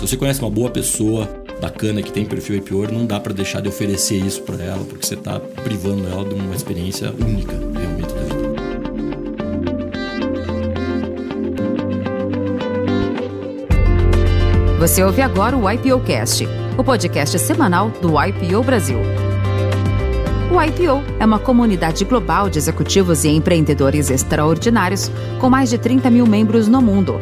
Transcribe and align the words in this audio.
Se 0.00 0.08
você 0.08 0.16
conhece 0.16 0.40
uma 0.40 0.48
boa 0.48 0.70
pessoa 0.70 1.28
bacana 1.60 2.00
que 2.00 2.10
tem 2.10 2.24
perfil 2.24 2.56
IPO, 2.56 2.90
não 2.90 3.04
dá 3.04 3.20
para 3.20 3.34
deixar 3.34 3.60
de 3.60 3.68
oferecer 3.68 4.16
isso 4.16 4.40
para 4.40 4.64
ela, 4.64 4.82
porque 4.82 5.04
você 5.04 5.12
está 5.12 5.38
privando 5.38 6.08
ela 6.08 6.24
de 6.24 6.34
uma 6.34 6.54
experiência 6.54 7.12
única, 7.20 7.52
realmente 7.52 8.14
da 8.14 8.22
vida. 8.22 8.54
Você 14.78 15.04
ouve 15.04 15.20
agora 15.20 15.54
o 15.54 15.70
IPO 15.70 16.00
Cast, 16.00 16.48
o 16.78 16.82
podcast 16.82 17.38
semanal 17.38 17.90
do 18.00 18.14
IPO 18.18 18.62
Brasil. 18.62 19.00
O 20.50 20.62
IPO 20.62 21.04
é 21.18 21.26
uma 21.26 21.38
comunidade 21.38 22.06
global 22.06 22.48
de 22.48 22.56
executivos 22.56 23.24
e 23.24 23.28
empreendedores 23.28 24.08
extraordinários 24.08 25.10
com 25.38 25.50
mais 25.50 25.68
de 25.68 25.76
30 25.76 26.08
mil 26.08 26.26
membros 26.26 26.68
no 26.68 26.80
mundo. 26.80 27.18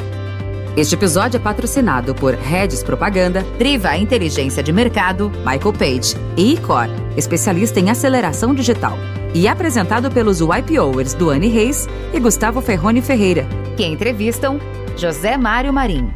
Este 0.79 0.95
episódio 0.95 1.39
é 1.39 1.41
patrocinado 1.41 2.15
por 2.15 2.35
Redes 2.35 2.85
Propaganda, 2.85 3.43
Driva 3.59 3.97
Inteligência 3.97 4.63
de 4.63 4.73
Mercado, 4.73 5.29
Michael 5.39 5.73
Page 5.73 6.15
e 6.37 6.53
Icor, 6.53 6.87
especialista 7.17 7.81
em 7.81 7.91
aceleração 7.91 8.55
digital. 8.55 8.97
E 9.35 9.49
apresentado 9.49 10.09
pelos 10.09 10.39
YPOers 10.39 11.15
Duane 11.15 11.49
Reis 11.49 11.89
e 12.15 12.21
Gustavo 12.21 12.61
Ferrone 12.61 13.03
Ferreira, 13.03 13.45
que 13.77 13.85
entrevistam 13.85 14.61
José 14.97 15.37
Mário 15.37 15.73
Marim. 15.73 16.13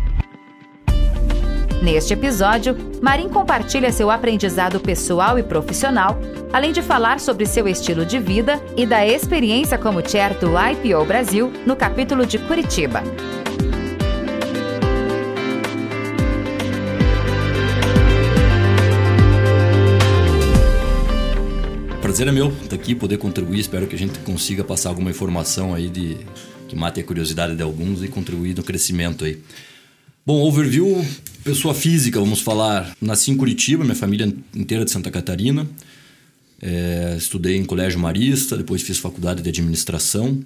Neste 1.83 2.13
episódio, 2.13 2.77
Marim 3.03 3.29
compartilha 3.29 3.91
seu 3.91 4.13
aprendizado 4.13 4.79
pessoal 4.79 5.41
e 5.41 5.43
profissional, 5.43 6.21
além 6.53 6.71
de 6.71 6.83
falar 6.83 7.19
sobre 7.19 7.47
seu 7.47 7.67
estilo 7.67 8.07
de 8.07 8.21
vida 8.21 8.63
e 8.77 8.87
da 8.87 9.05
experiência 9.05 9.77
como 9.77 10.09
chair 10.09 10.39
do 10.39 10.53
IPO 10.57 11.05
Brasil 11.05 11.53
no 11.67 11.75
capítulo 11.75 12.25
de 12.25 12.39
Curitiba. 12.39 13.03
Prazer 22.23 22.29
é 22.29 22.33
meu 22.33 22.57
estar 22.63 22.77
aqui, 22.77 22.95
poder 22.95 23.19
contribuir. 23.19 23.59
Espero 23.59 23.85
que 23.89 23.97
a 23.97 23.99
gente 23.99 24.17
consiga 24.21 24.63
passar 24.63 24.91
alguma 24.91 25.11
informação 25.11 25.75
aí 25.75 25.89
de 25.89 26.19
que 26.69 26.77
mate 26.77 27.01
a 27.01 27.03
curiosidade 27.05 27.57
de 27.57 27.63
alguns 27.63 28.01
e 28.01 28.07
contribuir 28.07 28.55
no 28.55 28.63
crescimento 28.63 29.25
aí. 29.25 29.41
Bom, 30.25 30.41
overview, 30.43 31.05
pessoa 31.43 31.75
física, 31.75 32.21
vamos 32.21 32.41
falar. 32.41 32.97
Nasci 33.01 33.33
em 33.33 33.37
Curitiba, 33.37 33.83
minha 33.83 33.97
família 33.97 34.33
inteira 34.55 34.85
de 34.85 34.93
Santa 34.93 35.11
Catarina. 35.11 35.67
É, 36.61 37.17
estudei 37.19 37.57
em 37.57 37.65
colégio 37.65 37.99
marista, 37.99 38.57
depois 38.57 38.83
fiz 38.83 38.99
faculdade 38.99 39.43
de 39.43 39.49
administração. 39.49 40.41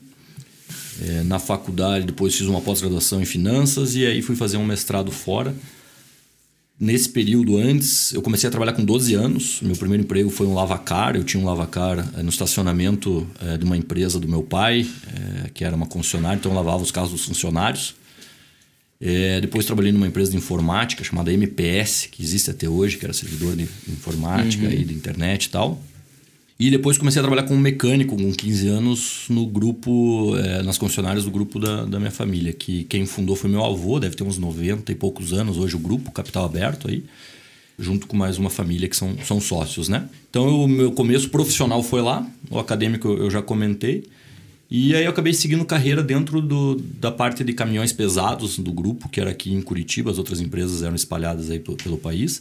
É, 1.02 1.24
na 1.24 1.38
faculdade, 1.38 2.06
depois 2.06 2.34
fiz 2.34 2.46
uma 2.46 2.62
pós-graduação 2.62 3.20
em 3.20 3.26
finanças 3.26 3.94
e 3.94 4.06
aí 4.06 4.22
fui 4.22 4.34
fazer 4.34 4.56
um 4.56 4.64
mestrado 4.64 5.12
fora. 5.12 5.54
Nesse 6.78 7.08
período 7.08 7.56
antes, 7.56 8.12
eu 8.12 8.20
comecei 8.20 8.48
a 8.48 8.50
trabalhar 8.50 8.74
com 8.74 8.84
12 8.84 9.14
anos. 9.14 9.60
Meu 9.62 9.74
primeiro 9.76 10.04
emprego 10.04 10.28
foi 10.28 10.46
um 10.46 10.52
lavacar. 10.52 11.16
Eu 11.16 11.24
tinha 11.24 11.42
um 11.42 11.46
lavacar 11.46 12.06
é, 12.14 12.22
no 12.22 12.28
estacionamento 12.28 13.26
é, 13.40 13.56
de 13.56 13.64
uma 13.64 13.78
empresa 13.78 14.20
do 14.20 14.28
meu 14.28 14.42
pai, 14.42 14.86
é, 15.06 15.48
que 15.54 15.64
era 15.64 15.74
uma 15.74 15.86
concessionária, 15.86 16.36
então 16.36 16.52
eu 16.52 16.56
lavava 16.56 16.82
os 16.82 16.90
carros 16.90 17.12
dos 17.12 17.24
funcionários. 17.24 17.94
depois 19.40 19.64
trabalhei 19.64 19.90
numa 19.90 20.06
empresa 20.06 20.30
de 20.30 20.36
informática 20.36 21.02
chamada 21.02 21.32
MPS, 21.32 22.08
que 22.10 22.22
existe 22.22 22.50
até 22.50 22.68
hoje, 22.68 22.98
que 22.98 23.06
era 23.06 23.14
servidor 23.14 23.56
de 23.56 23.62
informática 23.88 24.66
uhum. 24.66 24.72
e 24.72 24.84
de 24.84 24.94
internet 24.94 25.46
e 25.46 25.50
tal. 25.50 25.82
E 26.58 26.70
depois 26.70 26.96
comecei 26.96 27.20
a 27.20 27.22
trabalhar 27.22 27.46
como 27.46 27.60
mecânico 27.60 28.16
com 28.16 28.32
15 28.32 28.68
anos 28.68 29.24
no 29.28 29.46
grupo, 29.46 30.34
é, 30.38 30.62
nas 30.62 30.78
concessionárias 30.78 31.24
do 31.24 31.30
grupo 31.30 31.58
da, 31.58 31.84
da, 31.84 31.98
minha 31.98 32.10
família, 32.10 32.50
que 32.52 32.84
quem 32.84 33.04
fundou 33.04 33.36
foi 33.36 33.50
meu 33.50 33.62
avô, 33.62 34.00
deve 34.00 34.16
ter 34.16 34.24
uns 34.24 34.38
90 34.38 34.90
e 34.90 34.94
poucos 34.94 35.34
anos 35.34 35.58
hoje 35.58 35.76
o 35.76 35.78
grupo, 35.78 36.10
Capital 36.10 36.46
Aberto 36.46 36.88
aí, 36.88 37.04
junto 37.78 38.06
com 38.06 38.16
mais 38.16 38.38
uma 38.38 38.48
família 38.48 38.88
que 38.88 38.96
são, 38.96 39.18
são 39.22 39.38
sócios, 39.38 39.90
né? 39.90 40.08
Então 40.30 40.64
o 40.64 40.66
meu 40.66 40.92
começo 40.92 41.28
profissional 41.28 41.82
foi 41.82 42.00
lá, 42.00 42.26
o 42.50 42.58
acadêmico 42.58 43.06
eu 43.06 43.30
já 43.30 43.42
comentei, 43.42 44.04
e 44.70 44.96
aí 44.96 45.04
eu 45.04 45.10
acabei 45.10 45.34
seguindo 45.34 45.62
carreira 45.64 46.02
dentro 46.02 46.40
do, 46.40 46.76
da 46.76 47.12
parte 47.12 47.44
de 47.44 47.52
caminhões 47.52 47.92
pesados 47.92 48.58
do 48.58 48.72
grupo, 48.72 49.10
que 49.10 49.20
era 49.20 49.30
aqui 49.30 49.52
em 49.52 49.60
Curitiba, 49.60 50.10
as 50.10 50.16
outras 50.16 50.40
empresas 50.40 50.82
eram 50.82 50.96
espalhadas 50.96 51.50
aí 51.50 51.60
pelo, 51.60 51.76
pelo 51.76 51.98
país. 51.98 52.40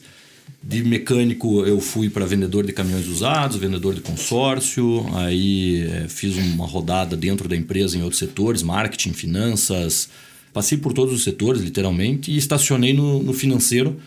De 0.68 0.84
mecânico 0.84 1.64
eu 1.64 1.80
fui 1.80 2.10
para 2.10 2.26
vendedor 2.26 2.66
de 2.66 2.74
caminhões 2.74 3.08
usados, 3.08 3.58
vendedor 3.58 3.94
de 3.94 4.02
consórcio, 4.02 5.06
aí 5.14 5.84
é, 5.84 6.08
fiz 6.08 6.36
uma 6.38 6.66
rodada 6.66 7.16
dentro 7.16 7.48
da 7.48 7.56
empresa 7.56 7.96
em 7.96 8.02
outros 8.02 8.18
setores, 8.18 8.64
marketing, 8.64 9.14
finanças, 9.14 10.10
passei 10.52 10.78
por 10.78 10.92
todos 10.92 11.14
os 11.14 11.24
setores 11.24 11.62
literalmente 11.62 12.32
e 12.32 12.38
estacionei 12.38 12.94
no, 12.94 13.22
no 13.22 13.32
financeiro, 13.32 14.00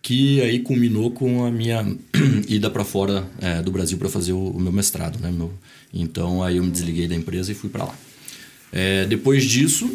que 0.00 0.40
aí 0.40 0.60
culminou 0.60 1.10
com 1.10 1.44
a 1.44 1.50
minha 1.50 1.84
ida 2.48 2.70
para 2.70 2.84
fora 2.84 3.26
é, 3.38 3.60
do 3.60 3.70
Brasil 3.70 3.98
para 3.98 4.08
fazer 4.08 4.32
o, 4.32 4.50
o, 4.50 4.60
meu 4.60 4.72
mestrado, 4.72 5.18
né? 5.18 5.30
Meu, 5.30 5.52
então 5.92 6.42
aí 6.42 6.56
eu 6.56 6.64
me 6.64 6.70
desliguei 6.70 7.06
da 7.06 7.14
empresa 7.14 7.52
e 7.52 7.54
fui 7.54 7.68
para 7.68 7.84
lá. 7.84 7.94
É, 8.72 9.04
depois 9.04 9.44
disso 9.44 9.90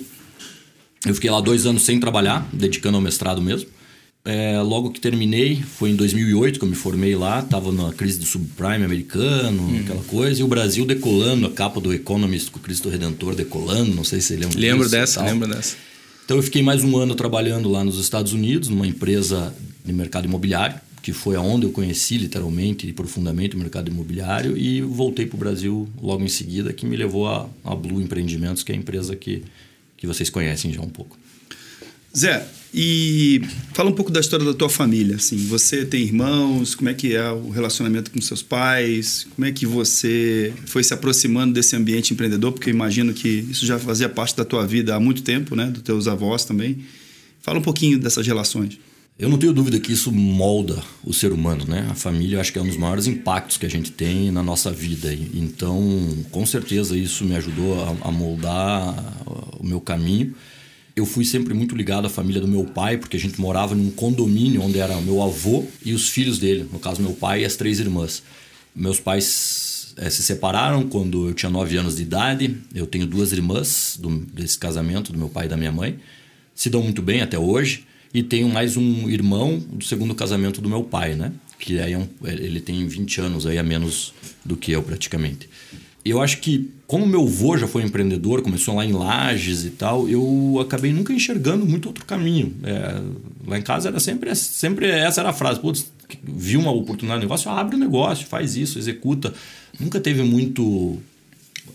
eu 1.06 1.16
fiquei 1.16 1.32
lá 1.32 1.42
dois 1.42 1.66
anos 1.66 1.82
sem 1.84 2.00
trabalhar, 2.00 2.48
dedicando 2.54 2.98
ao 2.98 3.02
mestrado 3.02 3.42
mesmo. 3.42 3.70
É, 4.26 4.62
logo 4.62 4.92
que 4.92 5.00
terminei, 5.00 5.62
foi 5.62 5.92
em 5.92 5.96
2008 5.96 6.60
que 6.60 6.66
eu 6.66 6.70
me 6.70 6.76
formei 6.76 7.16
lá, 7.16 7.40
estava 7.40 7.72
na 7.72 7.94
crise 7.94 8.20
do 8.20 8.26
subprime 8.26 8.84
americano, 8.84 9.64
uhum. 9.64 9.80
aquela 9.80 10.04
coisa, 10.04 10.42
e 10.42 10.44
o 10.44 10.48
Brasil 10.48 10.86
decolando, 10.86 11.48
a 11.48 11.52
capa 11.52 11.80
do 11.80 11.94
Economist 11.94 12.52
com 12.52 12.60
o 12.60 12.62
Cristo 12.62 12.90
Redentor 12.90 13.34
decolando, 13.34 13.96
não 13.96 14.04
sei 14.04 14.20
se 14.20 14.28
você 14.28 14.36
lembra 14.36 14.60
Lembro 14.60 14.84
disso, 14.84 14.92
dessa, 14.92 15.24
lembro 15.24 15.48
dessa. 15.48 15.78
Então 16.26 16.38
eu 16.38 16.44
fiquei 16.44 16.62
mais 16.62 16.84
um 16.84 16.98
ano 16.98 17.16
trabalhando 17.16 17.70
lá 17.70 17.84
nos 17.84 17.98
Estados 17.98 18.34
Unidos, 18.34 18.68
numa 18.68 18.86
empresa 18.86 19.54
de 19.84 19.94
mercado 19.94 20.26
imobiliário, 20.26 20.80
que 21.02 21.14
foi 21.14 21.36
aonde 21.36 21.66
eu 21.66 21.72
conheci 21.72 22.18
literalmente 22.18 22.86
e 22.88 22.94
profundamente 22.94 23.56
o 23.56 23.60
mercado 23.60 23.90
imobiliário, 23.90 24.58
e 24.58 24.82
voltei 24.82 25.26
para 25.26 25.38
o 25.38 25.40
Brasil 25.40 25.90
logo 26.00 26.24
em 26.24 26.28
seguida, 26.28 26.74
que 26.74 26.86
me 26.86 26.98
levou 26.98 27.28
a, 27.28 27.50
a 27.64 27.74
Blue 27.74 28.02
Empreendimentos, 28.02 28.64
que 28.64 28.72
é 28.72 28.76
a 28.76 28.78
empresa 28.78 29.16
que, 29.16 29.44
que 29.96 30.06
vocês 30.06 30.30
conhecem 30.30 30.74
já 30.74 30.82
um 30.82 30.90
pouco. 30.90 31.18
Zé, 32.16 32.46
e 32.74 33.42
fala 33.74 33.90
um 33.90 33.94
pouco 33.94 34.12
da 34.12 34.20
história 34.20 34.46
da 34.46 34.54
tua 34.54 34.70
família. 34.70 35.16
Assim, 35.16 35.38
você 35.48 35.84
tem 35.86 36.04
irmãos? 36.04 36.76
Como 36.76 36.90
é 36.90 36.94
que 36.94 37.16
é 37.16 37.32
o 37.32 37.50
relacionamento 37.50 38.12
com 38.12 38.22
seus 38.22 38.44
pais? 38.44 39.28
Como 39.36 39.46
é 39.48 39.52
que 39.52 39.66
você 39.66 40.54
foi 40.66 40.84
se 40.84 40.94
aproximando 40.94 41.54
desse 41.54 41.76
ambiente 41.76 42.14
empreendedor? 42.14 42.52
Porque 42.52 42.70
eu 42.70 42.74
imagino 42.74 43.14
que 43.14 43.28
isso 43.28 43.66
já 43.66 43.80
fazia 43.80 44.08
parte 44.08 44.36
da 44.36 44.46
tua 44.46 44.68
vida 44.68 44.96
há 44.96 45.00
muito 45.00 45.24
tempo, 45.24 45.56
né? 45.56 45.66
Dos 45.66 45.82
teus 45.82 46.08
avós 46.08 46.46
também. 46.46 46.80
Fala 47.42 47.58
um 47.58 47.64
pouquinho 47.64 47.98
dessas 47.98 48.26
relações. 48.26 48.78
Eu 49.18 49.28
não 49.28 49.38
tenho 49.38 49.52
dúvida 49.52 49.80
que 49.80 49.92
isso 49.92 50.12
molda 50.12 50.82
o 51.04 51.12
ser 51.14 51.34
humano, 51.34 51.66
né? 51.68 51.88
A 51.90 51.96
família 51.96 52.40
acho 52.40 52.54
que 52.54 52.60
é 52.60 52.62
um 52.62 52.68
dos 52.68 52.78
maiores 52.78 53.08
impactos 53.08 53.58
que 53.58 53.66
a 53.66 53.70
gente 53.70 53.92
tem 53.92 54.32
na 54.32 54.44
nossa 54.44 54.72
vida. 54.72 55.14
Então, 55.34 56.18
com 56.32 56.46
certeza 56.46 56.96
isso 56.96 57.26
me 57.26 57.36
ajudou 57.36 57.98
a 58.02 58.12
moldar 58.12 58.96
o 59.60 59.66
meu 59.66 59.82
caminho 59.82 60.36
eu 61.00 61.06
fui 61.06 61.26
sempre 61.26 61.54
muito 61.54 61.76
ligado 61.76 62.06
à 62.06 62.10
família 62.10 62.42
do 62.42 62.48
meu 62.48 62.66
pai, 62.66 62.98
porque 62.98 63.18
a 63.18 63.20
gente 63.20 63.40
morava 63.40 63.74
num 63.74 63.90
condomínio 63.90 64.62
onde 64.62 64.80
era 64.80 65.00
meu 65.02 65.22
avô 65.24 65.66
e 65.84 65.94
os 65.94 66.10
filhos 66.10 66.38
dele, 66.38 66.68
no 66.72 66.80
caso 66.80 67.02
meu 67.02 67.14
pai 67.14 67.42
e 67.42 67.46
as 67.46 67.56
três 67.56 67.80
irmãs. 67.80 68.22
Meus 68.76 69.00
pais 69.00 69.94
é, 69.98 70.10
se 70.10 70.22
separaram 70.22 70.88
quando 70.88 71.30
eu 71.30 71.34
tinha 71.34 71.50
nove 71.50 71.78
anos 71.78 71.96
de 71.96 72.04
idade. 72.04 72.56
Eu 72.74 72.86
tenho 72.86 73.06
duas 73.06 73.32
irmãs 73.32 73.98
do, 74.00 74.10
desse 74.10 74.58
casamento, 74.58 75.12
do 75.12 75.18
meu 75.18 75.30
pai 75.30 75.46
e 75.46 75.50
da 75.50 75.58
minha 75.58 75.72
mãe. 75.72 76.00
Se 76.54 76.70
dão 76.70 76.84
muito 76.84 77.02
bem 77.02 77.22
até 77.22 77.40
hoje. 77.40 77.86
E 78.14 78.24
tenho 78.24 78.50
mais 78.50 78.76
um 78.76 79.08
irmão 79.08 79.60
do 79.60 79.86
segundo 79.86 80.16
casamento 80.16 80.60
do 80.60 80.68
meu 80.68 80.84
pai, 80.84 81.14
né? 81.14 81.32
Que 81.60 81.80
aí 81.80 81.94
é 81.94 81.98
um, 81.98 82.08
ele 82.24 82.60
tem 82.60 82.88
20 82.88 83.22
anos 83.22 83.46
aí 83.46 83.60
a 83.60 83.64
menos 83.64 84.14
do 84.44 84.58
que 84.58 84.72
eu 84.72 84.82
praticamente 84.82 85.48
eu 86.04 86.22
acho 86.22 86.40
que, 86.40 86.70
como 86.88 87.06
meu 87.06 87.24
avô 87.24 87.58
já 87.58 87.68
foi 87.68 87.84
empreendedor, 87.84 88.42
começou 88.42 88.76
lá 88.76 88.86
em 88.86 88.94
Lages 88.94 89.66
e 89.66 89.70
tal, 89.72 90.08
eu 90.08 90.58
acabei 90.62 90.94
nunca 90.94 91.12
enxergando 91.14 91.66
muito 91.66 91.88
outro 91.88 92.06
caminho. 92.06 92.56
É, 92.64 93.02
lá 93.46 93.58
em 93.58 93.62
casa 93.62 93.90
era 93.90 94.00
sempre, 94.00 94.34
sempre 94.36 94.88
essa 94.88 95.22
era 95.22 95.30
a 95.30 95.34
frase: 95.34 95.60
Putz, 95.60 95.92
viu 96.24 96.60
uma 96.60 96.72
oportunidade 96.72 97.22
de 97.22 97.26
negócio, 97.26 97.52
abre 97.52 97.76
o 97.76 97.80
negócio, 97.80 98.26
faz 98.28 98.56
isso, 98.56 98.80
executa. 98.80 99.34
Nunca 99.80 100.00
teve 100.00 100.24
muito. 100.24 100.98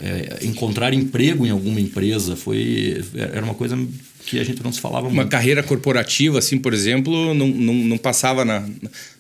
É, 0.01 0.41
encontrar 0.43 0.93
emprego 0.93 1.47
em 1.47 1.51
alguma 1.51 1.81
empresa 1.81 2.35
foi 2.35 3.01
era 3.15 3.45
uma 3.45 3.55
coisa 3.55 3.79
que 4.27 4.41
a 4.41 4.45
gente 4.45 4.61
não 4.61 4.73
se 4.73 4.81
falava 4.81 5.07
uma 5.07 5.15
muito. 5.15 5.23
Uma 5.23 5.29
carreira 5.29 5.63
corporativa, 5.63 6.39
assim, 6.39 6.59
por 6.59 6.75
exemplo, 6.75 7.33
não, 7.33 7.47
não, 7.47 7.75
não 7.75 7.99
passava 7.99 8.45
na, 8.45 8.67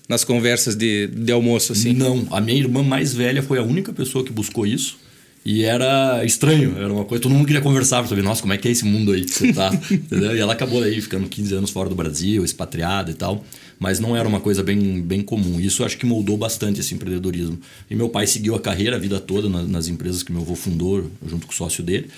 nas 0.09 0.25
conversas 0.25 0.75
de, 0.75 1.07
de 1.07 1.33
almoço, 1.33 1.73
assim? 1.73 1.93
Não. 1.93 2.27
A 2.31 2.41
minha 2.41 2.59
irmã 2.59 2.83
mais 2.83 3.15
velha 3.15 3.43
foi 3.43 3.59
a 3.59 3.63
única 3.63 3.93
pessoa 3.93 4.25
que 4.25 4.33
buscou 4.33 4.67
isso. 4.67 4.99
E 5.45 5.63
era 5.63 6.25
estranho, 6.25 6.75
era 6.79 6.91
uma 6.91 7.05
coisa, 7.05 7.21
todo 7.23 7.33
mundo 7.33 7.45
queria 7.45 7.61
conversar 7.61 8.07
sobre, 8.09 8.25
nossa, 8.25 8.41
como 8.41 8.55
é 8.55 8.57
que 8.57 8.67
é 8.67 8.71
esse 8.71 8.85
mundo 8.87 9.13
aí 9.13 9.27
que 9.27 9.35
você 9.35 9.53
tá, 9.53 9.71
entendeu? 9.93 10.35
E 10.35 10.41
ela 10.41 10.55
acabou 10.55 10.83
aí 10.83 10.99
ficando 11.03 11.29
15 11.29 11.55
anos 11.55 11.71
fora 11.71 11.87
do 11.87 11.95
Brasil, 11.95 12.43
expatriada 12.43 13.11
e 13.11 13.15
tal, 13.15 13.45
mas 13.79 14.01
não 14.01 14.17
era 14.17 14.27
uma 14.27 14.41
coisa 14.41 14.63
bem, 14.63 15.03
bem 15.03 15.21
comum. 15.21 15.61
Isso 15.61 15.85
acho 15.85 15.99
que 15.99 16.07
moldou 16.07 16.39
bastante 16.39 16.81
esse 16.81 16.95
empreendedorismo. 16.95 17.59
E 17.91 17.95
meu 17.95 18.09
pai 18.09 18.27
seguiu 18.27 18.55
a 18.55 18.61
carreira 18.61 18.97
a 18.97 18.99
vida 18.99 19.21
toda 19.21 19.47
nas, 19.51 19.69
nas 19.69 19.87
empresas 19.87 20.23
que 20.23 20.33
meu 20.33 20.41
avô 20.41 20.55
fundou, 20.55 21.11
junto 21.27 21.47
com 21.47 21.53
o 21.53 21.55
sócio 21.55 21.85
dele, 21.85 22.09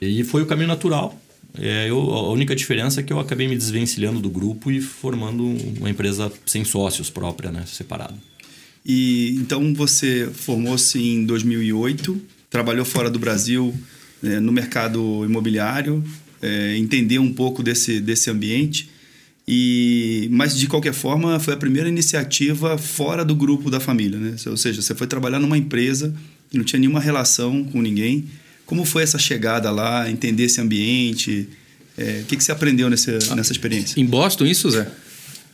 e 0.00 0.24
foi 0.24 0.42
o 0.42 0.46
caminho 0.46 0.66
natural. 0.66 1.16
É, 1.58 1.88
eu, 1.88 1.98
a 1.98 2.30
única 2.32 2.54
diferença 2.54 3.00
é 3.00 3.02
que 3.02 3.12
eu 3.12 3.20
acabei 3.20 3.46
me 3.46 3.56
desvencilhando 3.56 4.20
do 4.20 4.28
grupo 4.28 4.70
e 4.70 4.80
formando 4.80 5.44
uma 5.78 5.88
empresa 5.88 6.32
sem 6.44 6.64
sócios 6.64 7.10
própria, 7.10 7.52
né? 7.52 7.64
Separada. 7.66 8.16
E 8.84 9.36
então 9.36 9.72
você 9.72 10.28
formou-se 10.32 10.98
em 10.98 11.24
2008, 11.24 12.20
trabalhou 12.50 12.84
fora 12.84 13.08
do 13.08 13.18
Brasil 13.18 13.74
é, 14.22 14.40
no 14.40 14.52
mercado 14.52 15.24
imobiliário, 15.24 16.04
é, 16.42 16.76
entendeu 16.76 17.22
um 17.22 17.32
pouco 17.32 17.62
desse, 17.62 18.00
desse 18.00 18.28
ambiente. 18.30 18.90
E, 19.46 20.28
mas 20.32 20.58
de 20.58 20.66
qualquer 20.66 20.94
forma 20.94 21.38
foi 21.38 21.54
a 21.54 21.56
primeira 21.56 21.88
iniciativa 21.88 22.78
fora 22.78 23.24
do 23.24 23.34
grupo 23.34 23.70
da 23.70 23.78
família, 23.78 24.18
né? 24.18 24.36
Ou 24.46 24.56
seja, 24.56 24.82
você 24.82 24.94
foi 24.94 25.06
trabalhar 25.06 25.38
numa 25.38 25.56
empresa 25.56 26.14
que 26.50 26.56
não 26.56 26.64
tinha 26.64 26.80
nenhuma 26.80 27.00
relação 27.00 27.62
com 27.64 27.80
ninguém. 27.80 28.24
Como 28.74 28.84
foi 28.84 29.04
essa 29.04 29.20
chegada 29.20 29.70
lá, 29.70 30.10
entender 30.10 30.46
esse 30.46 30.60
ambiente? 30.60 31.48
É, 31.96 32.22
o 32.22 32.24
que, 32.24 32.36
que 32.36 32.42
você 32.42 32.50
aprendeu 32.50 32.90
nessa, 32.90 33.36
nessa 33.36 33.52
experiência? 33.52 34.00
Em 34.00 34.04
Boston, 34.04 34.46
isso, 34.46 34.68
Zé? 34.68 34.90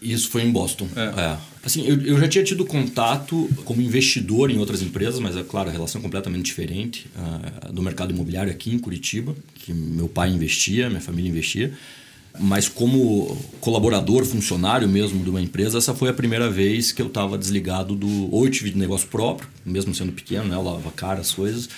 Isso 0.01 0.31
foi 0.31 0.41
em 0.41 0.51
Boston. 0.51 0.89
É. 0.97 1.21
é. 1.21 1.37
Assim, 1.63 1.87
eu, 1.87 2.01
eu, 2.01 2.19
já 2.19 2.27
tinha 2.27 2.43
tido 2.43 2.65
contato 2.65 3.47
como 3.67 3.83
investidor 3.83 4.51
em 4.51 4.57
outras 4.57 4.81
empresas, 4.81 5.21
mas 5.21 5.37
é 5.37 5.43
claro, 5.43 5.69
a 5.69 5.73
relação 5.73 5.99
é 5.99 6.03
completamente 6.03 6.47
diferente 6.47 7.11
uh, 7.15 7.71
do 7.71 7.83
mercado 7.83 8.11
imobiliário 8.11 8.51
aqui 8.51 8.75
em 8.75 8.79
Curitiba, 8.79 9.37
que 9.55 9.75
meu 9.75 10.09
pai 10.09 10.31
investia, 10.31 10.89
minha 10.89 11.03
família 11.03 11.29
investia. 11.29 11.75
Mas 12.39 12.71
como 12.71 13.37
colaborador, 13.61 14.25
funcionário 14.25 14.89
mesmo 14.89 15.23
de 15.23 15.29
uma 15.29 15.43
empresa, 15.43 15.77
essa 15.77 15.93
foi 15.93 16.09
a 16.09 16.15
primeira 16.15 16.49
vez 16.49 16.91
que 16.91 17.03
eu 17.03 17.09
estava 17.09 17.37
desligado 17.37 17.95
do. 17.95 18.33
Ou 18.35 18.47
eu 18.47 18.51
tive 18.51 18.73
negócio 18.79 19.09
próprio, 19.09 19.47
mesmo 19.67 19.95
sendo 19.95 20.13
pequeno, 20.13 20.45
né? 20.45 20.55
Eu 20.55 20.63
lavava 20.63 20.91
cara, 20.93 21.21
as 21.21 21.33
coisas 21.33 21.69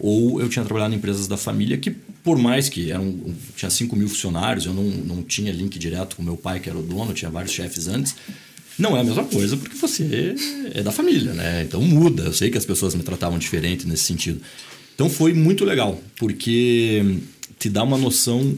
ou 0.00 0.40
eu 0.40 0.48
tinha 0.48 0.64
trabalhado 0.64 0.94
em 0.94 0.96
empresas 0.96 1.28
da 1.28 1.36
família 1.36 1.76
que, 1.76 1.90
por 1.90 2.38
mais 2.38 2.68
que 2.68 2.90
eram, 2.90 3.14
tinha 3.54 3.70
5 3.70 3.94
mil 3.94 4.08
funcionários, 4.08 4.64
eu 4.66 4.72
não, 4.72 4.84
não 4.84 5.22
tinha 5.22 5.52
link 5.52 5.78
direto 5.78 6.16
com 6.16 6.22
meu 6.22 6.36
pai, 6.36 6.58
que 6.58 6.68
era 6.68 6.78
o 6.78 6.82
dono, 6.82 7.12
tinha 7.12 7.30
vários 7.30 7.52
chefes 7.52 7.86
antes. 7.86 8.16
Não 8.78 8.96
é 8.96 9.00
a 9.00 9.04
mesma 9.04 9.24
coisa 9.24 9.58
porque 9.58 9.76
você 9.76 10.34
é 10.74 10.82
da 10.82 10.90
família, 10.90 11.34
né? 11.34 11.62
Então 11.62 11.82
muda. 11.82 12.24
Eu 12.24 12.32
sei 12.32 12.50
que 12.50 12.56
as 12.56 12.64
pessoas 12.64 12.94
me 12.94 13.02
tratavam 13.02 13.38
diferente 13.38 13.86
nesse 13.86 14.04
sentido. 14.04 14.40
Então 14.94 15.10
foi 15.10 15.34
muito 15.34 15.64
legal, 15.64 16.00
porque 16.16 17.18
te 17.58 17.68
dá 17.68 17.82
uma 17.82 17.98
noção 17.98 18.56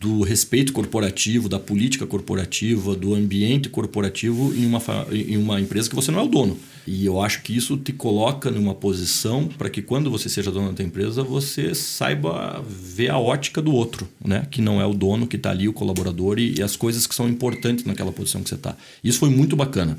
do 0.00 0.22
respeito 0.22 0.72
corporativo, 0.72 1.48
da 1.48 1.58
política 1.58 2.06
corporativa, 2.06 2.96
do 2.96 3.14
ambiente 3.14 3.68
corporativo 3.68 4.52
em 4.54 4.66
uma, 4.66 4.82
em 5.12 5.36
uma 5.36 5.60
empresa 5.60 5.88
que 5.88 5.94
você 5.94 6.10
não 6.10 6.20
é 6.20 6.22
o 6.22 6.28
dono. 6.28 6.58
E 6.86 7.06
eu 7.06 7.20
acho 7.20 7.42
que 7.42 7.56
isso 7.56 7.76
te 7.76 7.92
coloca 7.92 8.50
numa 8.50 8.74
posição 8.74 9.46
para 9.46 9.70
que 9.70 9.80
quando 9.80 10.10
você 10.10 10.28
seja 10.28 10.50
dono 10.50 10.72
da 10.72 10.82
empresa, 10.82 11.22
você 11.22 11.74
saiba 11.74 12.64
ver 12.68 13.10
a 13.10 13.18
ótica 13.18 13.62
do 13.62 13.72
outro, 13.72 14.08
né? 14.24 14.46
Que 14.50 14.60
não 14.60 14.80
é 14.80 14.86
o 14.86 14.92
dono, 14.92 15.26
que 15.26 15.36
está 15.36 15.50
ali, 15.50 15.68
o 15.68 15.72
colaborador 15.72 16.38
e, 16.38 16.58
e 16.58 16.62
as 16.62 16.74
coisas 16.74 17.06
que 17.06 17.14
são 17.14 17.28
importantes 17.28 17.84
naquela 17.84 18.10
posição 18.10 18.42
que 18.42 18.48
você 18.48 18.56
está. 18.56 18.76
Isso 19.04 19.20
foi 19.20 19.30
muito 19.30 19.54
bacana. 19.54 19.96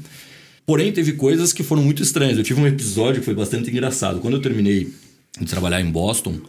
Porém, 0.66 0.92
teve 0.92 1.14
coisas 1.14 1.54
que 1.54 1.64
foram 1.64 1.84
muito 1.84 2.04
estranhas. 2.04 2.38
Eu 2.38 2.44
tive 2.44 2.60
um 2.60 2.68
episódio 2.68 3.20
que 3.20 3.26
foi 3.26 3.34
bastante 3.34 3.70
engraçado. 3.70 4.20
Quando 4.20 4.36
eu 4.36 4.42
terminei 4.42 4.92
de 5.40 5.46
trabalhar 5.46 5.82
em 5.82 5.90
Boston, 5.90 6.40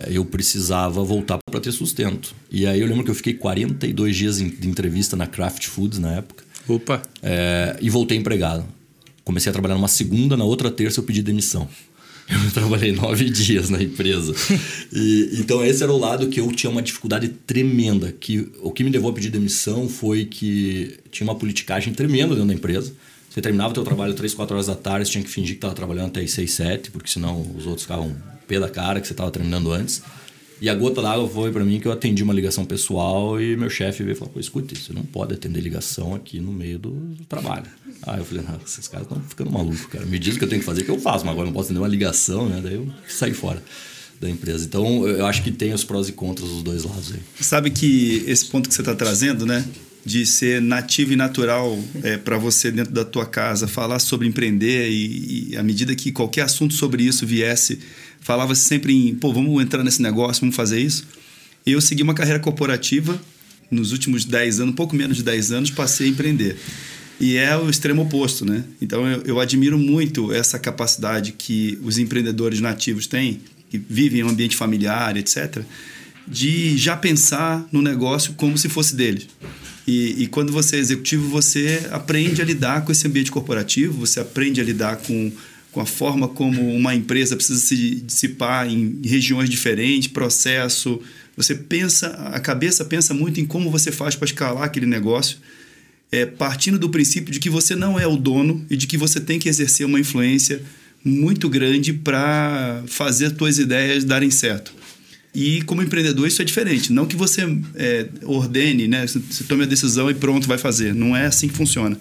eh, 0.00 0.10
eu 0.12 0.24
precisava 0.24 1.02
voltar 1.04 1.38
para 1.50 1.60
ter 1.60 1.72
sustento. 1.72 2.34
E 2.50 2.66
aí 2.66 2.80
eu 2.80 2.86
lembro 2.86 3.04
que 3.04 3.10
eu 3.10 3.14
fiquei 3.14 3.34
42 3.34 4.16
dias 4.16 4.38
de 4.38 4.68
entrevista 4.68 5.16
na 5.16 5.26
Kraft 5.26 5.66
Foods 5.66 5.98
na 5.98 6.14
época. 6.14 6.44
Opa! 6.68 7.02
É, 7.22 7.76
e 7.80 7.90
voltei 7.90 8.16
empregado. 8.16 8.64
Comecei 9.24 9.50
a 9.50 9.52
trabalhar 9.52 9.74
numa 9.74 9.88
segunda, 9.88 10.36
na 10.36 10.44
outra 10.44 10.70
terça 10.70 11.00
eu 11.00 11.04
pedi 11.04 11.22
demissão. 11.22 11.68
Eu 12.30 12.50
trabalhei 12.52 12.92
nove 12.92 13.28
dias 13.28 13.70
na 13.70 13.82
empresa. 13.82 14.32
E, 14.92 15.30
então, 15.40 15.64
esse 15.64 15.84
era 15.84 15.92
o 15.92 15.98
lado 15.98 16.28
que 16.28 16.40
eu 16.40 16.50
tinha 16.50 16.68
uma 16.68 16.82
dificuldade 16.82 17.28
tremenda. 17.28 18.12
Que, 18.12 18.48
o 18.60 18.72
que 18.72 18.82
me 18.82 18.90
levou 18.90 19.10
a 19.10 19.14
pedir 19.14 19.30
demissão 19.30 19.88
foi 19.88 20.24
que 20.24 20.98
tinha 21.12 21.24
uma 21.24 21.36
politicagem 21.36 21.94
tremenda 21.94 22.34
dentro 22.34 22.48
da 22.48 22.54
empresa. 22.54 22.92
Você 23.30 23.40
terminava 23.40 23.70
o 23.70 23.74
teu 23.74 23.84
trabalho 23.84 24.12
três, 24.12 24.34
quatro 24.34 24.56
horas 24.56 24.66
da 24.66 24.74
tarde, 24.74 25.06
você 25.06 25.12
tinha 25.12 25.22
que 25.22 25.30
fingir 25.30 25.52
que 25.52 25.58
estava 25.58 25.72
trabalhando 25.72 26.08
até 26.08 26.20
as 26.20 26.32
seis, 26.32 26.52
sete, 26.52 26.90
porque 26.90 27.08
senão 27.08 27.40
os 27.56 27.64
outros 27.64 27.82
ficavam 27.82 28.14
pé 28.48 28.58
da 28.58 28.68
cara 28.68 29.00
que 29.00 29.06
você 29.06 29.12
estava 29.12 29.30
terminando 29.30 29.72
antes. 29.72 30.02
E 30.60 30.68
a 30.68 30.74
gota 30.74 31.00
d'água 31.00 31.26
foi 31.28 31.52
para 31.52 31.64
mim 31.64 31.78
que 31.78 31.86
eu 31.86 31.92
atendi 31.92 32.24
uma 32.24 32.34
ligação 32.34 32.64
pessoal 32.64 33.40
e 33.40 33.56
meu 33.56 33.70
chefe 33.70 34.02
veio 34.02 34.14
e 34.14 34.18
falou: 34.18 34.34
escute, 34.36 34.76
você 34.76 34.92
não 34.92 35.02
pode 35.02 35.32
atender 35.32 35.60
ligação 35.60 36.14
aqui 36.14 36.40
no 36.40 36.52
meio 36.52 36.78
do 36.78 37.16
trabalho. 37.28 37.66
Aí 38.02 38.18
eu 38.18 38.24
falei: 38.24 38.44
Não, 38.46 38.60
esses 38.66 38.88
caras 38.88 39.06
estão 39.06 39.22
ficando 39.22 39.50
malucos, 39.50 39.86
cara. 39.86 40.04
Me 40.04 40.18
diz 40.18 40.34
o 40.34 40.38
que 40.38 40.44
eu 40.44 40.48
tenho 40.48 40.60
que 40.60 40.66
fazer, 40.66 40.82
que 40.82 40.90
eu 40.90 40.98
faço, 40.98 41.24
mas 41.24 41.32
agora 41.32 41.46
não 41.46 41.52
posso 41.52 41.68
atender 41.68 41.80
uma 41.80 41.88
ligação, 41.88 42.46
né? 42.48 42.60
Daí 42.62 42.74
eu 42.74 42.88
saí 43.08 43.32
fora 43.32 43.62
da 44.20 44.28
empresa. 44.28 44.66
Então 44.66 45.06
eu 45.08 45.24
acho 45.24 45.42
que 45.42 45.50
tem 45.50 45.72
os 45.72 45.84
prós 45.84 46.08
e 46.08 46.12
contras 46.12 46.50
dos 46.50 46.62
dois 46.62 46.84
lados 46.84 47.12
aí. 47.12 47.20
Sabe 47.40 47.70
que 47.70 48.24
esse 48.26 48.44
ponto 48.46 48.68
que 48.68 48.74
você 48.74 48.82
está 48.82 48.94
trazendo, 48.94 49.46
né? 49.46 49.64
De 50.04 50.24
ser 50.24 50.60
nativo 50.62 51.12
e 51.12 51.16
natural 51.16 51.78
é, 52.02 52.16
para 52.16 52.38
você 52.38 52.70
dentro 52.70 52.92
da 52.92 53.04
tua 53.04 53.26
casa 53.26 53.68
falar 53.68 53.98
sobre 53.98 54.26
empreender 54.26 54.88
e, 54.88 55.50
e 55.50 55.56
à 55.56 55.62
medida 55.62 55.94
que 55.94 56.10
qualquer 56.10 56.42
assunto 56.42 56.74
sobre 56.74 57.02
isso 57.02 57.26
viesse 57.26 57.78
falava 58.20 58.54
sempre 58.54 58.94
em 58.94 59.14
pô 59.14 59.32
vamos 59.32 59.62
entrar 59.62 59.84
nesse 59.84 60.00
negócio 60.00 60.40
vamos 60.40 60.56
fazer 60.56 60.80
isso. 60.80 61.06
Eu 61.66 61.80
segui 61.80 62.02
uma 62.02 62.14
carreira 62.14 62.40
corporativa 62.40 63.20
nos 63.70 63.92
últimos 63.92 64.24
10 64.24 64.60
anos 64.60 64.74
pouco 64.74 64.96
menos 64.96 65.18
de 65.18 65.22
10 65.22 65.52
anos 65.52 65.70
passei 65.70 66.06
a 66.06 66.10
empreender. 66.10 66.56
E 67.20 67.36
é 67.36 67.54
o 67.54 67.68
extremo 67.68 68.02
oposto 68.02 68.46
né? 68.46 68.64
Então 68.80 69.06
eu, 69.06 69.22
eu 69.22 69.40
admiro 69.40 69.78
muito 69.78 70.32
essa 70.32 70.58
capacidade 70.58 71.32
que 71.32 71.78
os 71.82 71.98
empreendedores 71.98 72.60
nativos 72.60 73.06
têm 73.06 73.40
que 73.68 73.78
vivem 73.78 74.20
em 74.20 74.24
um 74.24 74.30
ambiente 74.30 74.56
familiar 74.56 75.16
etc 75.18 75.62
de 76.26 76.76
já 76.76 76.96
pensar 76.96 77.66
no 77.70 77.82
negócio 77.82 78.32
como 78.34 78.56
se 78.56 78.68
fosse 78.68 78.96
deles 78.96 79.26
e, 79.90 80.22
e, 80.22 80.26
quando 80.28 80.52
você 80.52 80.76
é 80.76 80.78
executivo, 80.78 81.28
você 81.28 81.88
aprende 81.90 82.40
a 82.40 82.44
lidar 82.44 82.84
com 82.84 82.92
esse 82.92 83.06
ambiente 83.08 83.30
corporativo, 83.32 84.06
você 84.06 84.20
aprende 84.20 84.60
a 84.60 84.64
lidar 84.64 84.98
com, 84.98 85.32
com 85.72 85.80
a 85.80 85.86
forma 85.86 86.28
como 86.28 86.74
uma 86.76 86.94
empresa 86.94 87.34
precisa 87.34 87.58
se 87.58 87.96
dissipar 87.96 88.68
em 88.68 89.00
regiões 89.04 89.50
diferentes, 89.50 90.08
processo. 90.08 91.00
Você 91.36 91.56
pensa, 91.56 92.08
a 92.32 92.38
cabeça 92.38 92.84
pensa 92.84 93.12
muito 93.12 93.40
em 93.40 93.44
como 93.44 93.68
você 93.68 93.90
faz 93.90 94.14
para 94.14 94.26
escalar 94.26 94.62
aquele 94.62 94.86
negócio, 94.86 95.38
é, 96.12 96.24
partindo 96.24 96.78
do 96.78 96.88
princípio 96.88 97.32
de 97.32 97.40
que 97.40 97.50
você 97.50 97.74
não 97.74 97.98
é 97.98 98.06
o 98.06 98.16
dono 98.16 98.64
e 98.70 98.76
de 98.76 98.86
que 98.86 98.96
você 98.96 99.18
tem 99.18 99.40
que 99.40 99.48
exercer 99.48 99.84
uma 99.84 99.98
influência 99.98 100.62
muito 101.04 101.48
grande 101.48 101.92
para 101.92 102.84
fazer 102.86 103.26
as 103.26 103.32
suas 103.36 103.58
ideias 103.58 104.04
darem 104.04 104.30
certo. 104.30 104.72
E 105.34 105.62
como 105.62 105.82
empreendedor 105.82 106.26
isso 106.26 106.42
é 106.42 106.44
diferente. 106.44 106.92
Não 106.92 107.06
que 107.06 107.16
você 107.16 107.42
é, 107.76 108.06
ordene, 108.24 108.88
né? 108.88 109.06
Você 109.06 109.44
tome 109.44 109.62
a 109.62 109.66
decisão 109.66 110.10
e 110.10 110.14
pronto, 110.14 110.48
vai 110.48 110.58
fazer. 110.58 110.94
Não 110.94 111.16
é 111.16 111.26
assim 111.26 111.48
que 111.48 111.54
funciona. 111.54 111.96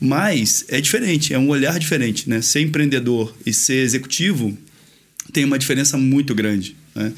Mas 0.00 0.64
é 0.68 0.80
diferente, 0.80 1.32
é 1.32 1.38
um 1.38 1.48
olhar 1.48 1.78
diferente. 1.78 2.28
Né? 2.28 2.40
Ser 2.40 2.60
empreendedor 2.60 3.34
e 3.44 3.52
ser 3.52 3.84
executivo 3.84 4.56
tem 5.32 5.44
uma 5.44 5.58
diferença 5.58 5.96
muito 5.96 6.34
grande. 6.34 6.76
Né? 6.94 7.12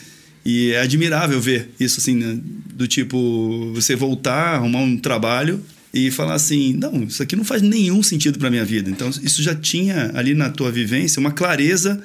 E 0.44 0.72
é 0.72 0.80
admirável 0.80 1.40
ver 1.40 1.70
isso 1.78 2.00
assim, 2.00 2.14
né? 2.16 2.38
do 2.74 2.86
tipo, 2.86 3.72
você 3.74 3.96
voltar, 3.96 4.56
arrumar 4.56 4.80
um 4.80 4.96
trabalho 4.96 5.60
e 5.92 6.10
falar 6.10 6.34
assim, 6.34 6.74
não, 6.74 7.04
isso 7.04 7.22
aqui 7.22 7.34
não 7.34 7.44
faz 7.44 7.62
nenhum 7.62 8.02
sentido 8.02 8.38
para 8.38 8.50
minha 8.50 8.64
vida. 8.64 8.90
Então, 8.90 9.08
isso 9.22 9.42
já 9.42 9.54
tinha 9.54 10.10
ali 10.14 10.34
na 10.34 10.50
tua 10.50 10.70
vivência 10.70 11.18
uma 11.18 11.32
clareza 11.32 12.02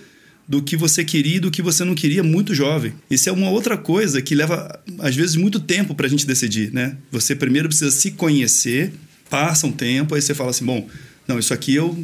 do 0.51 0.61
que 0.61 0.75
você 0.75 1.05
queria 1.05 1.37
e 1.37 1.39
do 1.39 1.49
que 1.49 1.61
você 1.61 1.85
não 1.85 1.95
queria 1.95 2.21
muito 2.21 2.53
jovem. 2.53 2.91
Isso 3.09 3.29
é 3.29 3.31
uma 3.31 3.49
outra 3.49 3.77
coisa 3.77 4.21
que 4.21 4.35
leva, 4.35 4.83
às 4.99 5.15
vezes, 5.15 5.37
muito 5.37 5.61
tempo 5.61 5.95
para 5.95 6.07
a 6.07 6.09
gente 6.09 6.27
decidir, 6.27 6.73
né? 6.73 6.97
Você 7.09 7.33
primeiro 7.33 7.69
precisa 7.69 7.89
se 7.89 8.11
conhecer, 8.11 8.91
passa 9.29 9.65
um 9.65 9.71
tempo, 9.71 10.13
aí 10.13 10.21
você 10.21 10.35
fala 10.35 10.49
assim, 10.49 10.65
bom, 10.65 10.85
não, 11.25 11.39
isso 11.39 11.53
aqui 11.53 11.73
eu, 11.75 11.97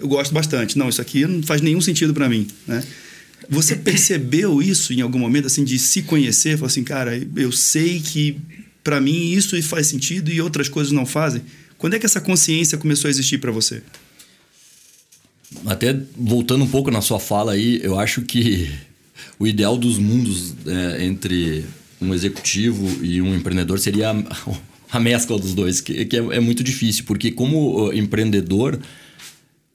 eu 0.00 0.08
gosto 0.08 0.34
bastante. 0.34 0.76
Não, 0.76 0.88
isso 0.88 1.00
aqui 1.00 1.24
não 1.24 1.44
faz 1.44 1.60
nenhum 1.60 1.80
sentido 1.80 2.12
para 2.12 2.28
mim, 2.28 2.48
né? 2.66 2.82
Você 3.48 3.76
percebeu 3.76 4.60
isso 4.60 4.92
em 4.92 5.00
algum 5.00 5.20
momento, 5.20 5.46
assim, 5.46 5.62
de 5.62 5.78
se 5.78 6.02
conhecer? 6.02 6.56
Falar 6.56 6.72
assim, 6.72 6.82
cara, 6.82 7.12
eu 7.36 7.52
sei 7.52 8.00
que 8.00 8.36
para 8.82 9.00
mim 9.00 9.30
isso 9.30 9.60
faz 9.62 9.86
sentido 9.86 10.28
e 10.28 10.40
outras 10.40 10.68
coisas 10.68 10.92
não 10.92 11.06
fazem. 11.06 11.42
Quando 11.78 11.94
é 11.94 12.00
que 12.00 12.06
essa 12.06 12.20
consciência 12.20 12.76
começou 12.76 13.06
a 13.06 13.12
existir 13.12 13.38
para 13.38 13.52
você? 13.52 13.80
Até 15.66 15.98
voltando 16.16 16.64
um 16.64 16.68
pouco 16.68 16.90
na 16.90 17.00
sua 17.00 17.20
fala 17.20 17.52
aí, 17.52 17.80
eu 17.82 17.98
acho 17.98 18.22
que 18.22 18.70
o 19.38 19.46
ideal 19.46 19.76
dos 19.76 19.98
mundos 19.98 20.54
é, 20.66 21.04
entre 21.04 21.64
um 22.00 22.12
executivo 22.12 23.04
e 23.04 23.22
um 23.22 23.34
empreendedor 23.34 23.78
seria 23.78 24.10
a, 24.10 24.14
a 24.96 25.00
mescla 25.00 25.38
dos 25.38 25.54
dois, 25.54 25.80
que, 25.80 26.04
que 26.04 26.16
é, 26.16 26.20
é, 26.20 26.40
muito 26.40 26.62
difícil, 26.62 27.04
porque 27.06 27.30
como 27.30 27.92
empreendedor 27.92 28.78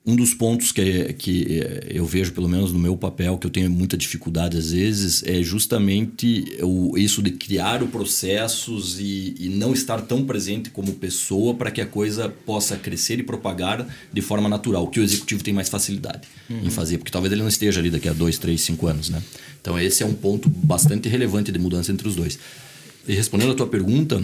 um 0.08 0.16
dos 0.16 0.34
pontos 0.34 0.72
que, 0.72 1.14
que 1.16 1.62
eu 1.90 2.06
vejo, 2.06 2.32
pelo 2.32 2.48
menos 2.48 2.72
no 2.72 2.80
meu 2.80 2.96
papel, 2.96 3.38
que 3.38 3.46
eu 3.46 3.52
tenho 3.52 3.70
muita 3.70 3.98
dificuldade 3.98 4.58
às 4.58 4.72
vezes, 4.72 5.22
é 5.24 5.44
justamente 5.44 6.46
o, 6.62 6.98
isso 6.98 7.22
de 7.22 7.32
criar 7.32 7.84
o 7.84 7.90
processos 7.90 9.02
e, 9.02 9.36
e 9.38 9.50
não 9.50 9.74
estar 9.74 10.00
tão 10.00 10.24
presente 10.24 10.70
como 10.70 10.94
pessoa 10.94 11.54
para 11.56 11.70
que 11.70 11.82
a 11.82 11.86
coisa 11.86 12.30
possa 12.30 12.78
crescer 12.78 13.20
e 13.20 13.24
propagar 13.24 13.86
de 14.14 14.22
forma 14.22 14.48
natural, 14.48 14.88
que 14.88 14.98
o 15.02 15.04
executivo 15.04 15.44
tem 15.44 15.54
mais 15.54 15.68
facilidade 15.68 16.26
uhum. 16.50 16.62
em 16.64 16.70
fazer, 16.70 17.00
porque 17.00 17.12
talvez 17.12 17.34
ele 17.34 17.42
não 17.42 17.50
esteja 17.50 17.82
ali 17.82 17.90
daqui 17.90 18.08
a 18.08 18.14
dois, 18.14 18.38
três, 18.38 18.62
cinco 18.62 18.88
anos. 18.88 19.10
Né? 19.10 19.22
Então, 19.60 19.78
esse 19.78 20.04
é 20.04 20.06
um 20.06 20.14
ponto 20.14 20.48
bastante 20.50 21.10
relevante 21.10 21.52
de 21.52 21.60
mudança 21.60 21.92
entre 21.92 22.08
os 22.08 22.16
dois. 22.16 22.40
e 23.06 23.14
respondendo 23.14 23.52
a 23.52 23.56
tua 23.56 23.68
pergunta, 23.68 24.24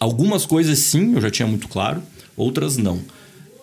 algumas 0.00 0.44
coisas 0.44 0.80
sim, 0.80 1.14
eu 1.14 1.20
já 1.20 1.30
tinha 1.30 1.46
muito 1.46 1.68
claro, 1.68 2.02
outras 2.36 2.76
não. 2.76 3.00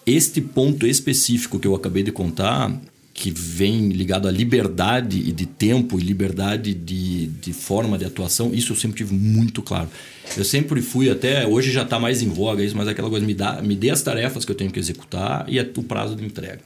Este 0.06 0.42
ponto 0.42 0.86
específico 0.86 1.60
que 1.60 1.68
eu 1.68 1.76
acabei 1.76 2.04
de 2.04 2.12
contar, 2.12 2.72
que 3.14 3.32
vem 3.32 3.90
ligado 3.90 4.28
à 4.28 4.32
liberdade 4.32 5.32
de 5.32 5.46
tempo 5.46 6.00
e 6.00 6.04
liberdade 6.04 6.74
de, 6.74 7.28
de 7.28 7.54
forma 7.54 7.98
de 7.98 8.04
atuação, 8.04 8.54
isso 8.54 8.74
eu 8.74 8.76
sempre 8.76 8.98
tive 8.98 9.14
muito 9.14 9.62
claro. 9.62 9.88
Eu 10.36 10.44
sempre 10.44 10.82
fui 10.82 11.10
até, 11.10 11.48
hoje 11.48 11.72
já 11.72 11.84
está 11.84 12.00
mais 12.00 12.22
em 12.22 12.30
voga 12.30 12.64
isso, 12.64 12.76
mas 12.76 12.88
aquela 12.88 13.10
coisa, 13.10 13.26
me, 13.26 13.34
dá, 13.34 13.62
me 13.62 13.76
dê 13.76 13.92
as 13.92 14.02
tarefas 14.02 14.44
que 14.44 14.52
eu 14.52 14.56
tenho 14.56 14.72
que 14.72 14.80
executar 14.80 15.46
e 15.48 15.60
é 15.60 15.72
o 15.78 15.84
prazo 15.84 16.16
de 16.16 16.26
entrega. 16.26 16.60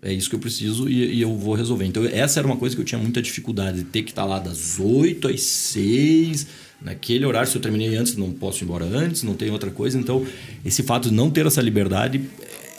É 0.00 0.12
isso 0.12 0.30
que 0.30 0.34
eu 0.34 0.40
preciso 0.40 0.88
e, 0.88 1.16
e, 1.16 1.22
eu 1.22 1.36
vou 1.36 1.54
resolver. 1.54 1.84
Então, 1.84 2.04
essa 2.04 2.40
era 2.40 2.46
uma 2.46 2.56
coisa 2.56 2.74
que 2.74 2.80
eu 2.80 2.86
tinha 2.86 3.00
muita 3.00 3.20
dificuldade, 3.20 3.78
de 3.78 3.84
ter 3.84 4.02
que 4.02 4.10
estar 4.10 4.22
tá 4.22 4.28
lá 4.28 4.38
das 4.38 4.78
8 4.80 5.28
às 5.28 5.42
6, 5.42 6.46
naquele 6.80 7.24
horário. 7.24 7.48
Se 7.48 7.56
eu 7.56 7.62
terminei 7.62 7.94
antes, 7.96 8.16
não 8.16 8.32
posso 8.32 8.62
ir 8.62 8.64
embora 8.64 8.84
antes, 8.84 9.22
não 9.22 9.34
tem 9.34 9.50
outra 9.50 9.70
coisa. 9.70 9.98
Então, 9.98 10.26
esse 10.64 10.82
fato 10.82 11.08
de 11.08 11.14
não 11.14 11.30
ter 11.30 11.46
essa 11.46 11.60
liberdade 11.60 12.20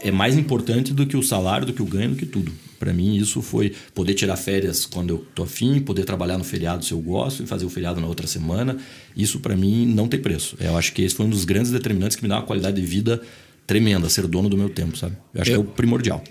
é 0.04 0.12
mais 0.12 0.38
importante 0.38 0.94
do 0.94 1.08
que 1.08 1.16
o 1.16 1.24
salário, 1.24 1.66
do 1.66 1.74
que 1.74 1.82
o 1.82 1.86
ganho, 1.86 2.12
do 2.12 2.16
que 2.16 2.26
tudo. 2.26 2.52
Para 2.78 2.92
mim, 2.94 3.16
isso 3.16 3.42
foi 3.42 3.74
poder 3.96 4.14
tirar 4.14 4.36
férias 4.36 4.86
quando 4.86 5.12
eu 5.12 5.26
tô 5.34 5.44
afim, 5.44 5.80
poder 5.80 6.04
trabalhar 6.04 6.38
no 6.38 6.44
feriado 6.44 6.84
se 6.84 6.92
eu 6.92 7.00
gosto 7.00 7.44
e 7.44 7.48
fazer 7.48 7.66
o 7.66 7.70
feriado 7.70 8.02
na 8.02 8.08
outra 8.08 8.28
semana. 8.28 8.78
Isso, 9.16 9.40
para 9.40 9.56
mim, 9.56 9.86
não 9.86 10.08
tem 10.08 10.20
preço. 10.20 10.58
Eu 10.60 10.78
acho 10.78 10.92
que 10.92 11.02
esse 11.02 11.16
foi 11.16 11.26
um 11.26 11.30
dos 11.30 11.46
grandes 11.46 11.72
determinantes 11.72 12.18
que 12.18 12.24
me 12.24 12.28
dá 12.28 12.36
uma 12.36 12.46
qualidade 12.46 12.80
de 12.80 12.86
vida 12.86 13.22
tremenda, 13.66 14.10
ser 14.10 14.28
dono 14.28 14.50
do 14.50 14.58
meu 14.58 14.70
tempo, 14.70 14.98
sabe? 14.98 15.16
Eu 15.34 15.42
acho 15.42 15.52
eu, 15.52 15.62
que 15.62 15.68
é 15.68 15.72
o 15.72 15.74
primordial. 15.74 16.22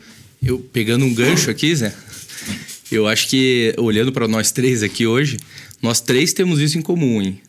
Eu, 0.43 0.59
pegando 0.59 1.07
um 1.07 1.15
gancho 1.15 1.51
aqui, 1.51 1.75
Zé, 1.75 1.95
eu 2.91 3.07
acho 3.07 3.29
que, 3.29 3.75
olhando 3.79 4.13
para 4.13 4.29
nós 4.29 4.53
três 4.53 4.83
aqui 4.83 5.07
hoje, 5.07 5.39
nós 5.81 6.03
três 6.03 6.35
temos 6.35 6.61
isso 6.61 6.77
em 6.77 6.83
comum, 6.83 7.23
hein? 7.23 7.41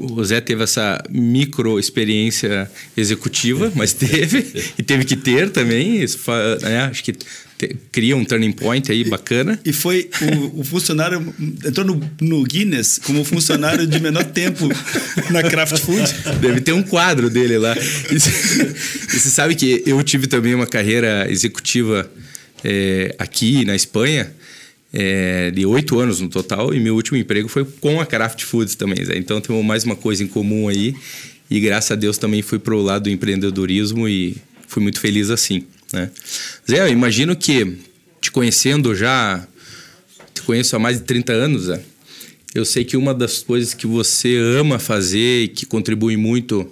O 0.00 0.24
Zé 0.24 0.40
teve 0.40 0.62
essa 0.62 1.02
micro 1.10 1.78
experiência 1.78 2.70
executiva, 2.96 3.70
mas 3.76 3.92
teve, 3.92 4.72
e 4.78 4.82
teve 4.82 5.04
que 5.04 5.16
ter 5.16 5.50
também. 5.50 6.02
Isso, 6.02 6.18
né? 6.62 6.80
Acho 6.80 7.04
que 7.04 7.12
te, 7.12 7.76
cria 7.92 8.16
um 8.16 8.24
turning 8.24 8.52
point 8.52 8.90
aí 8.90 9.04
bacana. 9.04 9.60
E 9.64 9.72
foi 9.72 10.08
o, 10.22 10.60
o 10.60 10.64
funcionário, 10.64 11.34
entrou 11.64 11.86
no, 11.86 12.10
no, 12.20 12.42
Guinness 12.44 12.98
como 12.98 13.22
funcionário 13.24 13.86
de 13.86 14.00
menor 14.00 14.24
tempo 14.24 14.68
na 15.30 15.42
Craft 15.42 15.78
Food. 15.78 16.38
Deve 16.40 16.62
ter 16.62 16.72
um 16.72 16.82
quadro 16.82 17.28
dele 17.28 17.58
lá. 17.58 17.76
E, 17.76 18.14
e 18.14 19.18
você 19.18 19.30
sabe 19.30 19.54
que 19.54 19.82
eu 19.84 20.02
tive 20.02 20.26
também 20.26 20.54
uma 20.54 20.66
carreira 20.66 21.30
executiva 21.30 22.10
é, 22.64 23.14
aqui 23.18 23.64
na 23.64 23.76
Espanha 23.76 24.32
é, 24.92 25.50
de 25.50 25.64
oito 25.64 25.98
anos 25.98 26.20
no 26.20 26.28
total, 26.28 26.74
e 26.74 26.80
meu 26.80 26.94
último 26.94 27.16
emprego 27.16 27.48
foi 27.48 27.64
com 27.64 28.00
a 28.00 28.06
Craft 28.06 28.42
Foods 28.44 28.74
também. 28.74 29.04
Zé. 29.04 29.16
Então 29.16 29.40
temos 29.40 29.64
mais 29.64 29.84
uma 29.84 29.96
coisa 29.96 30.22
em 30.22 30.26
comum 30.26 30.68
aí. 30.68 30.94
E 31.48 31.58
graças 31.60 31.90
a 31.90 31.94
Deus 31.94 32.18
também 32.18 32.42
fui 32.42 32.58
para 32.58 32.74
o 32.74 32.82
lado 32.82 33.04
do 33.04 33.10
empreendedorismo 33.10 34.08
e 34.08 34.36
fui 34.68 34.82
muito 34.82 35.00
feliz 35.00 35.30
assim. 35.30 35.64
Né? 35.92 36.10
Zé, 36.68 36.80
eu 36.80 36.88
imagino 36.88 37.34
que 37.36 37.76
te 38.20 38.30
conhecendo 38.30 38.94
já, 38.94 39.46
te 40.32 40.42
conheço 40.42 40.76
há 40.76 40.78
mais 40.78 40.98
de 40.98 41.04
30 41.04 41.32
anos, 41.32 41.62
Zé. 41.64 41.80
Eu 42.54 42.64
sei 42.64 42.84
que 42.84 42.96
uma 42.96 43.14
das 43.14 43.38
coisas 43.38 43.74
que 43.74 43.86
você 43.86 44.36
ama 44.36 44.78
fazer 44.78 45.44
e 45.44 45.48
que 45.48 45.64
contribui 45.64 46.16
muito, 46.16 46.68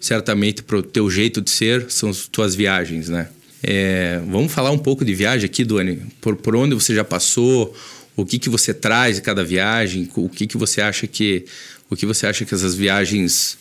certamente, 0.00 0.62
para 0.62 0.78
o 0.78 0.82
teu 0.82 1.10
jeito 1.10 1.40
de 1.40 1.50
ser, 1.50 1.90
são 1.90 2.08
as 2.08 2.26
tuas 2.26 2.54
viagens, 2.54 3.10
né? 3.10 3.28
É, 3.62 4.20
vamos 4.28 4.52
falar 4.52 4.70
um 4.70 4.78
pouco 4.78 5.04
de 5.04 5.14
viagem 5.14 5.46
aqui, 5.46 5.64
Duane. 5.64 6.02
Por, 6.20 6.36
por 6.36 6.54
onde 6.54 6.74
você 6.74 6.94
já 6.94 7.04
passou? 7.04 7.74
O 8.16 8.24
que, 8.24 8.38
que 8.38 8.48
você 8.48 8.74
traz 8.74 9.16
de 9.16 9.22
cada 9.22 9.44
viagem? 9.44 10.08
O 10.16 10.28
que, 10.28 10.46
que 10.46 10.56
você 10.56 10.80
acha 10.80 11.06
que 11.06 11.44
o 11.90 11.96
que 11.96 12.04
você 12.04 12.26
acha 12.26 12.44
que 12.44 12.54
essas 12.54 12.74
viagens 12.74 13.56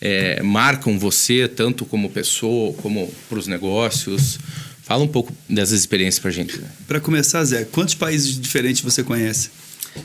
é, 0.00 0.42
marcam 0.42 0.98
você 0.98 1.46
tanto 1.46 1.84
como 1.84 2.08
pessoa 2.08 2.72
como 2.74 3.12
para 3.28 3.38
os 3.38 3.46
negócios? 3.46 4.38
Fala 4.82 5.02
um 5.02 5.08
pouco 5.08 5.32
dessas 5.48 5.80
experiências 5.80 6.20
para 6.20 6.30
gente. 6.30 6.58
Né? 6.58 6.68
Para 6.86 7.00
começar, 7.00 7.44
Zé, 7.44 7.64
quantos 7.64 7.94
países 7.94 8.40
diferentes 8.40 8.80
você 8.82 9.02
conhece? 9.02 9.50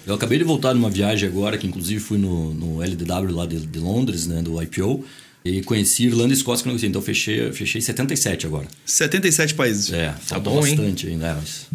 Eu 0.07 0.15
acabei 0.15 0.37
de 0.37 0.43
voltar 0.43 0.73
numa 0.73 0.89
viagem 0.89 1.29
agora, 1.29 1.57
que 1.57 1.67
inclusive 1.67 1.99
fui 1.99 2.17
no, 2.17 2.53
no 2.53 2.81
LDW 2.81 3.35
lá 3.35 3.45
de, 3.45 3.59
de 3.59 3.79
Londres, 3.79 4.25
né, 4.25 4.41
do 4.41 4.61
IPO. 4.61 5.05
E 5.43 5.61
conheci 5.63 6.05
Irlanda 6.05 6.33
e 6.33 6.37
Escócia 6.37 6.63
que 6.63 6.69
não 6.69 6.73
conhecia. 6.73 6.89
Então 6.89 7.01
fechei, 7.01 7.51
fechei 7.51 7.81
77 7.81 8.45
agora. 8.45 8.67
77 8.85 9.55
países. 9.55 9.91
É, 9.91 10.13
tá 10.27 10.39
bom, 10.39 10.61
bastante 10.61 11.07
hein? 11.07 11.13
ainda. 11.13 11.35
Mas 11.35 11.65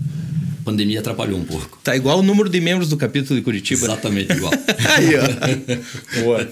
a 0.61 0.64
pandemia 0.64 1.00
atrapalhou 1.00 1.38
um 1.38 1.44
pouco. 1.44 1.78
Tá 1.82 1.96
igual 1.96 2.20
o 2.20 2.23
número 2.23 2.49
de 2.49 2.61
membros 2.61 2.88
do 2.88 2.96
capítulo 2.96 3.38
de 3.38 3.44
Curitiba. 3.44 3.87
Exatamente 3.87 4.32
igual. 4.32 4.52
Aí, 4.96 5.11
ó. 5.16 6.23
Boa. 6.23 6.49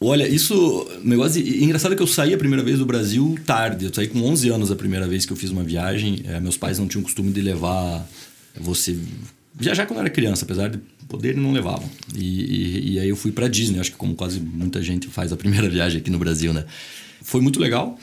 Olha, 0.00 0.28
isso. 0.28 0.88
Negócio 1.02 1.42
de, 1.42 1.64
engraçado 1.64 1.92
é 1.92 1.96
que 1.96 2.02
eu 2.02 2.06
saí 2.06 2.32
a 2.32 2.38
primeira 2.38 2.62
vez 2.62 2.78
do 2.78 2.86
Brasil 2.86 3.36
tarde. 3.44 3.86
Eu 3.86 3.94
saí 3.94 4.06
com 4.06 4.22
11 4.22 4.50
anos 4.50 4.70
a 4.70 4.76
primeira 4.76 5.08
vez 5.08 5.26
que 5.26 5.32
eu 5.32 5.36
fiz 5.36 5.50
uma 5.50 5.64
viagem. 5.64 6.22
É, 6.26 6.38
meus 6.38 6.56
pais 6.56 6.78
não 6.78 6.86
tinham 6.86 7.02
costume 7.02 7.32
de 7.32 7.40
levar 7.40 8.06
você. 8.60 8.96
Viajar 9.58 9.86
quando 9.86 10.00
era 10.00 10.10
criança, 10.10 10.44
apesar 10.44 10.68
de 10.68 10.78
poder 11.08 11.34
não 11.34 11.50
levavam. 11.50 11.88
E, 12.14 12.20
e, 12.20 12.92
e 12.92 12.98
aí 12.98 13.08
eu 13.08 13.16
fui 13.16 13.32
para 13.32 13.48
Disney, 13.48 13.80
acho 13.80 13.92
que 13.92 13.96
como 13.96 14.14
quase 14.14 14.38
muita 14.38 14.82
gente 14.82 15.08
faz 15.08 15.32
a 15.32 15.36
primeira 15.36 15.68
viagem 15.70 15.98
aqui 15.98 16.10
no 16.10 16.18
Brasil, 16.18 16.52
né? 16.52 16.66
Foi 17.22 17.40
muito 17.40 17.58
legal. 17.58 17.98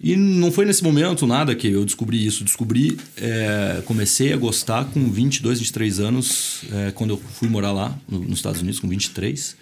E 0.00 0.16
não 0.16 0.50
foi 0.50 0.64
nesse 0.64 0.82
momento 0.82 1.26
nada 1.26 1.54
que 1.54 1.68
eu 1.68 1.84
descobri 1.84 2.24
isso. 2.24 2.42
Descobri, 2.42 2.98
é, 3.16 3.82
comecei 3.84 4.32
a 4.32 4.36
gostar 4.36 4.86
com 4.86 5.10
22, 5.10 5.58
23 5.60 6.00
anos, 6.00 6.62
é, 6.72 6.90
quando 6.90 7.10
eu 7.10 7.16
fui 7.16 7.48
morar 7.48 7.72
lá 7.72 7.98
no, 8.08 8.20
nos 8.20 8.38
Estados 8.38 8.60
Unidos, 8.60 8.80
com 8.80 8.88
23. 8.88 9.56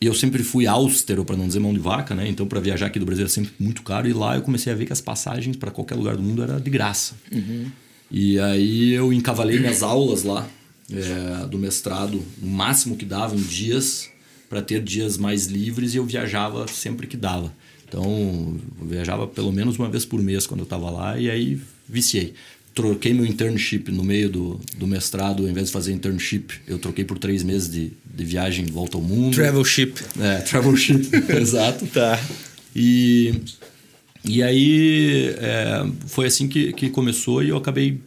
E 0.00 0.06
eu 0.06 0.14
sempre 0.14 0.42
fui 0.42 0.66
austero, 0.66 1.24
para 1.24 1.36
não 1.36 1.46
dizer 1.46 1.60
mão 1.60 1.72
de 1.72 1.80
vaca, 1.80 2.14
né? 2.14 2.28
Então, 2.28 2.46
para 2.46 2.60
viajar 2.60 2.86
aqui 2.86 2.98
do 2.98 3.06
Brasil 3.06 3.24
é 3.24 3.28
sempre 3.28 3.52
muito 3.58 3.82
caro. 3.82 4.06
E 4.06 4.12
lá 4.12 4.36
eu 4.36 4.42
comecei 4.42 4.70
a 4.70 4.76
ver 4.76 4.84
que 4.84 4.92
as 4.92 5.00
passagens 5.00 5.56
para 5.56 5.70
qualquer 5.70 5.94
lugar 5.94 6.16
do 6.16 6.22
mundo 6.22 6.42
era 6.42 6.60
de 6.60 6.70
graça. 6.70 7.14
Uhum. 7.32 7.66
E 8.10 8.38
aí 8.38 8.92
eu 8.92 9.12
encavalei 9.12 9.58
minhas 9.58 9.82
aulas 9.82 10.22
lá 10.22 10.46
é, 10.92 11.46
do 11.46 11.58
mestrado, 11.58 12.22
o 12.42 12.46
máximo 12.46 12.96
que 12.96 13.04
dava 13.04 13.34
em 13.34 13.42
dias, 13.42 14.10
para 14.48 14.62
ter 14.62 14.82
dias 14.82 15.16
mais 15.16 15.46
livres 15.46 15.94
e 15.94 15.96
eu 15.96 16.04
viajava 16.04 16.66
sempre 16.68 17.06
que 17.06 17.16
dava. 17.16 17.52
Então, 17.88 18.56
viajava 18.82 19.26
pelo 19.26 19.52
menos 19.52 19.78
uma 19.78 19.88
vez 19.88 20.04
por 20.04 20.20
mês 20.20 20.46
quando 20.46 20.60
eu 20.60 20.64
estava 20.64 20.90
lá 20.90 21.18
e 21.18 21.30
aí 21.30 21.60
viciei. 21.88 22.34
Troquei 22.74 23.14
meu 23.14 23.24
internship 23.24 23.92
no 23.92 24.02
meio 24.02 24.28
do, 24.28 24.60
do 24.76 24.86
mestrado, 24.86 25.44
ao 25.44 25.48
invés 25.48 25.68
de 25.68 25.72
fazer 25.72 25.92
internship, 25.92 26.54
eu 26.66 26.76
troquei 26.76 27.04
por 27.04 27.18
três 27.18 27.44
meses 27.44 27.70
de, 27.70 27.92
de 28.04 28.24
viagem 28.24 28.66
volta 28.66 28.96
ao 28.96 29.02
mundo. 29.02 29.34
Travel 29.34 29.64
ship. 29.64 30.02
É, 30.20 30.38
travel 30.38 30.76
ship, 30.76 31.08
exato. 31.30 31.86
Tá. 31.86 32.20
E, 32.74 33.42
e 34.24 34.42
aí 34.42 35.34
é, 35.38 35.86
foi 36.06 36.26
assim 36.26 36.48
que, 36.48 36.72
que 36.72 36.90
começou 36.90 37.44
e 37.44 37.50
eu 37.50 37.56
acabei 37.56 38.00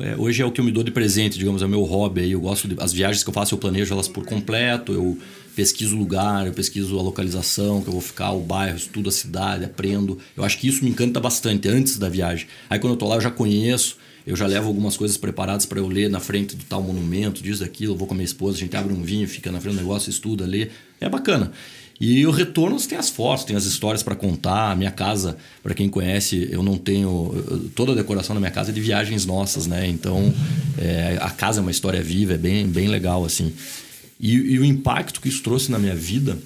é, 0.00 0.16
hoje 0.16 0.42
é 0.42 0.44
o 0.44 0.52
que 0.52 0.60
eu 0.60 0.64
me 0.64 0.70
dou 0.70 0.82
de 0.82 0.90
presente, 0.90 1.38
digamos, 1.38 1.62
é 1.62 1.66
o 1.66 1.68
meu 1.68 1.82
hobby. 1.82 2.30
Eu 2.30 2.40
gosto 2.40 2.68
de, 2.68 2.76
as 2.78 2.92
viagens 2.92 3.22
que 3.22 3.30
eu 3.30 3.34
faço, 3.34 3.54
eu 3.54 3.58
planejo 3.58 3.92
elas 3.92 4.08
por 4.08 4.24
completo. 4.24 4.92
Eu 4.92 5.18
pesquiso 5.58 5.96
o 5.96 5.98
lugar, 5.98 6.46
eu 6.46 6.52
pesquiso 6.52 6.96
a 6.98 7.02
localização 7.02 7.82
que 7.82 7.88
eu 7.88 7.92
vou 7.92 8.00
ficar, 8.00 8.30
o 8.30 8.40
bairro, 8.40 8.76
estudo 8.76 9.08
a 9.08 9.12
cidade, 9.12 9.64
aprendo. 9.64 10.16
Eu 10.36 10.44
acho 10.44 10.56
que 10.56 10.68
isso 10.68 10.84
me 10.84 10.90
encanta 10.90 11.18
bastante 11.18 11.68
antes 11.68 11.98
da 11.98 12.08
viagem. 12.08 12.46
Aí 12.70 12.78
quando 12.78 12.92
eu 12.92 12.96
tô 12.96 13.08
lá, 13.08 13.16
eu 13.16 13.20
já 13.20 13.30
conheço, 13.30 13.96
eu 14.24 14.36
já 14.36 14.46
levo 14.46 14.68
algumas 14.68 14.96
coisas 14.96 15.16
preparadas 15.16 15.66
para 15.66 15.80
eu 15.80 15.88
ler 15.88 16.08
na 16.08 16.20
frente 16.20 16.54
do 16.54 16.62
tal 16.64 16.80
monumento, 16.80 17.42
diz 17.42 17.60
aquilo, 17.60 17.94
eu 17.94 17.96
vou 17.96 18.06
com 18.06 18.14
a 18.14 18.16
minha 18.16 18.24
esposa, 18.24 18.56
a 18.56 18.60
gente 18.60 18.76
abre 18.76 18.92
um 18.92 19.02
vinho, 19.02 19.26
fica 19.26 19.50
na 19.50 19.60
frente 19.60 19.74
do 19.74 19.80
negócio, 19.80 20.10
estuda, 20.10 20.46
lê. 20.46 20.68
É 21.00 21.08
bacana. 21.08 21.50
E 22.00 22.24
o 22.26 22.30
retorno 22.30 22.80
tem 22.80 22.96
as 22.96 23.10
fotos, 23.10 23.44
tem 23.44 23.56
as 23.56 23.64
histórias 23.64 24.02
para 24.02 24.14
contar. 24.14 24.70
A 24.70 24.76
minha 24.76 24.90
casa, 24.90 25.36
para 25.62 25.74
quem 25.74 25.88
conhece, 25.88 26.48
eu 26.50 26.62
não 26.62 26.78
tenho. 26.78 27.70
Toda 27.74 27.92
a 27.92 27.94
decoração 27.94 28.34
da 28.34 28.40
minha 28.40 28.52
casa 28.52 28.70
é 28.70 28.72
de 28.72 28.80
viagens 28.80 29.26
nossas, 29.26 29.66
né? 29.66 29.88
Então 29.88 30.32
é, 30.78 31.18
a 31.20 31.30
casa 31.30 31.58
é 31.58 31.62
uma 31.62 31.72
história 31.72 32.00
viva, 32.00 32.34
é 32.34 32.38
bem, 32.38 32.66
bem 32.68 32.86
legal, 32.86 33.24
assim. 33.24 33.52
E, 34.20 34.32
e, 34.32 34.58
o 34.58 34.64
impacto 34.64 35.20
que 35.20 35.28
isso 35.28 35.42
trouxe 35.42 35.70
na 35.70 35.78
minha 35.78 35.94
vida 35.94 36.38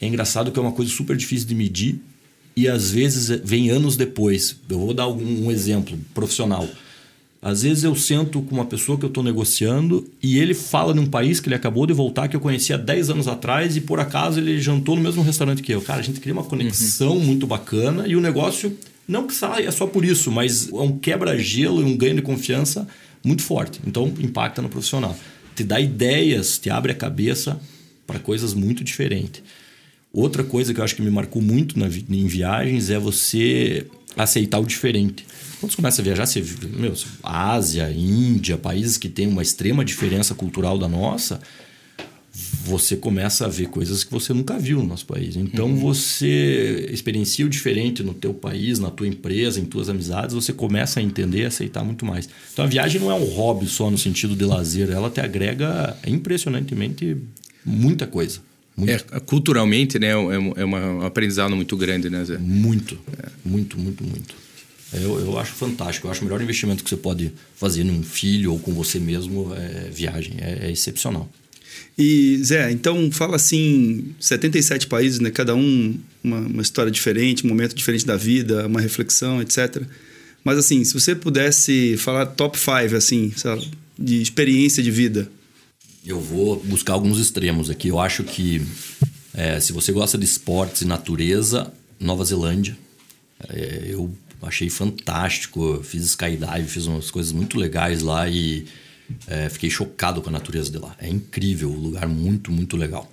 é 0.00 0.06
engraçado 0.06 0.50
que 0.50 0.58
é 0.58 0.62
uma 0.62 0.72
coisa 0.72 0.90
super 0.90 1.16
difícil 1.16 1.46
de 1.46 1.54
medir 1.54 2.00
e 2.56 2.68
às 2.68 2.90
vezes 2.90 3.40
vem 3.44 3.70
anos 3.70 3.96
depois. 3.96 4.56
Eu 4.68 4.78
vou 4.78 4.94
dar 4.94 5.08
um, 5.08 5.46
um 5.46 5.50
exemplo 5.50 5.98
profissional. 6.14 6.68
Às 7.44 7.62
vezes 7.62 7.82
eu 7.82 7.96
sento 7.96 8.40
com 8.40 8.54
uma 8.54 8.64
pessoa 8.64 8.96
que 8.96 9.04
eu 9.04 9.08
estou 9.08 9.24
negociando 9.24 10.08
e 10.22 10.38
ele 10.38 10.54
fala 10.54 10.94
de 10.94 11.00
um 11.00 11.06
país 11.06 11.40
que 11.40 11.48
ele 11.48 11.56
acabou 11.56 11.84
de 11.84 11.92
voltar, 11.92 12.28
que 12.28 12.36
eu 12.36 12.40
conhecia 12.40 12.78
10 12.78 13.10
anos 13.10 13.26
atrás, 13.26 13.76
e 13.76 13.80
por 13.80 13.98
acaso 13.98 14.38
ele 14.38 14.60
jantou 14.60 14.94
no 14.94 15.02
mesmo 15.02 15.24
restaurante 15.24 15.60
que 15.60 15.74
eu. 15.74 15.82
Cara, 15.82 15.98
a 15.98 16.04
gente 16.04 16.20
cria 16.20 16.32
uma 16.32 16.44
conexão 16.44 17.16
uhum. 17.16 17.24
muito 17.24 17.44
bacana 17.44 18.06
e 18.06 18.14
o 18.14 18.20
negócio, 18.20 18.78
não 19.08 19.26
que 19.26 19.34
saia 19.34 19.72
só 19.72 19.88
por 19.88 20.04
isso, 20.04 20.30
mas 20.30 20.68
é 20.68 20.74
um 20.76 20.96
quebra-gelo 20.96 21.80
e 21.80 21.84
um 21.84 21.96
ganho 21.96 22.14
de 22.14 22.22
confiança 22.22 22.86
muito 23.24 23.42
forte. 23.42 23.80
Então 23.84 24.12
impacta 24.20 24.62
no 24.62 24.68
profissional. 24.68 25.16
Te 25.56 25.64
dá 25.64 25.80
ideias, 25.80 26.58
te 26.58 26.70
abre 26.70 26.92
a 26.92 26.94
cabeça 26.94 27.60
para 28.06 28.20
coisas 28.20 28.54
muito 28.54 28.84
diferentes. 28.84 29.42
Outra 30.12 30.44
coisa 30.44 30.72
que 30.72 30.78
eu 30.78 30.84
acho 30.84 30.94
que 30.94 31.02
me 31.02 31.10
marcou 31.10 31.42
muito 31.42 31.76
na, 31.76 31.86
em 31.86 32.26
viagens 32.28 32.88
é 32.88 33.00
você 33.00 33.84
aceitar 34.16 34.60
o 34.60 34.64
diferente. 34.64 35.26
Quando 35.62 35.70
você 35.70 35.76
começa 35.76 36.02
a 36.02 36.04
viajar, 36.04 36.26
você 36.26 36.44
meu, 36.76 36.92
Ásia, 37.22 37.88
Índia, 37.92 38.58
países 38.58 38.98
que 38.98 39.08
têm 39.08 39.28
uma 39.28 39.42
extrema 39.42 39.84
diferença 39.84 40.34
cultural 40.34 40.76
da 40.76 40.88
nossa, 40.88 41.40
você 42.64 42.96
começa 42.96 43.44
a 43.44 43.48
ver 43.48 43.68
coisas 43.68 44.02
que 44.02 44.10
você 44.10 44.34
nunca 44.34 44.58
viu 44.58 44.78
no 44.78 44.88
nosso 44.88 45.06
país. 45.06 45.36
Então 45.36 45.66
uhum. 45.66 45.76
você 45.76 46.88
experiencia 46.90 47.46
o 47.46 47.48
diferente 47.48 48.02
no 48.02 48.12
teu 48.12 48.34
país, 48.34 48.80
na 48.80 48.90
tua 48.90 49.06
empresa, 49.06 49.60
em 49.60 49.64
tuas 49.64 49.88
amizades, 49.88 50.34
você 50.34 50.52
começa 50.52 50.98
a 50.98 51.02
entender 51.02 51.42
e 51.42 51.44
aceitar 51.44 51.84
muito 51.84 52.04
mais. 52.04 52.28
Então 52.52 52.64
a 52.64 52.68
viagem 52.68 53.00
não 53.00 53.08
é 53.08 53.14
um 53.14 53.24
hobby 53.26 53.68
só 53.68 53.88
no 53.88 53.96
sentido 53.96 54.34
de 54.34 54.44
lazer, 54.44 54.90
ela 54.90 55.10
te 55.10 55.20
agrega 55.20 55.96
impressionantemente 56.04 57.18
muita 57.64 58.04
coisa. 58.04 58.40
Muito. 58.76 58.90
É, 58.90 59.20
culturalmente, 59.20 59.96
né, 60.00 60.08
é, 60.08 60.12
é 60.12 60.64
uma, 60.64 60.80
um 60.80 61.02
aprendizado 61.02 61.54
muito 61.54 61.76
grande, 61.76 62.10
né, 62.10 62.24
Zé? 62.24 62.36
Muito, 62.38 62.98
é. 63.16 63.28
muito, 63.44 63.78
muito, 63.78 64.02
muito. 64.02 64.42
Eu, 64.92 65.18
eu 65.20 65.38
acho 65.38 65.52
fantástico. 65.52 66.06
Eu 66.06 66.10
acho 66.10 66.20
o 66.20 66.24
melhor 66.24 66.40
investimento 66.42 66.84
que 66.84 66.90
você 66.90 66.96
pode 66.96 67.32
fazer 67.56 67.84
num 67.84 68.02
filho 68.02 68.52
ou 68.52 68.58
com 68.58 68.72
você 68.72 68.98
mesmo 68.98 69.52
é 69.54 69.90
viagem. 69.90 70.34
É, 70.38 70.66
é 70.66 70.70
excepcional. 70.70 71.28
E, 71.96 72.38
Zé, 72.42 72.70
então 72.70 73.10
fala 73.10 73.36
assim: 73.36 74.14
77 74.20 74.86
países, 74.86 75.20
né? 75.20 75.30
cada 75.30 75.54
um 75.54 75.98
uma, 76.22 76.38
uma 76.38 76.62
história 76.62 76.90
diferente, 76.90 77.44
um 77.44 77.48
momento 77.48 77.74
diferente 77.74 78.06
da 78.06 78.16
vida, 78.16 78.66
uma 78.66 78.80
reflexão, 78.80 79.40
etc. 79.40 79.82
Mas, 80.44 80.58
assim, 80.58 80.82
se 80.84 80.92
você 80.92 81.14
pudesse 81.14 81.96
falar 81.96 82.26
top 82.26 82.58
5, 82.58 82.96
assim, 82.96 83.32
sabe, 83.36 83.70
de 83.98 84.20
experiência 84.20 84.82
de 84.82 84.90
vida. 84.90 85.30
Eu 86.04 86.20
vou 86.20 86.56
buscar 86.64 86.94
alguns 86.94 87.18
extremos 87.20 87.70
aqui. 87.70 87.88
Eu 87.88 88.00
acho 88.00 88.24
que 88.24 88.60
é, 89.32 89.60
se 89.60 89.72
você 89.72 89.92
gosta 89.92 90.18
de 90.18 90.24
esportes 90.24 90.82
e 90.82 90.84
natureza, 90.84 91.72
Nova 92.00 92.24
Zelândia. 92.24 92.76
É, 93.48 93.86
eu 93.88 94.12
achei 94.42 94.68
fantástico. 94.68 95.82
Fiz 95.82 96.04
skydive, 96.04 96.68
fiz 96.68 96.86
umas 96.86 97.10
coisas 97.10 97.32
muito 97.32 97.58
legais 97.58 98.02
lá 98.02 98.28
e 98.28 98.66
é, 99.26 99.48
fiquei 99.48 99.70
chocado 99.70 100.20
com 100.22 100.28
a 100.28 100.32
natureza 100.32 100.70
de 100.70 100.78
lá. 100.78 100.94
É 100.98 101.08
incrível, 101.08 101.70
um 101.70 101.78
lugar 101.78 102.08
muito, 102.08 102.50
muito 102.50 102.76
legal. 102.76 103.10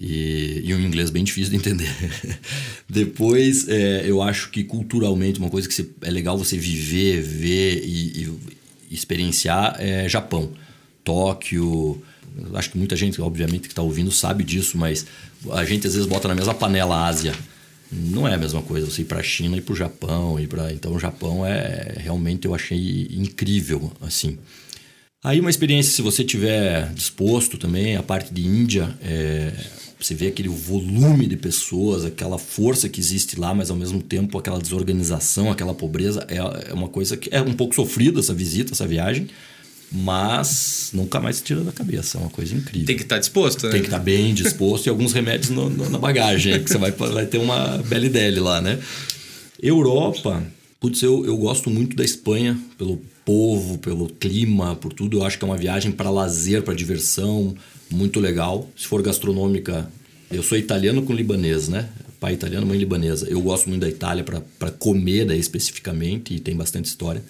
E, 0.00 0.62
e 0.64 0.74
um 0.74 0.80
inglês 0.80 1.10
bem 1.10 1.24
difícil 1.24 1.50
de 1.50 1.56
entender. 1.56 1.90
Depois, 2.88 3.68
é, 3.68 4.02
eu 4.08 4.22
acho 4.22 4.50
que 4.50 4.62
culturalmente, 4.62 5.40
uma 5.40 5.50
coisa 5.50 5.66
que 5.66 5.74
você, 5.74 5.88
é 6.02 6.10
legal 6.10 6.38
você 6.38 6.56
viver, 6.56 7.20
ver 7.20 7.82
e, 7.84 8.24
e 8.90 8.94
experienciar 8.94 9.76
é 9.78 10.08
Japão. 10.08 10.52
Tóquio. 11.02 12.00
Acho 12.54 12.70
que 12.70 12.78
muita 12.78 12.94
gente, 12.94 13.20
obviamente, 13.20 13.62
que 13.62 13.72
está 13.72 13.82
ouvindo 13.82 14.12
sabe 14.12 14.44
disso, 14.44 14.78
mas 14.78 15.04
a 15.50 15.64
gente 15.64 15.86
às 15.86 15.94
vezes 15.94 16.08
bota 16.08 16.28
na 16.28 16.34
mesma 16.34 16.54
panela 16.54 16.94
a 16.94 17.06
Ásia. 17.06 17.34
Não 17.90 18.28
é 18.28 18.34
a 18.34 18.38
mesma 18.38 18.62
coisa 18.62 18.86
você 18.86 19.02
ir 19.02 19.06
para 19.06 19.20
a 19.20 19.22
China 19.22 19.56
e 19.56 19.60
para 19.60 19.72
o 19.72 19.76
Japão. 19.76 20.38
E 20.38 20.46
pra... 20.46 20.72
Então, 20.72 20.94
o 20.94 20.98
Japão 20.98 21.44
é 21.44 21.94
realmente 21.98 22.46
eu 22.46 22.54
achei 22.54 23.08
incrível, 23.10 23.92
assim. 24.00 24.38
Aí 25.24 25.40
uma 25.40 25.50
experiência, 25.50 25.92
se 25.92 26.00
você 26.00 26.22
tiver 26.22 26.92
disposto 26.94 27.58
também, 27.58 27.96
a 27.96 28.02
parte 28.02 28.32
de 28.32 28.46
Índia, 28.46 28.96
é, 29.02 29.52
você 29.98 30.14
vê 30.14 30.28
aquele 30.28 30.48
volume 30.48 31.26
de 31.26 31.36
pessoas, 31.36 32.04
aquela 32.04 32.38
força 32.38 32.88
que 32.88 33.00
existe 33.00 33.38
lá, 33.38 33.52
mas 33.52 33.68
ao 33.68 33.76
mesmo 33.76 34.00
tempo 34.00 34.38
aquela 34.38 34.60
desorganização, 34.60 35.50
aquela 35.50 35.74
pobreza, 35.74 36.24
é, 36.28 36.70
é 36.70 36.72
uma 36.72 36.88
coisa 36.88 37.16
que 37.16 37.28
é 37.32 37.42
um 37.42 37.52
pouco 37.52 37.74
sofrida 37.74 38.20
essa 38.20 38.32
visita, 38.32 38.72
essa 38.72 38.86
viagem, 38.86 39.28
mas 39.90 40.90
nunca 40.92 41.20
mais 41.20 41.36
se 41.36 41.42
tira 41.42 41.60
da 41.62 41.72
cabeça, 41.72 42.18
é 42.18 42.20
uma 42.20 42.30
coisa 42.30 42.54
incrível. 42.54 42.86
Tem 42.86 42.96
que 42.96 43.02
estar 43.02 43.18
disposto, 43.18 43.66
né? 43.66 43.72
Tem 43.72 43.80
que 43.80 43.86
estar 43.86 43.98
bem 43.98 44.34
disposto 44.34 44.86
e 44.86 44.90
alguns 44.90 45.12
remédios 45.12 45.50
no, 45.50 45.70
no, 45.70 45.88
na 45.88 45.98
bagagem, 45.98 46.62
que 46.62 46.70
você 46.70 46.78
vai, 46.78 46.90
vai 46.90 47.26
ter 47.26 47.38
uma 47.38 47.78
bela 47.78 48.08
dele 48.08 48.40
lá, 48.40 48.60
né? 48.60 48.78
Europa, 49.62 50.42
putz, 50.78 51.02
eu, 51.02 51.24
eu 51.24 51.36
gosto 51.36 51.70
muito 51.70 51.96
da 51.96 52.04
Espanha, 52.04 52.58
pelo 52.76 53.00
povo, 53.24 53.78
pelo 53.78 54.08
clima, 54.08 54.76
por 54.76 54.92
tudo. 54.92 55.18
Eu 55.18 55.24
acho 55.24 55.38
que 55.38 55.44
é 55.44 55.48
uma 55.48 55.56
viagem 55.56 55.90
para 55.90 56.10
lazer, 56.10 56.62
para 56.62 56.74
diversão, 56.74 57.54
muito 57.90 58.20
legal. 58.20 58.68
Se 58.76 58.86
for 58.86 59.02
gastronômica, 59.02 59.90
eu 60.30 60.42
sou 60.42 60.56
italiano 60.56 61.02
com 61.02 61.12
libanês, 61.12 61.68
né? 61.68 61.88
Pai 62.20 62.34
italiano, 62.34 62.66
mãe 62.66 62.78
libanesa. 62.78 63.28
Eu 63.28 63.40
gosto 63.40 63.68
muito 63.68 63.82
da 63.82 63.88
Itália 63.88 64.24
para 64.24 64.70
comer 64.72 65.24
daí 65.24 65.38
especificamente 65.38 66.34
e 66.34 66.40
tem 66.40 66.56
bastante 66.56 66.86
história. 66.86 67.22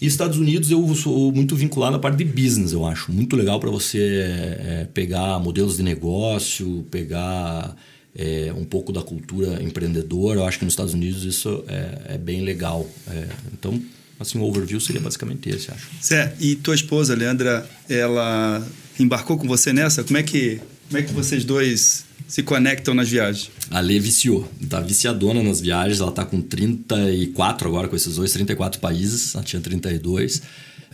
E 0.00 0.06
Estados 0.06 0.38
Unidos 0.38 0.70
eu 0.70 0.94
sou 0.94 1.32
muito 1.32 1.56
vinculado 1.56 1.96
à 1.96 1.98
parte 1.98 2.18
de 2.18 2.24
business, 2.24 2.72
eu 2.72 2.86
acho. 2.86 3.10
Muito 3.12 3.34
legal 3.36 3.58
para 3.58 3.70
você 3.70 3.98
é, 3.98 4.88
pegar 4.94 5.38
modelos 5.38 5.76
de 5.76 5.82
negócio, 5.82 6.86
pegar 6.90 7.76
é, 8.14 8.52
um 8.56 8.64
pouco 8.64 8.92
da 8.92 9.02
cultura 9.02 9.62
empreendedora. 9.62 10.40
Eu 10.40 10.44
acho 10.46 10.58
que 10.58 10.64
nos 10.64 10.72
Estados 10.72 10.94
Unidos 10.94 11.24
isso 11.24 11.64
é, 11.68 12.14
é 12.14 12.18
bem 12.18 12.42
legal. 12.42 12.88
É, 13.08 13.26
então, 13.52 13.80
assim, 14.18 14.38
o 14.38 14.42
overview 14.42 14.80
seria 14.80 15.00
basicamente 15.00 15.48
esse, 15.48 15.70
acho. 15.70 15.88
Certo. 16.00 16.42
E 16.42 16.56
tua 16.56 16.74
esposa, 16.74 17.14
Leandra, 17.14 17.68
ela 17.88 18.66
embarcou 18.98 19.36
com 19.36 19.46
você 19.46 19.72
nessa? 19.72 20.04
Como 20.04 20.16
é 20.16 20.22
que, 20.22 20.60
como 20.88 20.98
é 20.98 21.02
que 21.02 21.12
vocês 21.12 21.44
dois 21.44 22.07
se 22.28 22.42
conectam 22.42 22.94
nas 22.94 23.08
viagens? 23.08 23.50
A 23.70 23.80
Lê 23.80 23.98
viciou, 23.98 24.46
tá 24.68 24.80
viciadona 24.80 25.42
nas 25.42 25.60
viagens, 25.60 26.00
ela 26.00 26.12
tá 26.12 26.24
com 26.24 26.42
34 26.42 27.66
agora 27.66 27.88
com 27.88 27.96
esses 27.96 28.16
dois, 28.16 28.32
34 28.32 28.80
países, 28.80 29.34
ela 29.34 29.42
tinha 29.42 29.60
32 29.60 30.42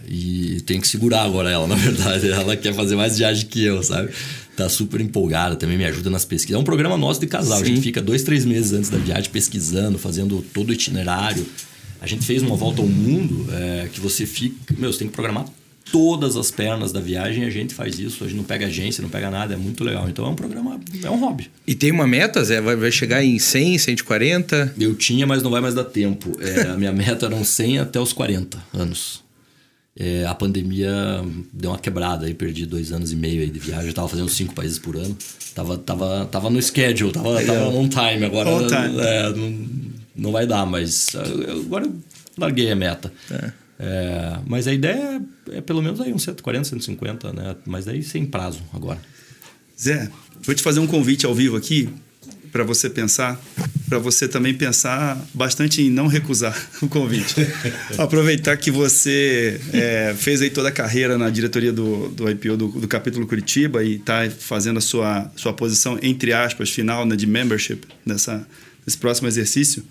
e 0.07 0.61
tem 0.63 0.81
que 0.81 0.87
segurar 0.87 1.23
agora 1.23 1.51
ela, 1.51 1.67
na 1.69 1.75
verdade, 1.75 2.31
ela 2.31 2.57
quer 2.57 2.73
fazer 2.73 2.95
mais 2.95 3.19
viagem 3.19 3.47
que 3.47 3.65
eu, 3.65 3.83
sabe? 3.83 4.11
Tá 4.57 4.69
super 4.69 5.01
empolgada, 5.01 5.57
também 5.57 5.77
me 5.77 5.85
ajuda 5.85 6.09
nas 6.09 6.25
pesquisas. 6.25 6.57
É 6.57 6.59
um 6.59 6.65
programa 6.65 6.97
nosso 6.97 7.19
de 7.19 7.27
casal, 7.27 7.59
Sim. 7.59 7.65
a 7.65 7.67
gente 7.67 7.81
fica 7.81 8.01
dois, 8.01 8.23
três 8.23 8.45
meses 8.45 8.73
antes 8.73 8.89
da 8.89 8.99
viagem 8.99 9.29
pesquisando, 9.31 9.99
fazendo 9.99 10.41
todo 10.55 10.71
o 10.71 10.73
itinerário, 10.73 11.45
a 12.01 12.07
gente 12.07 12.25
fez 12.25 12.43
uma 12.43 12.55
volta 12.55 12.81
ao 12.81 12.87
mundo 12.87 13.49
é, 13.53 13.89
que 13.93 13.99
você 13.99 14.25
fica. 14.27 14.75
Meu, 14.79 14.93
você 14.93 15.01
tem 15.01 15.09
que 15.09 15.15
programar 15.15 15.47
todas 15.91 16.37
as 16.37 16.51
pernas 16.51 16.93
da 16.93 17.01
viagem 17.01 17.45
a 17.45 17.51
gente 17.51 17.75
faz 17.75 17.99
isso. 17.99 18.25
A 18.25 18.27
gente 18.27 18.37
não 18.37 18.45
pega 18.45 18.67
agência, 18.67 19.03
não 19.03 19.09
pega 19.09 19.31
nada, 19.31 19.55
é 19.55 19.57
muito 19.57 19.85
legal. 19.85 20.09
Então 20.09 20.25
é 20.25 20.29
um 20.29 20.35
programa, 20.35 20.81
é 21.03 21.11
um 21.11 21.19
hobby. 21.19 21.51
E 21.67 21.75
tem 21.75 21.91
uma 21.91 22.07
meta, 22.07 22.43
Zé? 22.45 22.61
Vai, 22.61 22.77
vai 22.77 22.91
chegar 22.91 23.23
em 23.25 23.39
100, 23.39 23.79
140? 23.79 24.75
Eu 24.79 24.95
tinha, 24.95 25.27
mas 25.27 25.43
não 25.43 25.51
vai 25.51 25.61
mais 25.61 25.75
dar 25.75 25.85
tempo. 25.85 26.33
É, 26.41 26.63
a 26.69 26.77
minha 26.77 26.93
meta 26.93 27.27
eram 27.27 27.45
100 27.45 27.79
até 27.81 28.01
os 28.01 28.13
40 28.13 28.63
anos. 28.73 29.23
É, 29.97 30.27
a 30.27 30.35
pandemia 30.35 30.91
deu 31.53 31.71
uma 31.71 31.79
quebrada 31.79 32.27
aí, 32.27 32.35
perdi 32.35 32.67
dois 32.67 32.91
anos 32.91 33.13
e 33.13 33.17
meio 33.17 33.43
aí 33.43 33.51
de 33.51 33.61
viagem. 33.61 33.89
Eu 33.89 33.95
tava 33.95 34.09
fazendo 34.09 34.29
cinco 34.29 34.53
países 34.53 34.79
por 34.79 34.97
ano. 34.97 35.17
Tava, 35.55 35.79
tava, 35.79 36.27
tava 36.27 36.51
no 36.51 36.61
schedule, 36.61 37.13
tava, 37.13 37.41
tava 37.45 37.69
on 37.69 37.89
time 37.89 38.25
agora. 38.25 38.51
On 38.51 38.67
time. 38.67 39.01
É, 39.01 39.31
não, 39.31 39.69
não 40.17 40.33
vai 40.33 40.47
dar, 40.47 40.67
mas 40.67 41.15
agora 41.65 41.85
eu 41.85 41.95
larguei 42.37 42.73
a 42.73 42.77
meta. 42.77 43.13
É. 43.31 43.64
É, 43.79 44.39
mas 44.47 44.67
a 44.69 44.73
ideia 44.73 45.21
é, 45.51 45.59
é, 45.59 45.61
pelo 45.61 45.83
menos 45.83 46.01
aí 46.01 46.13
uns 46.13 46.23
140, 46.23 46.69
150, 46.69 47.33
né? 47.33 47.57
Mas 47.67 47.85
daí 47.85 48.03
sem 48.03 48.25
prazo 48.25 48.63
agora. 48.73 49.01
Zé, 49.81 50.09
vou 50.43 50.55
te 50.55 50.63
fazer 50.63 50.81
um 50.81 50.87
convite 50.87 51.27
ao 51.27 51.35
vivo 51.35 51.57
aqui 51.57 51.89
para 52.53 52.63
você 52.63 52.89
pensar, 52.89 53.41
para 53.89 53.99
você 53.99 54.29
também 54.29 54.55
pensar 54.55 55.21
bastante 55.35 55.83
em 55.83 55.91
não 55.91 56.07
recusar 56.07 56.57
o 56.81 56.89
convite. 56.89 57.35
Aproveitar 57.99 58.57
que 58.57 58.71
você 58.71 59.61
é, 59.73 60.15
fez 60.17 60.41
aí 60.41 60.51
toda 60.51 60.69
a 60.69 60.73
carreira 60.73 61.19
na 61.19 61.31
diretoria 61.31 61.73
do, 61.73 62.09
do 62.11 62.31
IPO 62.31 62.57
do, 62.57 62.69
do 62.69 62.87
capítulo 62.87 63.27
Curitiba 63.27 63.83
e 63.83 63.97
está 63.97 64.31
fazendo 64.31 64.79
a 64.79 64.81
sua, 64.81 65.29
sua 65.35 65.53
posição, 65.53 65.99
entre 66.01 66.33
aspas, 66.33 66.71
final 66.71 67.05
né, 67.05 67.17
de 67.17 67.27
membership 67.27 67.81
nessa, 68.07 68.47
nesse 68.87 68.99
próximo 68.99 69.27
exercício. 69.27 69.83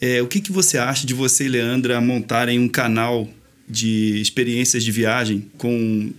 É, 0.00 0.22
o 0.22 0.26
que, 0.26 0.40
que 0.40 0.50
você 0.50 0.78
acha 0.78 1.06
de 1.06 1.12
você 1.12 1.44
e 1.44 1.48
Leandra 1.48 2.00
montarem 2.00 2.58
um 2.58 2.68
canal 2.68 3.28
de 3.68 4.20
experiências 4.20 4.82
de 4.82 4.90
viagem 4.90 5.46
com 5.58 6.10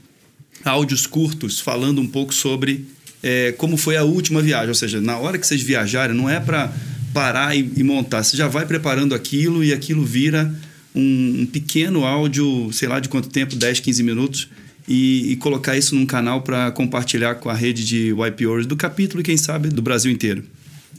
áudios 0.63 1.07
curtos 1.07 1.59
falando 1.59 1.99
um 1.99 2.07
pouco 2.07 2.33
sobre 2.33 2.85
é, 3.23 3.51
como 3.53 3.77
foi 3.77 3.97
a 3.97 4.03
última 4.03 4.41
viagem? 4.41 4.69
Ou 4.69 4.75
seja, 4.75 5.01
na 5.01 5.17
hora 5.17 5.37
que 5.37 5.45
vocês 5.45 5.61
viajarem, 5.61 6.15
não 6.15 6.29
é 6.29 6.39
para 6.39 6.73
parar 7.13 7.55
e, 7.55 7.69
e, 7.75 7.83
montar, 7.83 8.23
você 8.23 8.37
já 8.37 8.47
vai 8.47 8.65
preparando 8.65 9.13
aquilo 9.13 9.63
e 9.63 9.73
aquilo 9.73 10.05
vira 10.05 10.53
um, 10.95 11.41
um, 11.41 11.45
pequeno 11.45 12.05
áudio, 12.05 12.69
sei 12.71 12.87
lá 12.87 12.99
de 12.99 13.09
quanto 13.09 13.29
tempo 13.29 13.55
10, 13.55 13.79
15 13.79 14.03
minutos. 14.03 14.49
E, 14.87 15.31
e 15.31 15.35
colocar 15.35 15.77
isso 15.77 15.95
num 15.95 16.07
canal 16.07 16.41
para 16.41 16.71
compartilhar 16.71 17.35
com 17.35 17.49
a 17.49 17.53
rede 17.53 17.85
de 17.85 18.09
YPOers 18.09 18.65
do 18.65 18.75
capítulo 18.75 19.21
e, 19.21 19.23
quem 19.23 19.37
sabe, 19.37 19.69
do 19.69 19.81
Brasil 19.81 20.11
inteiro. 20.11 20.43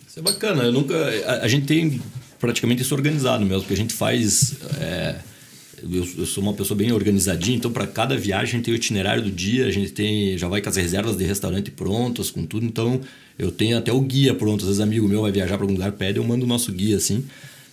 Isso 0.08 0.20
é 0.20 0.22
bacana. 0.22 0.62
Eu 0.62 0.72
nunca. 0.72 0.94
A, 1.26 1.44
a, 1.44 1.48
gente 1.48 1.66
tem 1.66 2.00
praticamente 2.42 2.82
isso 2.82 2.92
organizado 2.92 3.46
mesmo, 3.46 3.60
porque 3.60 3.74
a 3.74 3.76
gente 3.76 3.94
faz. 3.94 4.56
É, 4.80 5.14
eu, 5.80 6.06
eu, 6.18 6.26
sou 6.26 6.42
uma 6.42 6.52
pessoa 6.52 6.76
bem 6.76 6.90
organizadinha, 6.92 7.56
então 7.56 7.70
para 7.70 7.86
cada 7.86 8.16
viagem 8.16 8.60
tem 8.60 8.74
o 8.74 8.76
itinerário 8.76 9.22
do 9.22 9.30
dia, 9.30 9.66
a 9.66 9.70
gente 9.70 9.92
tem 9.92 10.36
já 10.36 10.48
vai 10.48 10.60
com 10.60 10.68
as 10.68 10.76
reservas 10.76 11.16
de 11.16 11.24
restaurante 11.24 11.70
prontas, 11.70 12.30
com 12.30 12.44
tudo. 12.44 12.66
Então 12.66 13.00
eu 13.38 13.52
tenho 13.52 13.78
até 13.78 13.92
o 13.92 14.00
guia 14.00 14.34
pronto. 14.34 14.62
Às 14.62 14.66
vezes 14.66 14.80
amigo 14.80 15.08
meu 15.08 15.22
vai 15.22 15.30
viajar 15.30 15.56
para 15.56 15.64
algum 15.64 15.74
lugar, 15.74 15.92
pede, 15.92 16.18
eu 16.18 16.24
mando 16.24 16.44
o 16.44 16.48
nosso 16.48 16.72
guia 16.72 16.96
assim 16.96 17.24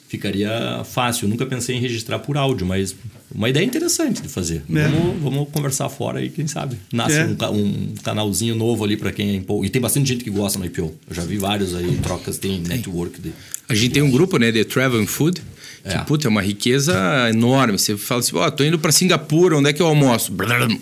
ficaria 0.10 0.84
fácil. 0.84 1.26
Eu 1.26 1.30
nunca 1.30 1.45
pensei 1.45 1.76
em 1.76 1.80
registrar 1.80 2.17
por 2.17 2.36
áudio, 2.36 2.65
mas 2.65 2.95
uma 3.34 3.48
ideia 3.48 3.63
interessante 3.63 4.24
de 4.24 4.28
fazer. 4.28 4.63
É. 4.74 4.88
Vamos, 4.88 5.22
vamos, 5.22 5.50
conversar 5.50 5.88
fora 5.88 6.17
aí, 6.17 6.30
quem 6.30 6.48
sabe. 6.48 6.78
Nasce 6.91 7.19
é. 7.19 7.26
um, 7.26 7.56
um, 7.56 7.93
canalzinho 8.04 8.56
novo 8.56 8.84
ali 8.84 8.98
para 8.98 9.12
quem 9.12 9.30
é 9.30 9.36
empolgado. 9.36 9.67
E 9.67 9.69
tem 9.69 9.80
bastante 9.80 10.08
gente 10.10 10.24
que 10.24 10.32
gosta 10.32 10.58
no 10.58 10.65
IPO. 10.65 10.95
Eu 11.08 11.15
já 11.15 11.22
vi 11.22 11.38
vários 11.38 11.76
aí, 11.76 11.95
trocas, 12.02 12.39
tem 12.39 12.60
network. 12.60 13.22
De... 13.22 13.32
A 13.69 13.76
gente 13.76 13.91
tem 13.91 14.02
um 14.02 14.10
grupo, 14.10 14.38
né, 14.39 14.52
de 14.52 14.65
Travel 14.65 15.00
and 15.00 15.08
Food. 15.08 15.41
Que, 15.84 15.95
é. 15.95 16.00
puta, 16.00 16.28
é 16.28 16.30
uma 16.30 16.41
riqueza 16.41 16.93
enorme. 17.30 17.78
Você 17.78 17.95
fala 17.95 18.19
assim, 18.19 18.36
ó, 18.36 18.48
oh, 18.48 18.52
tô 18.52 18.63
indo 18.63 18.80
para 18.80 18.91
Singapura, 18.91 19.58
onde 19.58 19.69
é 19.69 19.74
que 19.74 19.82
eu 19.82 19.88
almoço? 19.88 20.34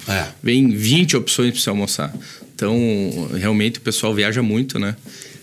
É. 0.07 0.27
Vem 0.41 0.69
20 0.69 1.17
opções 1.17 1.51
para 1.51 1.61
você 1.61 1.69
almoçar 1.69 2.13
Então, 2.55 3.29
realmente 3.35 3.77
o 3.77 3.81
pessoal 3.81 4.15
viaja 4.15 4.41
muito, 4.41 4.79
né? 4.79 4.95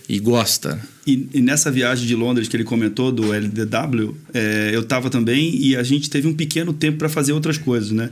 E 0.07 0.19
gosta. 0.19 0.79
E, 1.05 1.27
e 1.33 1.41
nessa 1.41 1.71
viagem 1.71 2.05
de 2.05 2.15
Londres 2.15 2.47
que 2.47 2.55
ele 2.55 2.63
comentou, 2.63 3.11
do 3.11 3.33
LDW, 3.33 4.15
é, 4.33 4.71
eu 4.73 4.81
estava 4.81 5.09
também 5.09 5.55
e 5.55 5.75
a 5.75 5.83
gente 5.83 6.09
teve 6.09 6.27
um 6.27 6.33
pequeno 6.33 6.73
tempo 6.73 6.99
para 6.99 7.09
fazer 7.09 7.33
outras 7.33 7.57
coisas, 7.57 7.91
né? 7.91 8.11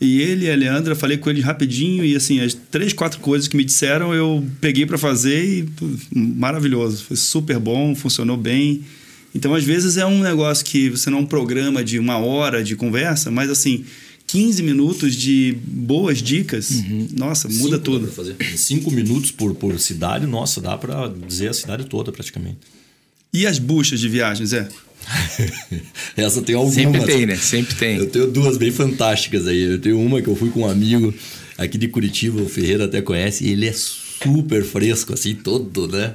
E 0.00 0.20
ele 0.20 0.46
e 0.46 0.50
a 0.50 0.54
Leandra, 0.54 0.94
falei 0.94 1.16
com 1.16 1.28
eles 1.28 1.42
rapidinho 1.42 2.04
e 2.04 2.14
assim, 2.14 2.40
as 2.40 2.54
três, 2.54 2.92
quatro 2.92 3.18
coisas 3.18 3.48
que 3.48 3.56
me 3.56 3.64
disseram 3.64 4.14
eu 4.14 4.44
peguei 4.60 4.86
para 4.86 4.96
fazer 4.96 5.44
e 5.44 5.62
pô, 5.64 5.86
maravilhoso. 6.14 7.04
Foi 7.04 7.16
super 7.16 7.58
bom, 7.58 7.94
funcionou 7.94 8.36
bem. 8.36 8.84
Então, 9.34 9.54
às 9.54 9.64
vezes 9.64 9.96
é 9.96 10.06
um 10.06 10.20
negócio 10.20 10.64
que 10.64 10.88
você 10.88 11.10
não 11.10 11.26
programa 11.26 11.84
de 11.84 11.98
uma 11.98 12.16
hora 12.18 12.62
de 12.62 12.76
conversa, 12.76 13.30
mas 13.30 13.50
assim, 13.50 13.84
15 14.28 14.62
minutos 14.62 15.16
de 15.16 15.56
boas 15.66 16.22
dicas, 16.22 16.70
uhum. 16.70 17.08
nossa, 17.16 17.48
muda 17.48 17.76
Cinco 17.76 17.78
tudo. 17.78 18.06
Fazer. 18.08 18.36
Cinco 18.56 18.90
minutos 18.90 19.30
por, 19.30 19.54
por 19.54 19.78
cidade, 19.80 20.26
nossa, 20.26 20.60
dá 20.60 20.76
para 20.76 21.08
dizer 21.08 21.48
a 21.48 21.54
cidade 21.54 21.86
toda 21.86 22.12
praticamente. 22.12 22.58
E 23.32 23.46
as 23.46 23.58
buchas 23.58 23.98
de 23.98 24.08
viagens, 24.08 24.52
é? 24.52 24.68
Essa 26.16 26.42
tem 26.42 26.54
algumas. 26.54 26.74
Sempre 26.74 27.04
tem, 27.04 27.26
né? 27.26 27.36
Sempre 27.36 27.74
tem. 27.74 27.96
Eu 27.96 28.10
tenho 28.10 28.30
duas 28.30 28.58
bem 28.58 28.70
fantásticas 28.70 29.46
aí. 29.46 29.62
Eu 29.62 29.78
tenho 29.78 29.98
uma 29.98 30.20
que 30.20 30.28
eu 30.28 30.36
fui 30.36 30.50
com 30.50 30.60
um 30.60 30.68
amigo 30.68 31.12
aqui 31.56 31.78
de 31.78 31.88
Curitiba, 31.88 32.42
o 32.42 32.48
Ferreira 32.48 32.84
até 32.84 33.00
conhece, 33.00 33.44
e 33.44 33.50
ele 33.50 33.66
é 33.66 33.72
super 33.72 34.62
fresco, 34.62 35.14
assim, 35.14 35.34
todo, 35.34 35.88
né? 35.88 36.14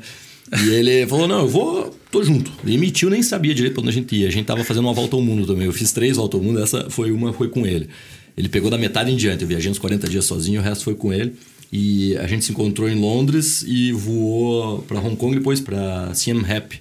E 0.62 0.70
ele 0.70 1.08
falou: 1.08 1.28
Não, 1.28 1.40
eu 1.40 1.48
vou, 1.48 1.96
tô 2.12 2.24
junto. 2.24 2.52
E 2.66 2.92
tio 2.92 3.10
nem 3.10 3.24
sabia 3.24 3.54
direito 3.54 3.74
pra 3.74 3.82
onde 3.82 3.90
a 3.90 3.94
gente 3.94 4.16
ia. 4.16 4.28
A 4.28 4.32
gente 4.32 4.46
tava 4.46 4.64
fazendo 4.64 4.86
uma 4.86 4.94
volta 4.94 5.16
ao 5.16 5.22
mundo 5.22 5.48
também. 5.48 5.66
Eu 5.66 5.74
fiz 5.74 5.92
três 5.92 6.18
voltas 6.18 6.40
ao 6.40 6.46
mundo, 6.46 6.62
essa 6.62 6.90
foi 6.90 7.12
uma, 7.12 7.34
foi 7.34 7.50
com 7.50 7.66
ele. 7.66 7.90
Ele 8.36 8.50
pegou 8.50 8.70
da 8.70 8.78
metade 8.78 9.12
em 9.12 9.16
diante. 9.16 9.44
Eu 9.44 9.48
viajei 9.48 9.72
uns 9.72 9.80
40 9.80 10.08
dias 10.10 10.26
sozinho, 10.26 10.60
o 10.60 10.64
resto 10.64 10.84
foi 10.84 10.96
com 10.96 11.14
ele. 11.14 11.34
E 11.72 12.16
a 12.18 12.28
gente 12.28 12.46
se 12.46 12.52
encontrou 12.52 12.88
em 12.88 12.96
Londres 12.96 13.64
e 13.68 13.92
voou 13.92 14.80
para 14.84 15.00
Hong 15.00 15.16
Kong 15.16 15.36
e 15.36 15.40
depois 15.40 15.60
para 15.60 16.14
Siem 16.14 16.42
Reap, 16.42 16.74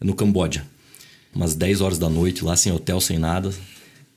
no 0.00 0.14
Camboja 0.14 0.64
umas 1.34 1.54
10 1.54 1.80
horas 1.80 1.98
da 1.98 2.08
noite 2.08 2.44
lá, 2.44 2.56
sem 2.56 2.72
hotel, 2.72 3.00
sem 3.00 3.18
nada. 3.18 3.52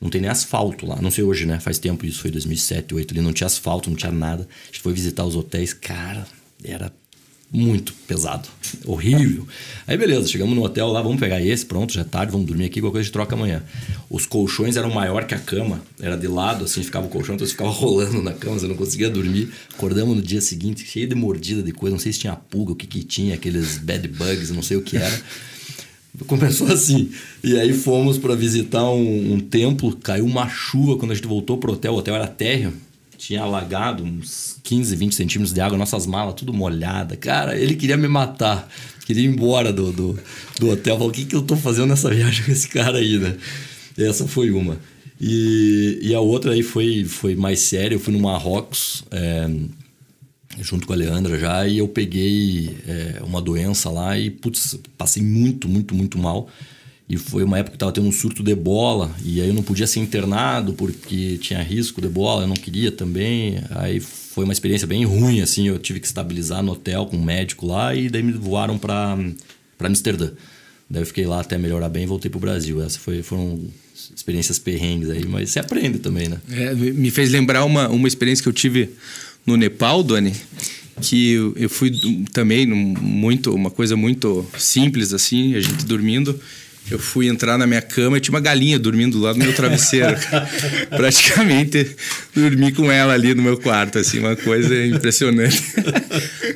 Não 0.00 0.10
tem 0.10 0.20
nem 0.20 0.30
asfalto 0.30 0.86
lá. 0.86 1.00
Não 1.00 1.10
sei 1.10 1.24
hoje, 1.24 1.46
né? 1.46 1.60
Faz 1.60 1.78
tempo 1.78 2.04
isso, 2.04 2.20
foi 2.20 2.30
2007, 2.30 2.88
2008 2.88 3.12
ali. 3.12 3.20
Não 3.20 3.32
tinha 3.32 3.46
asfalto, 3.46 3.88
não 3.88 3.96
tinha 3.96 4.12
nada. 4.12 4.46
A 4.64 4.66
gente 4.66 4.80
foi 4.80 4.92
visitar 4.92 5.24
os 5.24 5.36
hotéis. 5.36 5.72
Cara, 5.72 6.26
era 6.62 6.92
muito 7.54 7.94
pesado. 8.08 8.48
Horrível. 8.84 9.46
Aí 9.86 9.96
beleza, 9.96 10.26
chegamos 10.26 10.56
no 10.56 10.64
hotel 10.64 10.88
lá, 10.88 11.00
vamos 11.00 11.20
pegar 11.20 11.40
esse, 11.40 11.64
pronto, 11.64 11.92
já 11.92 12.00
é 12.00 12.04
tarde, 12.04 12.32
vamos 12.32 12.48
dormir 12.48 12.64
aqui, 12.64 12.80
qualquer 12.80 12.96
coisa 12.96 13.06
de 13.06 13.12
troca 13.12 13.36
amanhã. 13.36 13.62
Os 14.10 14.26
colchões 14.26 14.76
eram 14.76 14.90
maior 14.90 15.24
que 15.24 15.34
a 15.34 15.38
cama, 15.38 15.80
era 16.00 16.16
de 16.16 16.26
lado, 16.26 16.64
assim, 16.64 16.82
ficava 16.82 17.06
o 17.06 17.08
colchão, 17.08 17.36
então 17.36 17.46
você 17.46 17.52
ficava 17.52 17.70
rolando 17.72 18.20
na 18.20 18.32
cama, 18.32 18.58
você 18.58 18.66
não 18.66 18.74
conseguia 18.74 19.08
dormir. 19.08 19.50
Acordamos 19.72 20.16
no 20.16 20.22
dia 20.22 20.40
seguinte, 20.40 20.84
cheio 20.84 21.08
de 21.08 21.14
mordida 21.14 21.62
de 21.62 21.70
coisa, 21.70 21.94
não 21.94 22.00
sei 22.00 22.12
se 22.12 22.18
tinha 22.18 22.34
pulga, 22.34 22.72
o 22.72 22.76
que 22.76 22.88
que 22.88 23.04
tinha, 23.04 23.36
aqueles 23.36 23.78
bad 23.78 24.08
bugs, 24.08 24.50
não 24.50 24.62
sei 24.62 24.76
o 24.76 24.82
que 24.82 24.96
era. 24.96 25.22
Começou 26.26 26.66
assim. 26.68 27.10
E 27.42 27.58
aí 27.58 27.72
fomos 27.72 28.18
para 28.18 28.34
visitar 28.34 28.84
um, 28.84 29.34
um, 29.34 29.40
templo, 29.40 29.96
caiu 29.96 30.24
uma 30.24 30.48
chuva 30.48 30.96
quando 30.96 31.12
a 31.12 31.14
gente 31.14 31.26
voltou 31.26 31.58
pro 31.58 31.72
hotel. 31.72 31.94
O 31.94 31.98
hotel 31.98 32.14
era 32.14 32.26
térreo, 32.26 32.72
tinha 33.26 33.40
alagado 33.40 34.04
uns 34.04 34.58
15, 34.62 34.94
20 34.96 35.14
centímetros 35.14 35.54
de 35.54 35.60
água, 35.60 35.78
nossas 35.78 36.04
malas 36.04 36.34
tudo 36.34 36.52
molhada. 36.52 37.16
Cara, 37.16 37.58
ele 37.58 37.74
queria 37.74 37.96
me 37.96 38.06
matar, 38.06 38.68
queria 39.06 39.24
ir 39.24 39.28
embora 39.28 39.72
do, 39.72 39.90
do, 39.92 40.18
do 40.60 40.70
hotel. 40.70 40.96
Falou: 40.96 41.08
o 41.08 41.12
que, 41.12 41.24
que 41.24 41.34
eu 41.34 41.40
tô 41.40 41.56
fazendo 41.56 41.86
nessa 41.86 42.10
viagem 42.12 42.44
com 42.44 42.52
esse 42.52 42.68
cara 42.68 42.98
aí, 42.98 43.18
né? 43.18 43.34
Essa 43.96 44.28
foi 44.28 44.50
uma. 44.50 44.78
E, 45.18 46.00
e 46.02 46.14
a 46.14 46.20
outra 46.20 46.52
aí 46.52 46.62
foi, 46.62 47.04
foi 47.04 47.34
mais 47.34 47.60
séria. 47.60 47.94
Eu 47.94 48.00
fui 48.00 48.12
no 48.12 48.20
Marrocos. 48.20 49.04
É, 49.10 49.48
junto 50.60 50.86
com 50.86 50.92
a 50.92 50.96
Leandra 50.96 51.36
já, 51.36 51.66
e 51.66 51.78
eu 51.78 51.88
peguei 51.88 52.76
é, 52.86 53.20
uma 53.24 53.42
doença 53.42 53.90
lá 53.90 54.16
e, 54.16 54.30
putz, 54.30 54.78
passei 54.96 55.20
muito, 55.20 55.68
muito, 55.68 55.96
muito 55.96 56.16
mal. 56.16 56.48
E 57.08 57.18
foi 57.18 57.44
uma 57.44 57.58
época 57.58 57.72
que 57.72 57.76
estava 57.76 57.92
tendo 57.92 58.08
um 58.08 58.12
surto 58.12 58.42
de 58.42 58.52
ebola, 58.52 59.14
e 59.22 59.40
aí 59.40 59.48
eu 59.48 59.54
não 59.54 59.62
podia 59.62 59.86
ser 59.86 60.00
internado 60.00 60.72
porque 60.72 61.36
tinha 61.36 61.62
risco 61.62 62.00
de 62.00 62.06
ebola, 62.06 62.44
eu 62.44 62.48
não 62.48 62.54
queria 62.54 62.90
também. 62.90 63.58
Aí 63.70 64.00
foi 64.00 64.44
uma 64.44 64.52
experiência 64.52 64.86
bem 64.86 65.04
ruim, 65.04 65.42
assim, 65.42 65.68
eu 65.68 65.78
tive 65.78 66.00
que 66.00 66.06
estabilizar 66.06 66.62
no 66.62 66.72
hotel 66.72 67.04
com 67.06 67.16
um 67.16 67.22
médico 67.22 67.66
lá, 67.66 67.94
e 67.94 68.08
daí 68.08 68.22
me 68.22 68.32
voaram 68.32 68.78
para 68.78 69.18
Amsterdã. 69.80 70.30
Daí 70.88 71.02
eu 71.02 71.06
fiquei 71.06 71.26
lá 71.26 71.40
até 71.40 71.58
melhorar 71.58 71.90
bem 71.90 72.04
e 72.04 72.06
voltei 72.06 72.30
para 72.30 72.38
o 72.38 72.40
Brasil. 72.40 72.80
Essas 72.80 72.96
foi, 72.96 73.22
foram 73.22 73.60
experiências 74.14 74.58
perrengues 74.58 75.10
aí, 75.10 75.26
mas 75.26 75.50
você 75.50 75.58
aprende 75.58 75.98
também, 75.98 76.28
né? 76.28 76.40
É, 76.50 76.74
me 76.74 77.10
fez 77.10 77.30
lembrar 77.30 77.64
uma, 77.64 77.88
uma 77.88 78.08
experiência 78.08 78.42
que 78.42 78.48
eu 78.48 78.52
tive 78.52 78.90
no 79.46 79.56
Nepal, 79.56 80.02
Dani, 80.02 80.32
que 81.02 81.34
eu 81.56 81.68
fui 81.68 81.92
também 82.32 82.66
muito 82.66 83.54
uma 83.54 83.70
coisa 83.70 83.96
muito 83.96 84.46
simples 84.58 85.12
assim, 85.12 85.54
a 85.54 85.60
gente 85.60 85.84
dormindo. 85.84 86.38
Eu 86.90 86.98
fui 86.98 87.28
entrar 87.28 87.56
na 87.56 87.66
minha 87.66 87.80
cama 87.80 88.18
e 88.18 88.20
tinha 88.20 88.34
uma 88.34 88.40
galinha 88.40 88.78
dormindo 88.78 89.18
do 89.18 89.24
lado 89.24 89.38
do 89.38 89.44
meu 89.44 89.54
travesseiro. 89.54 90.16
Praticamente 90.94 91.96
dormi 92.34 92.72
com 92.72 92.92
ela 92.92 93.14
ali 93.14 93.34
no 93.34 93.42
meu 93.42 93.56
quarto, 93.56 93.98
assim, 93.98 94.18
uma 94.18 94.36
coisa 94.36 94.84
impressionante. 94.84 95.62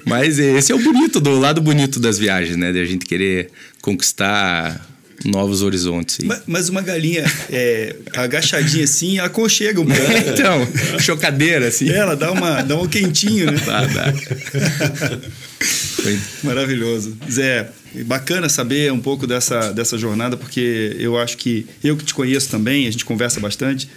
Mas 0.05 0.39
esse 0.39 0.71
é 0.71 0.75
o 0.75 0.79
bonito, 0.79 1.19
do 1.19 1.39
lado 1.39 1.63
bonito 1.63 1.99
das 1.99 2.19
viagens, 2.19 2.57
né? 2.57 2.73
De 2.73 2.79
a 2.79 2.85
gente 2.85 3.07
querer 3.07 3.51
conquistar 3.81 4.87
novos 5.25 5.63
horizontes. 5.63 6.19
Mas, 6.25 6.43
mas, 6.47 6.69
uma 6.69 6.83
galinha 6.83 7.25
é, 7.51 7.97
agachadinha 8.15 8.85
assim, 8.85 9.19
aconchega 9.19 9.81
um 9.81 9.87
pouco. 9.87 9.99
Então, 10.29 10.69
chocadeira 11.01 11.69
assim. 11.69 11.89
Ela 11.91 12.15
dá, 12.15 12.31
uma, 12.31 12.63
dá 12.63 12.77
um 12.77 12.87
quentinho, 12.87 13.51
né? 13.51 13.59
Dá, 13.65 13.87
dá. 13.87 14.15
Maravilhoso. 16.43 17.17
Zé, 17.31 17.71
bacana 18.07 18.49
saber 18.49 18.93
um 18.93 19.01
pouco 19.01 19.27
dessa, 19.27 19.73
dessa 19.73 19.99
jornada, 19.99 20.37
porque 20.37 20.97
eu 20.99 21.19
acho 21.19 21.37
que 21.37 21.67
eu 21.83 21.97
que 21.97 22.05
te 22.05 22.15
conheço 22.15 22.49
também, 22.49 22.87
a 22.87 22.91
gente 22.91 23.05
conversa 23.05 23.41
bastante, 23.41 23.89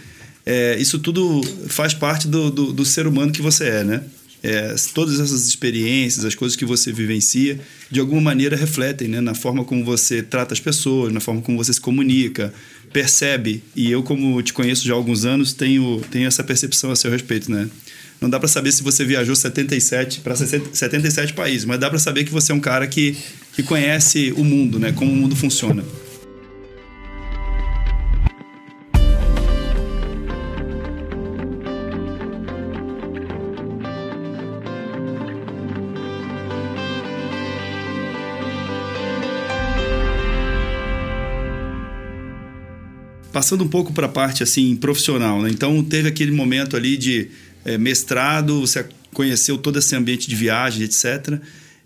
é, 0.45 0.75
isso 0.79 0.99
tudo 0.99 1.41
faz 1.67 1.93
parte 1.93 2.27
do, 2.27 2.49
do, 2.49 2.73
do 2.73 2.85
ser 2.85 3.05
humano 3.05 3.31
que 3.31 3.41
você 3.41 3.65
é, 3.65 3.83
né? 3.83 4.01
é, 4.43 4.73
todas 4.93 5.19
essas 5.19 5.47
experiências, 5.47 6.25
as 6.25 6.35
coisas 6.35 6.55
que 6.55 6.65
você 6.65 6.91
vivencia, 6.91 7.59
de 7.89 7.99
alguma 7.99 8.21
maneira 8.21 8.55
refletem 8.55 9.07
né, 9.07 9.21
na 9.21 9.35
forma 9.35 9.63
como 9.63 9.85
você 9.85 10.23
trata 10.23 10.53
as 10.53 10.59
pessoas, 10.59 11.13
na 11.13 11.19
forma 11.19 11.41
como 11.41 11.57
você 11.57 11.73
se 11.73 11.81
comunica, 11.81 12.53
percebe. 12.91 13.63
E 13.75 13.91
eu, 13.91 14.03
como 14.03 14.41
te 14.41 14.53
conheço 14.53 14.85
já 14.85 14.93
há 14.93 14.97
alguns 14.97 15.25
anos, 15.25 15.53
tenho, 15.53 16.01
tenho 16.11 16.27
essa 16.27 16.43
percepção 16.43 16.91
a 16.91 16.95
seu 16.95 17.09
respeito. 17.11 17.51
Né? 17.51 17.69
Não 18.19 18.29
dá 18.29 18.39
para 18.39 18.47
saber 18.47 18.71
se 18.71 18.83
você 18.83 19.03
viajou 19.03 19.35
77 19.35 20.19
para 20.19 20.35
77 20.35 21.33
países, 21.33 21.65
mas 21.65 21.79
dá 21.79 21.89
para 21.89 21.97
saber 21.97 22.23
que 22.23 22.31
você 22.31 22.51
é 22.51 22.55
um 22.55 22.59
cara 22.59 22.85
que, 22.87 23.17
que 23.53 23.63
conhece 23.63 24.31
o 24.37 24.43
mundo, 24.43 24.77
né, 24.77 24.91
como 24.91 25.11
o 25.11 25.15
mundo 25.15 25.35
funciona. 25.35 25.83
Passando 43.41 43.63
um 43.63 43.67
pouco 43.67 43.91
para 43.91 44.05
a 44.05 44.09
parte 44.09 44.43
assim 44.43 44.75
profissional, 44.75 45.41
né? 45.41 45.49
Então 45.49 45.83
teve 45.83 46.07
aquele 46.07 46.29
momento 46.29 46.77
ali 46.77 46.95
de 46.95 47.27
é, 47.65 47.75
mestrado, 47.75 48.61
você 48.61 48.85
conheceu 49.11 49.57
todo 49.57 49.79
esse 49.79 49.95
ambiente 49.95 50.29
de 50.29 50.35
viagem, 50.35 50.83
etc. 50.83 51.39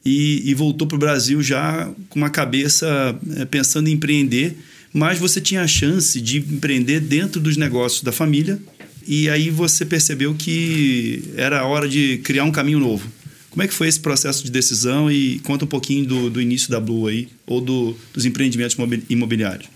E, 0.05 0.43
e 0.43 0.53
voltou 0.53 0.85
para 0.85 0.97
o 0.97 0.99
Brasil 0.99 1.41
já 1.41 1.89
com 2.09 2.19
uma 2.19 2.29
cabeça 2.29 3.17
é, 3.37 3.45
pensando 3.45 3.87
em 3.87 3.93
empreender, 3.93 4.57
mas 4.91 5.17
você 5.17 5.39
tinha 5.39 5.61
a 5.61 5.67
chance 5.67 6.19
de 6.19 6.39
empreender 6.39 6.99
dentro 6.99 7.39
dos 7.39 7.55
negócios 7.55 8.03
da 8.03 8.11
família. 8.11 8.59
E 9.07 9.29
aí 9.29 9.49
você 9.49 9.85
percebeu 9.85 10.35
que 10.35 11.23
era 11.37 11.61
a 11.61 11.65
hora 11.65 11.87
de 11.87 12.17
criar 12.17 12.43
um 12.43 12.51
caminho 12.51 12.79
novo. 12.81 13.09
Como 13.49 13.63
é 13.63 13.67
que 13.67 13.73
foi 13.73 13.87
esse 13.87 14.01
processo 14.01 14.43
de 14.43 14.51
decisão 14.51 15.09
e 15.09 15.39
conta 15.39 15.63
um 15.63 15.69
pouquinho 15.69 16.05
do, 16.05 16.29
do 16.29 16.41
início 16.41 16.69
da 16.69 16.81
Blue 16.81 17.07
aí, 17.07 17.29
ou 17.47 17.61
do, 17.61 17.95
dos 18.13 18.25
empreendimentos 18.25 18.75
imobiliários? 19.09 19.74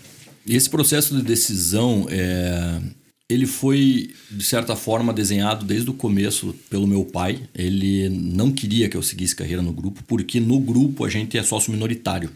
Esse 0.52 0.68
processo 0.68 1.14
de 1.14 1.22
decisão, 1.22 2.08
é, 2.10 2.80
ele 3.28 3.46
foi, 3.46 4.12
de 4.28 4.42
certa 4.42 4.74
forma, 4.74 5.12
desenhado 5.12 5.64
desde 5.64 5.88
o 5.88 5.94
começo 5.94 6.52
pelo 6.68 6.88
meu 6.88 7.04
pai. 7.04 7.48
Ele 7.54 8.08
não 8.08 8.50
queria 8.50 8.88
que 8.88 8.96
eu 8.96 9.02
seguisse 9.02 9.36
carreira 9.36 9.62
no 9.62 9.72
grupo, 9.72 10.02
porque 10.08 10.40
no 10.40 10.58
grupo 10.58 11.04
a 11.04 11.08
gente 11.08 11.38
é 11.38 11.42
sócio 11.44 11.70
minoritário. 11.72 12.32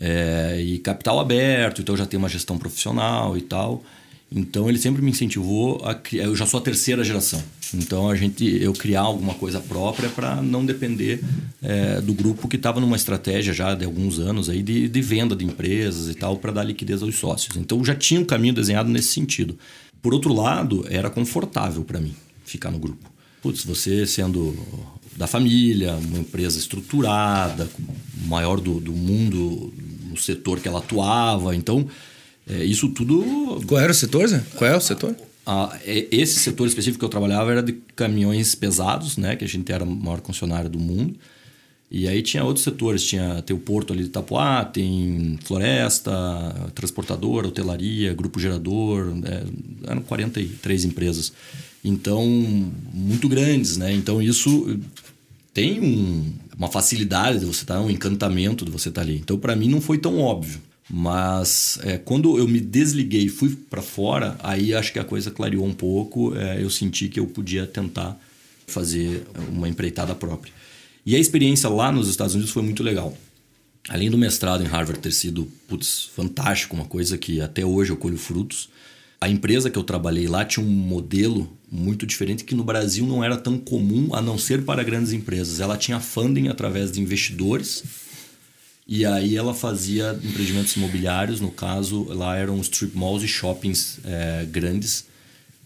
É, 0.00 0.60
e 0.62 0.78
capital 0.78 1.18
aberto, 1.18 1.80
então 1.82 1.96
já 1.96 2.06
tem 2.06 2.16
uma 2.16 2.28
gestão 2.28 2.56
profissional 2.56 3.36
e 3.36 3.40
tal. 3.40 3.82
Então 4.30 4.68
ele 4.68 4.78
sempre 4.78 5.00
me 5.00 5.10
incentivou 5.10 5.80
a 5.84 5.94
criar. 5.94 6.24
Eu 6.24 6.36
já 6.36 6.46
sou 6.46 6.60
a 6.60 6.62
terceira 6.62 7.02
geração. 7.02 7.42
Então 7.74 8.10
a 8.10 8.14
gente 8.14 8.44
eu 8.44 8.72
criar 8.72 9.02
alguma 9.02 9.34
coisa 9.34 9.60
própria 9.60 10.08
para 10.08 10.42
não 10.42 10.64
depender 10.64 11.22
é, 11.62 12.00
do 12.00 12.12
grupo 12.12 12.46
que 12.46 12.56
estava 12.56 12.80
numa 12.80 12.96
estratégia 12.96 13.52
já 13.52 13.74
de 13.74 13.84
alguns 13.84 14.18
anos 14.18 14.48
aí 14.48 14.62
de, 14.62 14.88
de 14.88 15.00
venda 15.00 15.34
de 15.34 15.44
empresas 15.44 16.10
e 16.10 16.14
tal 16.14 16.36
para 16.36 16.52
dar 16.52 16.64
liquidez 16.64 17.02
aos 17.02 17.16
sócios. 17.16 17.56
Então 17.56 17.82
já 17.84 17.94
tinha 17.94 18.20
um 18.20 18.24
caminho 18.24 18.54
desenhado 18.54 18.90
nesse 18.90 19.08
sentido. 19.08 19.58
Por 20.02 20.14
outro 20.14 20.32
lado, 20.32 20.86
era 20.88 21.10
confortável 21.10 21.82
para 21.82 22.00
mim 22.00 22.14
ficar 22.44 22.70
no 22.70 22.78
grupo. 22.78 23.10
Putz, 23.42 23.64
você 23.64 24.06
sendo 24.06 24.56
da 25.16 25.26
família, 25.26 25.94
uma 25.94 26.18
empresa 26.18 26.58
estruturada, 26.58 27.68
maior 28.26 28.60
do, 28.60 28.78
do 28.78 28.92
mundo 28.92 29.72
no 30.08 30.16
setor 30.16 30.60
que 30.60 30.68
ela 30.68 30.78
atuava. 30.78 31.56
Então, 31.56 31.88
é, 32.48 32.64
isso 32.64 32.88
tudo. 32.90 33.62
Qual 33.66 33.80
era 33.80 33.92
o 33.92 33.94
setor, 33.94 34.26
Zé? 34.26 34.42
Qual 34.56 34.70
é 34.70 34.76
o 34.76 34.80
setor? 34.80 35.14
Ah, 35.46 35.78
esse 35.84 36.40
setor 36.40 36.66
específico 36.66 36.98
que 36.98 37.04
eu 37.04 37.08
trabalhava 37.08 37.50
era 37.50 37.62
de 37.62 37.72
caminhões 37.96 38.54
pesados, 38.54 39.16
né? 39.16 39.36
Que 39.36 39.44
a 39.44 39.48
gente 39.48 39.70
era 39.72 39.84
o 39.84 39.86
maior 39.86 40.20
concessionário 40.20 40.68
do 40.68 40.78
mundo. 40.78 41.14
E 41.90 42.06
aí 42.06 42.20
tinha 42.20 42.44
outros 42.44 42.64
setores, 42.64 43.02
tinha 43.02 43.40
tem 43.42 43.56
o 43.56 43.58
porto 43.58 43.94
ali 43.94 44.02
de 44.02 44.08
Itapuá, 44.10 44.62
tem 44.62 45.38
floresta, 45.42 46.12
transportadora, 46.74 47.48
hotelaria, 47.48 48.12
grupo 48.12 48.38
gerador, 48.38 49.14
é, 49.24 49.90
eram 49.90 50.02
43 50.02 50.84
empresas. 50.84 51.32
Então, 51.82 52.26
muito 52.92 53.26
grandes, 53.26 53.78
né? 53.78 53.92
Então 53.94 54.20
isso 54.20 54.78
tem 55.54 55.80
um, 55.80 56.30
uma 56.58 56.68
facilidade 56.68 57.38
de 57.40 57.46
você 57.46 57.62
estar, 57.62 57.80
um 57.80 57.90
encantamento 57.90 58.66
de 58.66 58.70
você 58.70 58.90
estar 58.90 59.00
ali. 59.00 59.16
Então, 59.16 59.38
para 59.38 59.56
mim 59.56 59.68
não 59.68 59.80
foi 59.80 59.96
tão 59.96 60.18
óbvio. 60.18 60.60
Mas 60.90 61.78
é, 61.82 61.98
quando 61.98 62.38
eu 62.38 62.48
me 62.48 62.60
desliguei 62.60 63.24
e 63.24 63.28
fui 63.28 63.54
para 63.68 63.82
fora, 63.82 64.36
aí 64.42 64.72
acho 64.72 64.92
que 64.92 64.98
a 64.98 65.04
coisa 65.04 65.30
clareou 65.30 65.64
um 65.64 65.74
pouco. 65.74 66.34
É, 66.34 66.62
eu 66.62 66.70
senti 66.70 67.08
que 67.08 67.20
eu 67.20 67.26
podia 67.26 67.66
tentar 67.66 68.18
fazer 68.66 69.26
uma 69.50 69.68
empreitada 69.68 70.14
própria. 70.14 70.52
E 71.04 71.14
a 71.14 71.18
experiência 71.18 71.68
lá 71.68 71.92
nos 71.92 72.08
Estados 72.08 72.34
Unidos 72.34 72.52
foi 72.52 72.62
muito 72.62 72.82
legal. 72.82 73.16
Além 73.88 74.10
do 74.10 74.18
mestrado 74.18 74.62
em 74.62 74.66
Harvard 74.66 75.00
ter 75.00 75.12
sido 75.12 75.50
putz, 75.66 76.10
fantástico, 76.14 76.76
uma 76.76 76.84
coisa 76.84 77.16
que 77.16 77.40
até 77.40 77.64
hoje 77.64 77.90
eu 77.90 77.96
colho 77.96 78.18
frutos, 78.18 78.68
a 79.20 79.28
empresa 79.28 79.70
que 79.70 79.78
eu 79.78 79.82
trabalhei 79.82 80.26
lá 80.26 80.44
tinha 80.44 80.64
um 80.64 80.68
modelo 80.68 81.50
muito 81.70 82.06
diferente 82.06 82.44
que 82.44 82.54
no 82.54 82.62
Brasil 82.62 83.06
não 83.06 83.24
era 83.24 83.36
tão 83.36 83.58
comum, 83.58 84.14
a 84.14 84.22
não 84.22 84.38
ser 84.38 84.64
para 84.64 84.82
grandes 84.82 85.12
empresas. 85.12 85.60
Ela 85.60 85.76
tinha 85.76 85.98
funding 85.98 86.48
através 86.48 86.92
de 86.92 87.00
investidores 87.00 87.82
e 88.88 89.04
aí 89.04 89.36
ela 89.36 89.52
fazia 89.52 90.18
empreendimentos 90.24 90.74
imobiliários, 90.74 91.40
no 91.40 91.50
caso 91.50 92.04
lá 92.04 92.36
eram 92.36 92.58
strip 92.60 92.96
malls 92.96 93.22
e 93.22 93.28
shoppings 93.28 94.00
é, 94.02 94.46
grandes. 94.50 95.06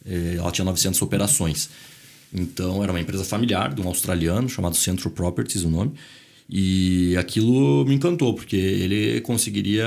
É, 0.04 0.34
ela 0.38 0.50
tinha 0.50 0.64
900 0.64 1.00
operações. 1.02 1.70
Então, 2.34 2.82
era 2.82 2.90
uma 2.90 3.00
empresa 3.00 3.24
familiar 3.24 3.72
de 3.72 3.80
um 3.80 3.86
australiano 3.86 4.48
chamado 4.48 4.74
Central 4.74 5.12
Properties, 5.12 5.62
o 5.62 5.70
nome. 5.70 5.92
E 6.50 7.16
aquilo 7.16 7.84
me 7.86 7.94
encantou, 7.94 8.34
porque 8.34 8.56
ele 8.56 9.20
conseguiria. 9.20 9.86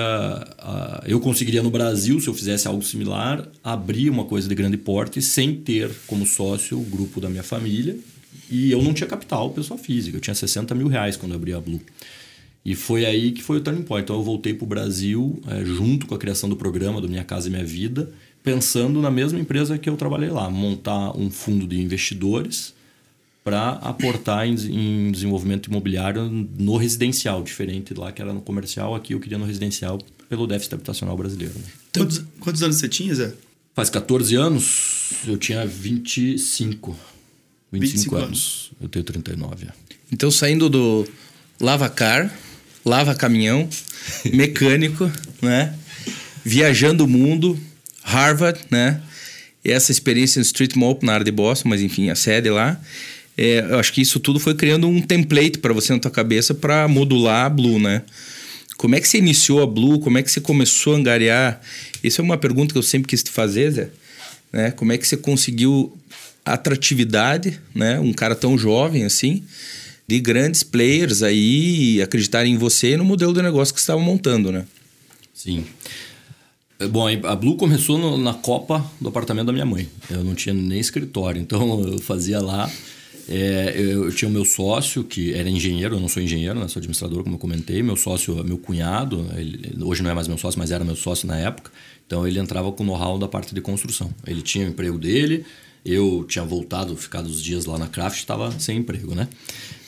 Eu 1.06 1.19
conseguiria 1.19 1.62
no 1.62 1.69
Brasil, 1.69 2.19
se 2.21 2.28
eu 2.28 2.34
fizesse 2.34 2.67
algo 2.67 2.82
similar, 2.82 3.48
abrir 3.62 4.10
uma 4.10 4.24
coisa 4.24 4.48
de 4.48 4.56
grande 4.56 4.78
porte 4.78 5.21
sem 5.21 5.56
ter 5.56 5.91
como 6.08 6.26
sócio 6.26 6.80
o 6.80 6.84
grupo 6.84 7.19
da 7.19 7.30
minha 7.30 7.43
família. 7.43 7.98
E 8.50 8.71
eu 8.71 8.82
não 8.82 8.93
tinha 8.93 9.08
capital, 9.08 9.50
pessoa 9.50 9.78
física. 9.78 10.17
Eu 10.17 10.21
tinha 10.21 10.34
60 10.34 10.74
mil 10.74 10.88
reais 10.88 11.17
quando 11.17 11.34
eu 11.34 11.38
abri 11.38 11.54
a 11.54 11.60
Blue. 11.60 11.82
E 12.65 12.73
foi 12.73 13.06
aí 13.06 13.32
que 13.32 13.43
foi 13.43 13.58
o 13.58 13.62
turning 13.62 13.84
point. 13.84 14.04
Então 14.04 14.15
eu 14.15 14.23
voltei 14.23 14.54
para 14.54 14.65
o 14.65 14.67
Brasil, 14.67 15.39
é, 15.47 15.63
junto 15.63 16.08
com 16.08 16.15
a 16.15 16.17
criação 16.17 16.49
do 16.49 16.56
programa 16.56 16.99
do 16.99 17.08
Minha 17.08 17.23
Casa 17.23 17.47
e 17.47 17.51
Minha 17.51 17.63
Vida, 17.63 18.12
pensando 18.41 18.99
na 19.01 19.12
mesma 19.12 19.39
empresa 19.39 19.78
que 19.78 19.88
eu 19.88 19.95
trabalhei 19.95 20.30
lá, 20.30 20.49
montar 20.49 21.15
um 21.15 21.30
fundo 21.30 21.67
de 21.67 21.80
investidores 21.80 22.73
para 23.43 23.73
aportar 23.73 24.47
em, 24.47 24.56
em, 24.56 25.12
desenvolvimento 25.12 25.67
imobiliário 25.67 26.28
no 26.58 26.78
residencial, 26.78 27.43
diferente 27.43 27.93
lá 27.93 28.12
que 28.12 28.19
era 28.19 28.34
no 28.34 28.41
comercial, 28.41 28.95
aqui 28.95 29.13
eu 29.13 29.19
queria 29.19 29.38
no 29.38 29.45
residencial 29.45 29.99
pelo 30.28 30.47
déficit 30.47 30.73
habitacional 30.73 31.15
brasileiro. 31.15 31.54
Né? 31.54 31.65
Quantos, 31.95 32.23
quantos 32.39 32.63
anos 32.63 32.78
você 32.78 32.89
tinha, 32.89 33.13
Zé? 33.13 33.34
Faz 33.75 33.91
14 33.91 34.36
anos, 34.36 35.12
eu 35.28 35.38
tinha 35.38 35.65
25. 35.67 36.97
25, 37.71 37.91
25 37.91 38.15
anos. 38.15 38.25
anos. 38.25 38.71
Eu 38.82 38.89
tenho 38.89 39.06
39. 39.06 39.67
Então, 40.12 40.32
saindo 40.32 40.67
do 40.67 41.06
lava 41.60 41.89
car, 41.89 42.34
lava 42.86 43.15
caminhão, 43.15 43.67
mecânico, 44.32 45.12
né? 45.41 45.74
Viajando 46.43 47.06
o 47.06 47.08
mundo, 47.08 47.60
Harvard, 48.04 48.60
né? 48.69 49.02
Essa 49.63 49.91
experiência 49.91 50.39
no 50.39 50.45
Street 50.45 50.76
Mall 50.76 51.00
na 51.02 51.13
área 51.13 51.26
de 51.26 51.32
Boston, 51.32 51.69
mas 51.69 51.82
enfim, 51.82 52.10
a 52.10 52.15
sede 52.15 52.50
lá. 52.50 52.80
É, 53.38 53.60
eu 53.69 53.80
acho 53.80 53.91
que 53.91 54.02
isso 54.02 54.19
tudo 54.19 54.39
foi 54.39 54.54
criando 54.54 54.88
um 54.88 55.02
template 55.02 55.58
para 55.58 55.74
você 55.74 55.91
na 55.91 56.00
tua 56.00 56.12
cabeça 56.12 56.54
para 56.54 56.88
modular 56.88 57.45
a 57.45 57.50
Blue, 57.50 57.80
né? 57.80 58.04
Como 58.78 58.95
é 58.95 59.02
que 59.02 59.08
você 59.08 59.17
iniciou 59.17 59.63
a 59.63 59.65
Blue? 59.67 60.00
Como 60.00 60.17
é 60.17 60.24
que 60.24 60.32
você 60.32 60.39
começou 60.39 60.93
a 60.93 60.98
angariar? 60.98 61.62
Isso 62.04 62.21
é 62.21 62.24
uma 62.24 62.38
pergunta 62.38 62.74
que 62.74 62.78
eu 62.78 62.84
sempre 62.84 63.08
quis 63.08 63.24
te 63.24 63.32
fazer, 63.32 63.71
Zé. 63.71 63.89
Né? 64.52 64.71
Como 64.71 64.91
é 64.91 64.98
que 64.98 65.08
você 65.08 65.17
conseguiu 65.17 65.98
atratividade, 66.45 67.60
né? 67.74 68.00
Um 68.00 68.13
cara 68.13 68.36
tão 68.36 68.58
jovem 68.58 69.04
assim, 69.04 69.43
de 70.07 70.19
grandes 70.19 70.63
players 70.63 71.23
aí 71.23 72.01
acreditarem 72.01 72.53
em 72.53 72.57
você 72.57 72.91
e 72.91 72.97
no 72.97 73.05
modelo 73.05 73.33
de 73.33 73.41
negócio 73.41 73.73
que 73.73 73.79
você 73.79 73.85
estava 73.85 73.99
montando, 73.99 74.51
né? 74.51 74.65
Sim. 75.33 75.65
É, 76.79 76.87
bom, 76.87 77.07
a 77.07 77.35
Blue 77.35 77.55
começou 77.55 77.97
no, 77.97 78.17
na 78.17 78.33
copa 78.33 78.85
do 78.99 79.09
apartamento 79.09 79.47
da 79.47 79.53
minha 79.53 79.65
mãe. 79.65 79.87
Eu 80.09 80.23
não 80.23 80.35
tinha 80.35 80.53
nem 80.53 80.79
escritório, 80.79 81.39
então 81.41 81.81
eu 81.81 81.99
fazia 81.99 82.39
lá. 82.39 82.69
É, 83.27 83.73
eu, 83.75 84.05
eu, 84.05 84.11
tinha 84.11 84.29
o 84.29 84.31
meu 84.31 84.45
sócio, 84.45 85.03
que 85.03 85.33
era 85.33 85.49
engenheiro, 85.49 85.95
eu 85.95 85.99
não 85.99 86.07
sou 86.07 86.21
engenheiro, 86.21 86.59
né, 86.59 86.67
sou 86.67 86.79
administrador, 86.79 87.23
como 87.23 87.35
eu 87.35 87.39
comentei. 87.39 87.81
Meu 87.81 87.95
sócio, 87.95 88.43
meu 88.43 88.57
cunhado, 88.57 89.25
ele, 89.35 89.75
hoje 89.83 90.03
não 90.03 90.11
é 90.11 90.13
mais 90.13 90.27
meu 90.27 90.37
sócio, 90.37 90.59
mas 90.59 90.69
era 90.69 90.83
meu 90.83 90.95
sócio 90.95 91.27
na 91.27 91.37
época. 91.37 91.71
Então 92.05 92.27
ele 92.27 92.37
entrava 92.39 92.71
com 92.71 92.83
know-how 92.83 93.17
da 93.17 93.27
parte 93.27 93.55
de 93.55 93.61
construção. 93.61 94.13
Ele 94.27 94.43
tinha 94.43 94.65
o 94.65 94.69
emprego 94.69 94.99
dele, 94.99 95.43
eu 95.83 96.23
tinha 96.27 96.45
voltado, 96.45 96.95
ficado 96.95 97.25
os 97.25 97.41
dias 97.41 97.65
lá 97.65 97.79
na 97.79 97.87
Craft, 97.87 98.19
estava 98.19 98.51
sem 98.59 98.77
emprego, 98.77 99.15
né? 99.15 99.27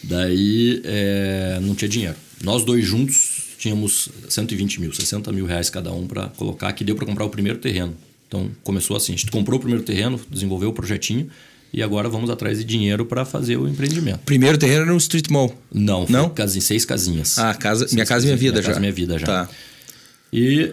Daí 0.07 0.81
é, 0.83 1.59
não 1.61 1.75
tinha 1.75 1.89
dinheiro. 1.89 2.15
Nós 2.43 2.63
dois 2.63 2.85
juntos 2.85 3.47
tínhamos 3.57 4.09
120 4.29 4.79
mil, 4.79 4.93
60 4.93 5.31
mil 5.31 5.45
reais 5.45 5.69
cada 5.69 5.91
um 5.91 6.07
para 6.07 6.27
colocar, 6.29 6.71
que 6.73 6.83
deu 6.83 6.95
para 6.95 7.05
comprar 7.05 7.25
o 7.25 7.29
primeiro 7.29 7.59
terreno. 7.59 7.95
Então 8.27 8.49
começou 8.63 8.95
assim: 8.95 9.13
a 9.13 9.17
gente 9.17 9.31
comprou 9.31 9.57
o 9.57 9.59
primeiro 9.59 9.83
terreno, 9.83 10.19
desenvolveu 10.29 10.69
o 10.69 10.73
projetinho 10.73 11.29
e 11.73 11.83
agora 11.83 12.07
vamos 12.07 12.29
atrás 12.29 12.57
de 12.57 12.63
dinheiro 12.63 13.05
para 13.05 13.25
fazer 13.25 13.57
o 13.57 13.67
empreendimento. 13.67 14.19
Primeiro 14.19 14.57
terreno 14.57 14.83
era 14.83 14.91
no 14.91 14.97
Street 14.97 15.29
Mall? 15.29 15.53
Não, 15.73 16.05
não? 16.07 16.29
Casinha, 16.29 16.61
seis 16.61 16.85
casinhas. 16.85 17.37
Ah, 17.37 17.53
casa, 17.53 17.81
seis 17.81 17.93
minha 17.93 18.05
casa 18.05 18.25
e 18.25 18.27
minha 18.27 18.37
vida 18.37 18.53
minha 18.53 18.61
já. 18.61 18.67
Casa 18.69 18.79
minha 18.79 18.91
vida 18.91 19.19
já. 19.19 19.25
Tá. 19.25 19.49
E 20.31 20.71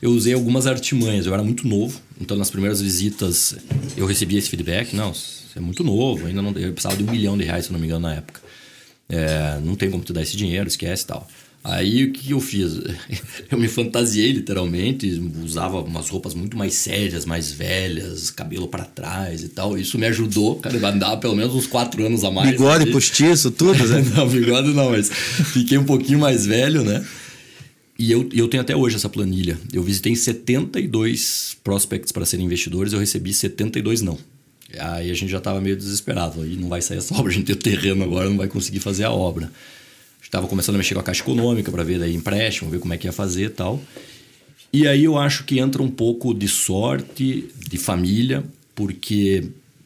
eu 0.00 0.10
usei 0.10 0.34
algumas 0.34 0.66
artimanhas. 0.66 1.26
Eu 1.26 1.34
era 1.34 1.42
muito 1.42 1.66
novo, 1.66 2.00
então 2.20 2.36
nas 2.36 2.50
primeiras 2.50 2.80
visitas 2.80 3.56
eu 3.96 4.06
recebia 4.06 4.38
esse 4.38 4.50
feedback: 4.50 4.94
não, 4.94 5.12
você 5.52 5.58
é 5.58 5.62
muito 5.62 5.84
novo, 5.84 6.26
ainda 6.26 6.40
não. 6.40 6.50
Eu 6.52 6.72
precisava 6.72 6.96
de 6.96 7.04
um 7.04 7.10
milhão 7.10 7.36
de 7.36 7.44
reais, 7.44 7.66
se 7.66 7.72
não 7.72 7.78
me 7.78 7.86
engano, 7.86 8.08
na 8.08 8.14
época. 8.14 8.40
É, 9.08 9.60
não 9.62 9.74
tem 9.74 9.90
como 9.90 10.02
tu 10.02 10.12
dar 10.12 10.22
esse 10.22 10.36
dinheiro, 10.36 10.66
esquece 10.66 11.04
e 11.04 11.06
tal. 11.06 11.28
Aí 11.64 12.04
o 12.04 12.12
que 12.12 12.32
eu 12.32 12.40
fiz? 12.40 12.72
Eu 13.48 13.56
me 13.56 13.68
fantasiei 13.68 14.32
literalmente, 14.32 15.08
usava 15.44 15.80
umas 15.80 16.08
roupas 16.08 16.34
muito 16.34 16.56
mais 16.56 16.74
sérias, 16.74 17.24
mais 17.24 17.52
velhas, 17.52 18.30
cabelo 18.30 18.66
para 18.66 18.84
trás 18.84 19.44
e 19.44 19.48
tal. 19.48 19.78
Isso 19.78 19.96
me 19.96 20.06
ajudou, 20.06 20.56
cara, 20.56 20.76
a 20.84 20.90
andar 20.90 21.16
pelo 21.18 21.36
menos 21.36 21.54
uns 21.54 21.66
quatro 21.66 22.04
anos 22.04 22.24
a 22.24 22.30
mais. 22.32 22.50
Bigode 22.50 22.84
ali. 22.84 22.92
postiço, 22.92 23.50
tudo, 23.52 23.86
né? 23.86 24.02
não, 24.16 24.28
bigode 24.28 24.72
não, 24.72 24.90
mas 24.90 25.08
fiquei 25.08 25.78
um 25.78 25.84
pouquinho 25.84 26.18
mais 26.18 26.46
velho, 26.46 26.82
né? 26.82 27.06
E 27.96 28.10
eu, 28.10 28.28
eu 28.32 28.48
tenho 28.48 28.62
até 28.62 28.74
hoje 28.74 28.96
essa 28.96 29.08
planilha. 29.08 29.56
Eu 29.72 29.84
visitei 29.84 30.16
72 30.16 31.56
prospects 31.62 32.10
para 32.10 32.24
serem 32.24 32.46
investidores, 32.46 32.92
eu 32.92 32.98
recebi 32.98 33.32
72 33.32 34.02
não. 34.02 34.18
Aí 34.78 35.10
a 35.10 35.14
gente 35.14 35.30
já 35.30 35.38
estava 35.38 35.60
meio 35.60 35.76
desesperado. 35.76 36.42
Aí 36.42 36.56
não 36.56 36.68
vai 36.68 36.82
sair 36.82 36.98
essa 36.98 37.14
obra, 37.18 37.30
a 37.30 37.34
gente 37.34 37.46
tem 37.46 37.54
o 37.54 37.58
terreno 37.58 38.04
agora, 38.04 38.28
não 38.28 38.36
vai 38.36 38.48
conseguir 38.48 38.80
fazer 38.80 39.04
a 39.04 39.10
obra. 39.10 39.50
Estava 40.22 40.46
começando 40.46 40.76
a 40.76 40.78
mexer 40.78 40.94
com 40.94 41.00
a 41.00 41.02
caixa 41.02 41.22
econômica 41.22 41.70
para 41.70 41.84
ver 41.84 41.98
daí 41.98 42.14
empréstimo, 42.14 42.70
ver 42.70 42.78
como 42.78 42.94
é 42.94 42.96
que 42.96 43.06
ia 43.06 43.12
fazer 43.12 43.44
e 43.44 43.50
tal. 43.50 43.80
E 44.72 44.88
aí 44.88 45.04
eu 45.04 45.18
acho 45.18 45.44
que 45.44 45.58
entra 45.58 45.82
um 45.82 45.90
pouco 45.90 46.32
de 46.32 46.48
sorte, 46.48 47.50
de 47.68 47.76
família, 47.76 48.42
porque 48.74 49.44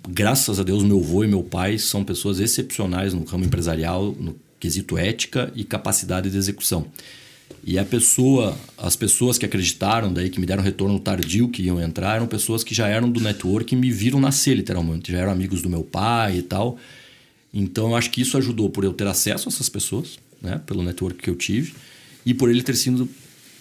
graças 0.09 0.61
a 0.61 0.63
Deus 0.63 0.85
meu 0.85 1.01
avô 1.01 1.25
e 1.25 1.27
meu 1.27 1.43
pai 1.43 1.79
são 1.79 2.05
pessoas 2.05 2.39
excepcionais 2.39 3.13
no 3.13 3.25
ramo 3.25 3.45
empresarial, 3.45 4.15
no 4.19 4.37
quesito 4.61 4.97
ética 4.97 5.53
e 5.57 5.65
capacidade 5.65 6.31
de 6.31 6.37
execução. 6.37 6.87
E 7.67 7.81
a 7.81 7.85
pessoa, 7.85 8.57
as 8.79 8.95
pessoas 8.95 9.37
que 9.37 9.45
acreditaram 9.45 10.13
daí, 10.13 10.31
que 10.31 10.39
me 10.39 10.47
deram 10.47 10.63
retorno 10.63 11.01
tardio 11.01 11.49
que 11.49 11.65
iam 11.65 11.81
entrar, 11.81 12.15
eram 12.15 12.29
pessoas 12.29 12.63
que 12.63 12.73
já 12.73 12.87
eram 12.87 13.11
do 13.11 13.19
network 13.21 13.75
e 13.75 13.77
me 13.77 13.91
viram 13.91 14.21
nascer 14.21 14.55
literalmente, 14.55 15.11
já 15.11 15.19
eram 15.19 15.33
amigos 15.33 15.63
do 15.63 15.69
meu 15.69 15.83
pai 15.83 16.39
e 16.39 16.43
tal. 16.43 16.79
Então 17.53 17.89
eu 17.89 17.97
acho 17.97 18.13
que 18.13 18.21
isso 18.21 18.39
ajudou 18.39 18.71
por 18.71 18.85
eu 18.85 18.93
ter 18.93 19.09
acesso 19.09 19.49
a 19.49 19.51
essas 19.51 19.69
pessoas 19.69 20.17
né, 20.41 20.61
pelo 20.65 20.81
network 20.83 21.21
que 21.21 21.29
eu 21.29 21.35
tive, 21.35 21.75
e 22.25 22.33
por 22.33 22.49
ele 22.51 22.63
ter 22.63 22.75
sido, 22.75 23.09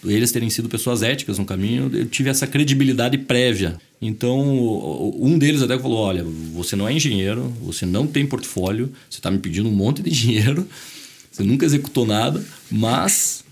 eles 0.04 0.30
terem 0.30 0.50
sido 0.50 0.68
pessoas 0.68 1.02
éticas 1.02 1.38
no 1.38 1.44
caminho, 1.44 1.90
eu 1.92 2.06
tive 2.06 2.30
essa 2.30 2.46
credibilidade 2.46 3.18
prévia. 3.18 3.76
Então, 4.00 4.40
um 5.20 5.38
deles 5.38 5.62
até 5.62 5.78
falou: 5.78 5.98
Olha, 5.98 6.24
você 6.52 6.76
não 6.76 6.86
é 6.86 6.92
engenheiro, 6.92 7.52
você 7.62 7.86
não 7.86 8.06
tem 8.06 8.26
portfólio, 8.26 8.92
você 9.08 9.18
está 9.18 9.30
me 9.30 9.38
pedindo 9.38 9.68
um 9.68 9.72
monte 9.72 10.02
de 10.02 10.10
dinheiro, 10.14 10.66
você 11.30 11.42
nunca 11.42 11.64
executou 11.64 12.06
nada, 12.06 12.44
mas 12.70 13.45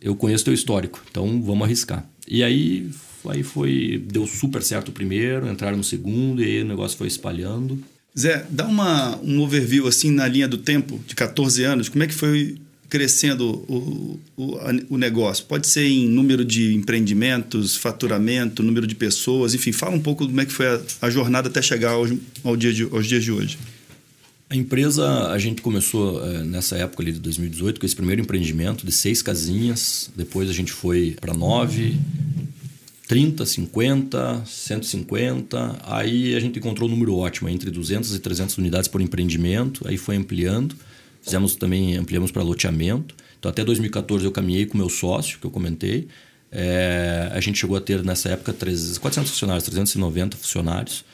eu 0.00 0.14
conheço 0.14 0.44
teu 0.44 0.54
histórico, 0.54 1.02
então 1.10 1.42
vamos 1.42 1.64
arriscar. 1.64 2.08
E 2.28 2.42
aí, 2.42 2.88
aí 3.28 3.42
foi 3.42 4.02
deu 4.10 4.26
super 4.26 4.62
certo 4.62 4.88
o 4.88 4.92
primeiro, 4.92 5.48
entraram 5.48 5.76
no 5.76 5.84
segundo, 5.84 6.42
e 6.42 6.44
aí 6.44 6.62
o 6.62 6.66
negócio 6.66 6.96
foi 6.96 7.08
espalhando. 7.08 7.78
Zé, 8.18 8.46
dá 8.48 8.66
uma, 8.66 9.18
um 9.18 9.40
overview 9.42 9.86
assim 9.86 10.10
na 10.10 10.26
linha 10.26 10.48
do 10.48 10.58
tempo, 10.58 11.00
de 11.06 11.14
14 11.14 11.64
anos, 11.64 11.88
como 11.88 12.02
é 12.02 12.06
que 12.06 12.14
foi 12.14 12.56
crescendo 12.88 13.64
o, 13.68 14.20
o, 14.36 14.58
o 14.90 14.96
negócio? 14.96 15.44
Pode 15.44 15.66
ser 15.66 15.86
em 15.86 16.08
número 16.08 16.44
de 16.44 16.74
empreendimentos, 16.74 17.76
faturamento, 17.76 18.62
número 18.62 18.86
de 18.86 18.94
pessoas, 18.94 19.54
enfim, 19.54 19.72
fala 19.72 19.94
um 19.94 20.00
pouco 20.00 20.26
como 20.26 20.40
é 20.40 20.46
que 20.46 20.52
foi 20.52 20.66
a, 20.66 20.80
a 21.02 21.10
jornada 21.10 21.48
até 21.48 21.60
chegar 21.60 21.90
ao, 21.90 22.06
ao 22.42 22.56
dia 22.56 22.72
de, 22.72 22.84
aos 22.84 23.06
dias 23.06 23.22
de 23.22 23.32
hoje. 23.32 23.58
A 24.48 24.54
empresa, 24.54 25.28
a 25.32 25.38
gente 25.38 25.60
começou 25.60 26.24
é, 26.24 26.44
nessa 26.44 26.76
época 26.76 27.02
ali 27.02 27.10
de 27.10 27.18
2018 27.18 27.80
com 27.80 27.86
esse 27.86 27.96
primeiro 27.96 28.22
empreendimento 28.22 28.86
de 28.86 28.92
seis 28.92 29.20
casinhas. 29.20 30.08
Depois 30.14 30.48
a 30.48 30.52
gente 30.52 30.70
foi 30.70 31.16
para 31.20 31.34
nove, 31.34 31.98
30, 33.08 33.44
50, 33.44 34.44
150. 34.46 35.78
Aí 35.82 36.36
a 36.36 36.38
gente 36.38 36.60
encontrou 36.60 36.88
um 36.88 36.92
número 36.92 37.16
ótimo, 37.16 37.48
entre 37.48 37.72
200 37.72 38.14
e 38.14 38.20
300 38.20 38.56
unidades 38.58 38.86
por 38.86 39.00
empreendimento. 39.00 39.86
Aí 39.88 39.96
foi 39.96 40.14
ampliando. 40.14 40.76
Fizemos 41.22 41.56
também, 41.56 41.96
ampliamos 41.96 42.30
para 42.30 42.44
loteamento. 42.44 43.16
Então 43.40 43.50
até 43.50 43.64
2014 43.64 44.24
eu 44.24 44.30
caminhei 44.30 44.64
com 44.64 44.78
meu 44.78 44.88
sócio, 44.88 45.40
que 45.40 45.46
eu 45.46 45.50
comentei. 45.50 46.06
É, 46.52 47.30
a 47.32 47.40
gente 47.40 47.58
chegou 47.58 47.76
a 47.76 47.80
ter 47.80 48.04
nessa 48.04 48.28
época 48.28 48.52
300, 48.52 48.98
400 48.98 49.30
funcionários, 49.32 49.64
390 49.64 50.36
funcionários. 50.36 51.04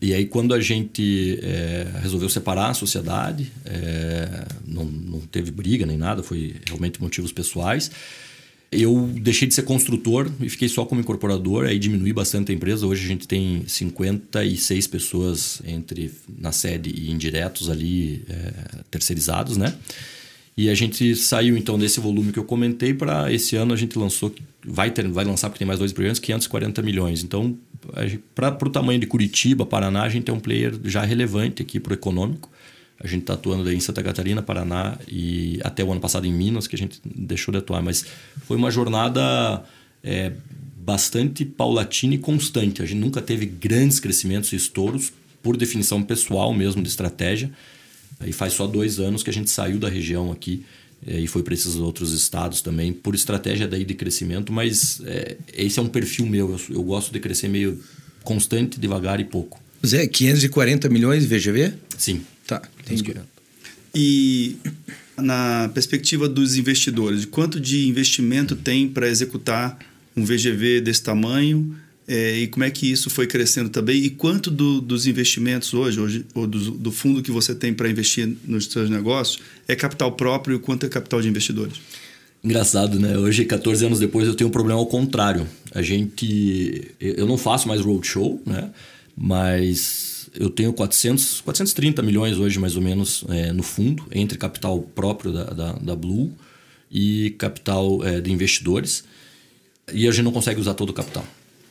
E 0.00 0.14
aí, 0.14 0.24
quando 0.24 0.54
a 0.54 0.60
gente 0.60 1.38
é, 1.42 1.86
resolveu 2.00 2.28
separar 2.28 2.70
a 2.70 2.74
sociedade, 2.74 3.52
é, 3.66 4.46
não, 4.66 4.84
não 4.84 5.20
teve 5.20 5.50
briga 5.50 5.84
nem 5.84 5.98
nada, 5.98 6.22
foi 6.22 6.54
realmente 6.66 7.00
motivos 7.02 7.32
pessoais. 7.32 7.90
Eu 8.72 9.10
deixei 9.20 9.46
de 9.46 9.52
ser 9.54 9.62
construtor 9.62 10.30
e 10.40 10.48
fiquei 10.48 10.68
só 10.68 10.84
como 10.84 11.00
incorporador, 11.00 11.66
aí 11.66 11.78
diminui 11.78 12.12
bastante 12.12 12.50
a 12.50 12.54
empresa. 12.54 12.86
Hoje 12.86 13.04
a 13.04 13.08
gente 13.08 13.28
tem 13.28 13.64
56 13.66 14.86
pessoas 14.86 15.60
entre 15.66 16.10
na 16.38 16.52
sede 16.52 16.88
e 16.88 17.10
indiretos 17.10 17.68
ali 17.68 18.24
é, 18.28 18.82
terceirizados, 18.90 19.56
né? 19.56 19.74
E 20.56 20.68
a 20.68 20.74
gente 20.74 21.16
saiu 21.16 21.56
então 21.56 21.78
desse 21.78 22.00
volume 22.00 22.32
que 22.32 22.38
eu 22.38 22.44
comentei 22.44 22.94
para 22.94 23.32
esse 23.32 23.56
ano 23.56 23.72
a 23.72 23.76
gente 23.76 23.98
lançou, 23.98 24.32
vai, 24.64 24.90
ter, 24.90 25.08
vai 25.08 25.24
lançar 25.24 25.48
porque 25.48 25.58
tem 25.58 25.66
mais 25.66 25.78
dois 25.78 25.92
projetos, 25.92 26.20
540 26.20 26.82
milhões. 26.82 27.24
Então, 27.24 27.56
para 28.34 28.68
o 28.68 28.70
tamanho 28.70 29.00
de 29.00 29.06
Curitiba, 29.06 29.64
Paraná, 29.64 30.02
a 30.02 30.08
gente 30.08 30.30
é 30.30 30.34
um 30.34 30.40
player 30.40 30.78
já 30.84 31.02
relevante 31.02 31.62
aqui 31.62 31.80
para 31.80 31.92
o 31.92 31.94
econômico. 31.94 32.50
A 33.02 33.06
gente 33.06 33.22
está 33.22 33.32
atuando 33.32 33.72
em 33.72 33.80
Santa 33.80 34.02
Catarina, 34.02 34.42
Paraná 34.42 34.98
e 35.08 35.58
até 35.64 35.82
o 35.82 35.90
ano 35.90 36.00
passado 36.00 36.26
em 36.26 36.32
Minas, 36.32 36.66
que 36.66 36.76
a 36.76 36.78
gente 36.78 37.00
deixou 37.04 37.50
de 37.50 37.58
atuar. 37.58 37.82
Mas 37.82 38.04
foi 38.42 38.58
uma 38.58 38.70
jornada 38.70 39.64
é, 40.04 40.32
bastante 40.76 41.44
paulatina 41.44 42.14
e 42.14 42.18
constante. 42.18 42.82
A 42.82 42.86
gente 42.86 42.98
nunca 42.98 43.22
teve 43.22 43.46
grandes 43.46 43.98
crescimentos 43.98 44.52
e 44.52 44.56
estouros, 44.56 45.12
por 45.42 45.56
definição 45.56 46.02
pessoal 46.02 46.52
mesmo 46.52 46.82
de 46.82 46.88
estratégia. 46.90 47.50
E 48.26 48.32
faz 48.34 48.52
só 48.52 48.66
dois 48.66 48.98
anos 48.98 49.22
que 49.22 49.30
a 49.30 49.32
gente 49.32 49.48
saiu 49.48 49.78
da 49.78 49.88
região 49.88 50.30
aqui 50.30 50.66
e 51.06 51.26
foi 51.26 51.42
para 51.42 51.54
esses 51.54 51.76
outros 51.76 52.12
estados 52.12 52.60
também, 52.60 52.92
por 52.92 53.14
estratégia 53.14 53.66
daí 53.66 53.84
de 53.84 53.94
crescimento, 53.94 54.52
mas 54.52 55.00
é, 55.04 55.36
esse 55.54 55.78
é 55.78 55.82
um 55.82 55.88
perfil 55.88 56.26
meu. 56.26 56.50
Eu, 56.50 56.76
eu, 56.76 56.82
gosto 56.82 57.12
de 57.12 57.18
crescer 57.18 57.48
meio 57.48 57.80
constante, 58.22 58.78
devagar 58.78 59.18
e 59.20 59.24
pouco. 59.24 59.60
Zé, 59.86 60.06
540 60.06 60.88
milhões 60.90 61.26
de 61.26 61.34
VGV? 61.34 61.72
Sim. 61.96 62.20
Tá, 62.46 62.60
entendi. 62.80 63.14
E 63.94 64.56
na 65.16 65.70
perspectiva 65.72 66.28
dos 66.28 66.56
investidores, 66.56 67.24
quanto 67.24 67.58
de 67.58 67.88
investimento 67.88 68.54
tem 68.54 68.88
para 68.88 69.08
executar 69.08 69.78
um 70.16 70.24
VGV 70.24 70.80
desse 70.80 71.02
tamanho? 71.02 71.74
É, 72.12 72.38
e 72.38 72.48
como 72.48 72.64
é 72.64 72.70
que 72.72 72.90
isso 72.90 73.08
foi 73.08 73.24
crescendo 73.24 73.70
também? 73.70 74.02
E 74.02 74.10
quanto 74.10 74.50
do, 74.50 74.80
dos 74.80 75.06
investimentos 75.06 75.72
hoje, 75.72 76.00
hoje 76.00 76.26
ou 76.34 76.44
do, 76.44 76.72
do 76.72 76.90
fundo 76.90 77.22
que 77.22 77.30
você 77.30 77.54
tem 77.54 77.72
para 77.72 77.88
investir 77.88 78.36
nos 78.44 78.64
seus 78.66 78.90
negócios, 78.90 79.40
é 79.68 79.76
capital 79.76 80.10
próprio 80.10 80.56
e 80.56 80.58
quanto 80.58 80.84
é 80.84 80.88
capital 80.88 81.22
de 81.22 81.28
investidores? 81.28 81.80
Engraçado, 82.42 82.98
né? 82.98 83.16
Hoje, 83.16 83.44
14 83.44 83.86
anos 83.86 84.00
depois, 84.00 84.26
eu 84.26 84.34
tenho 84.34 84.48
um 84.48 84.50
problema 84.50 84.80
ao 84.80 84.86
contrário. 84.86 85.46
A 85.72 85.82
gente. 85.82 86.90
Eu 86.98 87.28
não 87.28 87.38
faço 87.38 87.68
mais 87.68 87.80
roadshow, 87.80 88.42
né? 88.44 88.70
Mas 89.16 90.28
eu 90.34 90.50
tenho 90.50 90.72
400, 90.72 91.42
430 91.42 92.02
milhões 92.02 92.38
hoje, 92.38 92.58
mais 92.58 92.74
ou 92.74 92.82
menos, 92.82 93.24
é, 93.28 93.52
no 93.52 93.62
fundo, 93.62 94.04
entre 94.10 94.36
capital 94.36 94.82
próprio 94.82 95.32
da, 95.32 95.44
da, 95.44 95.72
da 95.74 95.94
Blue 95.94 96.32
e 96.90 97.36
capital 97.38 98.04
é, 98.04 98.20
de 98.20 98.32
investidores. 98.32 99.04
E 99.92 100.08
a 100.08 100.10
gente 100.10 100.24
não 100.24 100.32
consegue 100.32 100.60
usar 100.60 100.74
todo 100.74 100.90
o 100.90 100.92
capital 100.92 101.24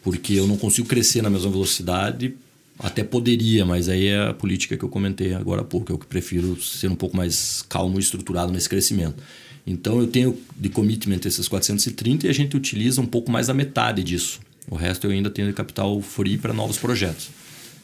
porque 0.10 0.34
eu 0.34 0.48
não 0.48 0.58
consigo 0.58 0.88
crescer 0.88 1.22
na 1.22 1.30
mesma 1.30 1.52
velocidade. 1.52 2.34
Até 2.80 3.04
poderia, 3.04 3.64
mas 3.64 3.88
aí 3.88 4.08
é 4.08 4.30
a 4.30 4.34
política 4.34 4.76
que 4.76 4.84
eu 4.84 4.90
comentei 4.90 5.36
agora 5.36 5.62
há 5.62 5.64
pouco. 5.64 5.92
Eu 5.92 6.00
que 6.00 6.08
prefiro 6.08 6.60
ser 6.60 6.90
um 6.90 6.96
pouco 6.96 7.16
mais 7.16 7.64
calmo 7.70 8.00
e 8.00 8.02
estruturado 8.02 8.52
nesse 8.52 8.68
crescimento. 8.68 9.22
Então 9.68 10.00
eu 10.00 10.08
tenho 10.08 10.36
de 10.58 10.68
commitment 10.68 11.20
esses 11.26 11.48
430 11.48 12.26
e 12.26 12.30
a 12.30 12.34
gente 12.34 12.58
utiliza 12.58 13.00
um 13.00 13.06
pouco 13.06 13.32
mais 13.32 13.46
da 13.46 13.54
metade 13.54 14.04
disso. 14.04 14.40
O 14.68 14.76
resto 14.76 15.06
eu 15.06 15.12
ainda 15.12 15.30
tenho 15.30 15.48
de 15.48 15.54
capital 15.54 16.02
free 16.02 16.40
para 16.40 16.54
novos 16.54 16.80
projetos. 16.80 17.30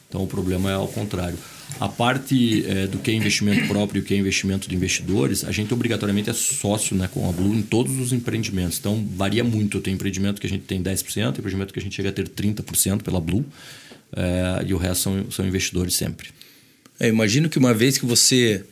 Então 0.08 0.22
o 0.22 0.26
problema 0.26 0.70
é 0.70 0.74
ao 0.74 0.88
contrário. 0.88 1.38
A 1.80 1.88
parte 1.88 2.64
é, 2.66 2.86
do 2.86 2.98
que 2.98 3.10
é 3.10 3.14
investimento 3.14 3.66
próprio 3.66 3.98
e 3.98 4.02
o 4.02 4.04
que 4.04 4.14
é 4.14 4.16
investimento 4.16 4.68
de 4.68 4.74
investidores, 4.74 5.44
a 5.44 5.50
gente 5.50 5.74
obrigatoriamente 5.74 6.30
é 6.30 6.32
sócio 6.32 6.96
né, 6.96 7.08
com 7.12 7.28
a 7.28 7.32
Blue 7.32 7.54
em 7.54 7.62
todos 7.62 7.98
os 7.98 8.12
empreendimentos. 8.12 8.78
Então 8.78 9.04
varia 9.16 9.42
muito. 9.42 9.80
Tem 9.80 9.94
empreendimento 9.94 10.40
que 10.40 10.46
a 10.46 10.50
gente 10.50 10.64
tem 10.64 10.82
10%, 10.82 11.38
empreendimento 11.38 11.72
que 11.72 11.78
a 11.78 11.82
gente 11.82 11.94
chega 11.94 12.10
a 12.10 12.12
ter 12.12 12.28
30% 12.28 13.02
pela 13.02 13.20
Blue, 13.20 13.44
é, 14.14 14.64
e 14.66 14.72
o 14.72 14.76
resto 14.76 15.02
são, 15.02 15.30
são 15.30 15.46
investidores 15.46 15.94
sempre. 15.94 16.30
É, 16.98 17.08
imagino 17.08 17.48
que 17.48 17.58
uma 17.58 17.74
vez 17.74 17.98
que 17.98 18.06
você 18.06 18.64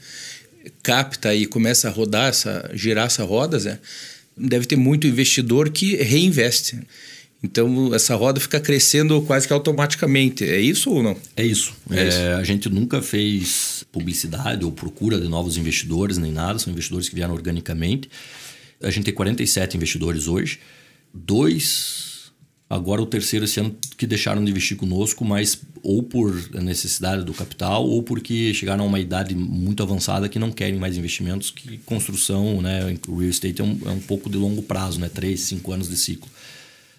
capta 0.83 1.35
e 1.35 1.47
começa 1.47 1.89
a 1.89 1.91
rodar, 1.91 2.29
essa, 2.29 2.71
girar 2.73 3.07
essa 3.07 3.25
roda, 3.25 3.59
Zé, 3.59 3.79
deve 4.37 4.67
ter 4.67 4.77
muito 4.77 5.07
investidor 5.07 5.71
que 5.71 5.97
reinveste. 5.97 6.79
Então, 7.45 7.95
essa 7.95 8.17
roda 8.17 8.41
fica 8.41 8.59
crescendo 8.59 9.21
quase 9.21 9.47
que 9.47 9.53
automaticamente. 9.53 10.45
É 10.45 10.59
isso 10.59 10.91
ou 10.91 11.03
não? 11.03 11.15
É 11.37 11.45
isso. 11.45 11.75
É 11.91 12.09
isso. 12.09 12.19
a 12.41 12.43
gente 12.43 12.71
nunca 12.71 13.03
fez 13.03 13.85
publicidade 13.93 14.65
ou 14.65 14.73
procura 14.73 15.21
de 15.21 15.29
novos 15.29 15.59
investidores 15.59 16.17
nem 16.17 16.33
nada. 16.33 16.59
São 16.59 16.73
investidores 16.73 17.07
que 17.07 17.15
vieram 17.15 17.35
organicamente. 17.35 18.09
A 18.83 18.91
gente 18.91 19.05
tem 19.05 19.13
47 19.13 19.77
investidores 19.77 20.27
hoje. 20.27 20.59
Dois, 21.13 22.33
agora 22.69 23.03
o 23.03 23.07
terceiro 23.07 23.45
esse 23.45 23.61
ano, 23.61 23.77
que 23.99 24.07
deixaram 24.07 24.43
de 24.43 24.51
investir 24.51 24.79
conosco, 24.79 25.23
mas 25.23 25.61
ou 25.83 26.03
por 26.03 26.35
necessidade 26.55 27.25
do 27.25 27.35
capital 27.35 27.87
ou 27.87 28.03
porque 28.03 28.55
chegaram 28.55 28.85
a 28.85 28.87
uma 28.87 28.99
idade 28.99 29.35
muito 29.35 29.83
avançada 29.83 30.31
que 30.31 30.39
não 30.39 30.51
querem 30.51 30.79
mais 30.81 30.97
investimentos, 30.97 31.51
que 31.51 31.77
construção, 31.85 32.63
né, 32.63 32.97
real 33.07 33.23
estate 33.23 33.61
é 33.61 33.65
um, 33.65 33.79
é 33.85 33.91
um 33.91 34.01
pouco 34.01 34.31
de 34.31 34.39
longo 34.39 34.63
prazo, 34.63 34.99
né, 34.99 35.11
três, 35.13 35.41
cinco 35.41 35.73
anos 35.73 35.91
de 35.91 35.97
ciclo. 35.99 36.31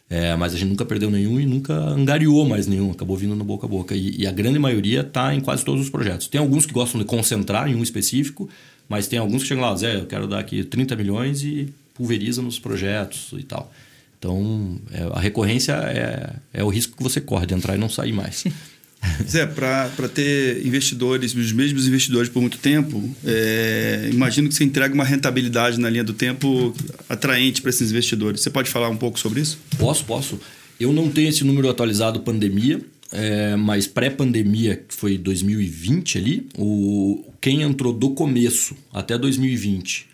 É, 0.07 0.35
mas 0.35 0.53
a 0.53 0.57
gente 0.57 0.69
nunca 0.69 0.85
perdeu 0.85 1.09
nenhum 1.09 1.39
e 1.39 1.45
nunca 1.45 1.73
angariou 1.73 2.45
mais 2.45 2.67
nenhum, 2.67 2.91
acabou 2.91 3.17
vindo 3.17 3.35
no 3.35 3.43
boca 3.43 3.65
a 3.65 3.69
boca. 3.69 3.95
E, 3.95 4.21
e 4.21 4.27
a 4.27 4.31
grande 4.31 4.59
maioria 4.59 5.01
está 5.01 5.33
em 5.33 5.41
quase 5.41 5.65
todos 5.65 5.81
os 5.81 5.89
projetos. 5.89 6.27
Tem 6.27 6.39
alguns 6.39 6.65
que 6.65 6.73
gostam 6.73 6.99
de 6.99 7.05
concentrar 7.05 7.67
em 7.67 7.75
um 7.75 7.81
específico, 7.81 8.47
mas 8.87 9.07
tem 9.07 9.17
alguns 9.17 9.41
que 9.41 9.47
chegam 9.47 9.63
lá, 9.63 9.75
Zé, 9.75 9.95
eu 9.95 10.05
quero 10.05 10.27
dar 10.27 10.39
aqui 10.39 10.63
30 10.63 10.95
milhões 10.95 11.43
e 11.43 11.73
pulveriza 11.95 12.41
nos 12.41 12.59
projetos 12.59 13.33
e 13.37 13.43
tal. 13.43 13.71
Então, 14.19 14.79
é, 14.91 15.03
a 15.11 15.19
recorrência 15.19 15.73
é, 15.73 16.35
é 16.53 16.63
o 16.63 16.69
risco 16.69 16.95
que 16.95 17.03
você 17.03 17.19
corre 17.19 17.47
de 17.47 17.53
entrar 17.53 17.75
e 17.75 17.79
não 17.79 17.89
sair 17.89 18.11
mais. 18.11 18.43
Zé, 19.27 19.45
para 19.45 20.09
ter 20.13 20.65
investidores, 20.65 21.33
os 21.35 21.51
mesmos 21.51 21.87
investidores 21.87 22.29
por 22.29 22.41
muito 22.41 22.57
tempo, 22.57 23.03
é, 23.25 24.09
imagino 24.11 24.47
que 24.47 24.55
você 24.55 24.63
entrega 24.63 24.93
uma 24.93 25.03
rentabilidade 25.03 25.79
na 25.79 25.89
linha 25.89 26.03
do 26.03 26.13
tempo 26.13 26.73
atraente 27.09 27.61
para 27.61 27.69
esses 27.69 27.91
investidores. 27.91 28.41
Você 28.41 28.49
pode 28.49 28.69
falar 28.69 28.89
um 28.89 28.97
pouco 28.97 29.19
sobre 29.19 29.41
isso? 29.41 29.59
Posso, 29.77 30.05
posso. 30.05 30.39
Eu 30.79 30.91
não 30.91 31.09
tenho 31.09 31.29
esse 31.29 31.43
número 31.43 31.69
atualizado 31.69 32.19
pandemia, 32.19 32.81
é, 33.11 33.55
mas 33.55 33.87
pré-pandemia, 33.87 34.75
que 34.75 34.93
foi 34.93 35.17
2020 35.17 36.17
ali, 36.17 36.47
o, 36.57 37.23
quem 37.39 37.61
entrou 37.61 37.93
do 37.93 38.11
começo 38.11 38.75
até 38.93 39.17
2020, 39.17 40.07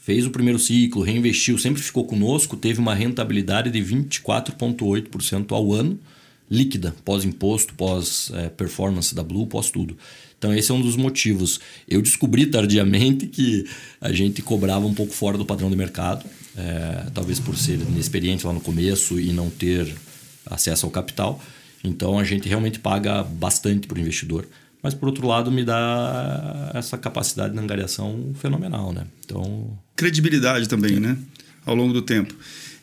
fez 0.00 0.24
o 0.24 0.30
primeiro 0.30 0.58
ciclo, 0.58 1.02
reinvestiu, 1.02 1.58
sempre 1.58 1.82
ficou 1.82 2.04
conosco, 2.04 2.56
teve 2.56 2.78
uma 2.78 2.94
rentabilidade 2.94 3.70
de 3.70 3.80
24,8% 3.80 5.52
ao 5.52 5.72
ano 5.72 5.98
líquida, 6.50 6.94
pós-imposto, 7.04 7.74
pós-performance 7.74 9.14
da 9.14 9.22
Blue, 9.22 9.46
pós 9.46 9.70
tudo. 9.70 9.96
Então 10.38 10.54
esse 10.54 10.70
é 10.70 10.74
um 10.74 10.80
dos 10.80 10.96
motivos. 10.96 11.60
Eu 11.88 12.02
descobri 12.02 12.46
tardiamente 12.46 13.26
que 13.26 13.66
a 14.00 14.12
gente 14.12 14.42
cobrava 14.42 14.86
um 14.86 14.94
pouco 14.94 15.12
fora 15.12 15.38
do 15.38 15.44
padrão 15.44 15.70
de 15.70 15.76
mercado, 15.76 16.24
é, 16.56 17.06
talvez 17.12 17.40
por 17.40 17.56
ser 17.56 17.80
inexperiente 17.80 18.46
lá 18.46 18.52
no 18.52 18.60
começo 18.60 19.18
e 19.18 19.32
não 19.32 19.50
ter 19.50 19.92
acesso 20.44 20.86
ao 20.86 20.92
capital. 20.92 21.42
Então 21.82 22.18
a 22.18 22.24
gente 22.24 22.48
realmente 22.48 22.78
paga 22.78 23.22
bastante 23.22 23.86
para 23.86 23.96
o 23.96 24.00
investidor. 24.00 24.46
Mas 24.82 24.94
por 24.94 25.08
outro 25.08 25.26
lado 25.26 25.50
me 25.50 25.64
dá 25.64 26.70
essa 26.74 26.96
capacidade 26.96 27.54
de 27.54 27.58
angariação 27.58 28.32
fenomenal, 28.34 28.92
né? 28.92 29.06
Então 29.24 29.76
credibilidade 29.96 30.68
também, 30.68 31.00
né? 31.00 31.16
Ao 31.64 31.74
longo 31.74 31.92
do 31.92 32.02
tempo. 32.02 32.34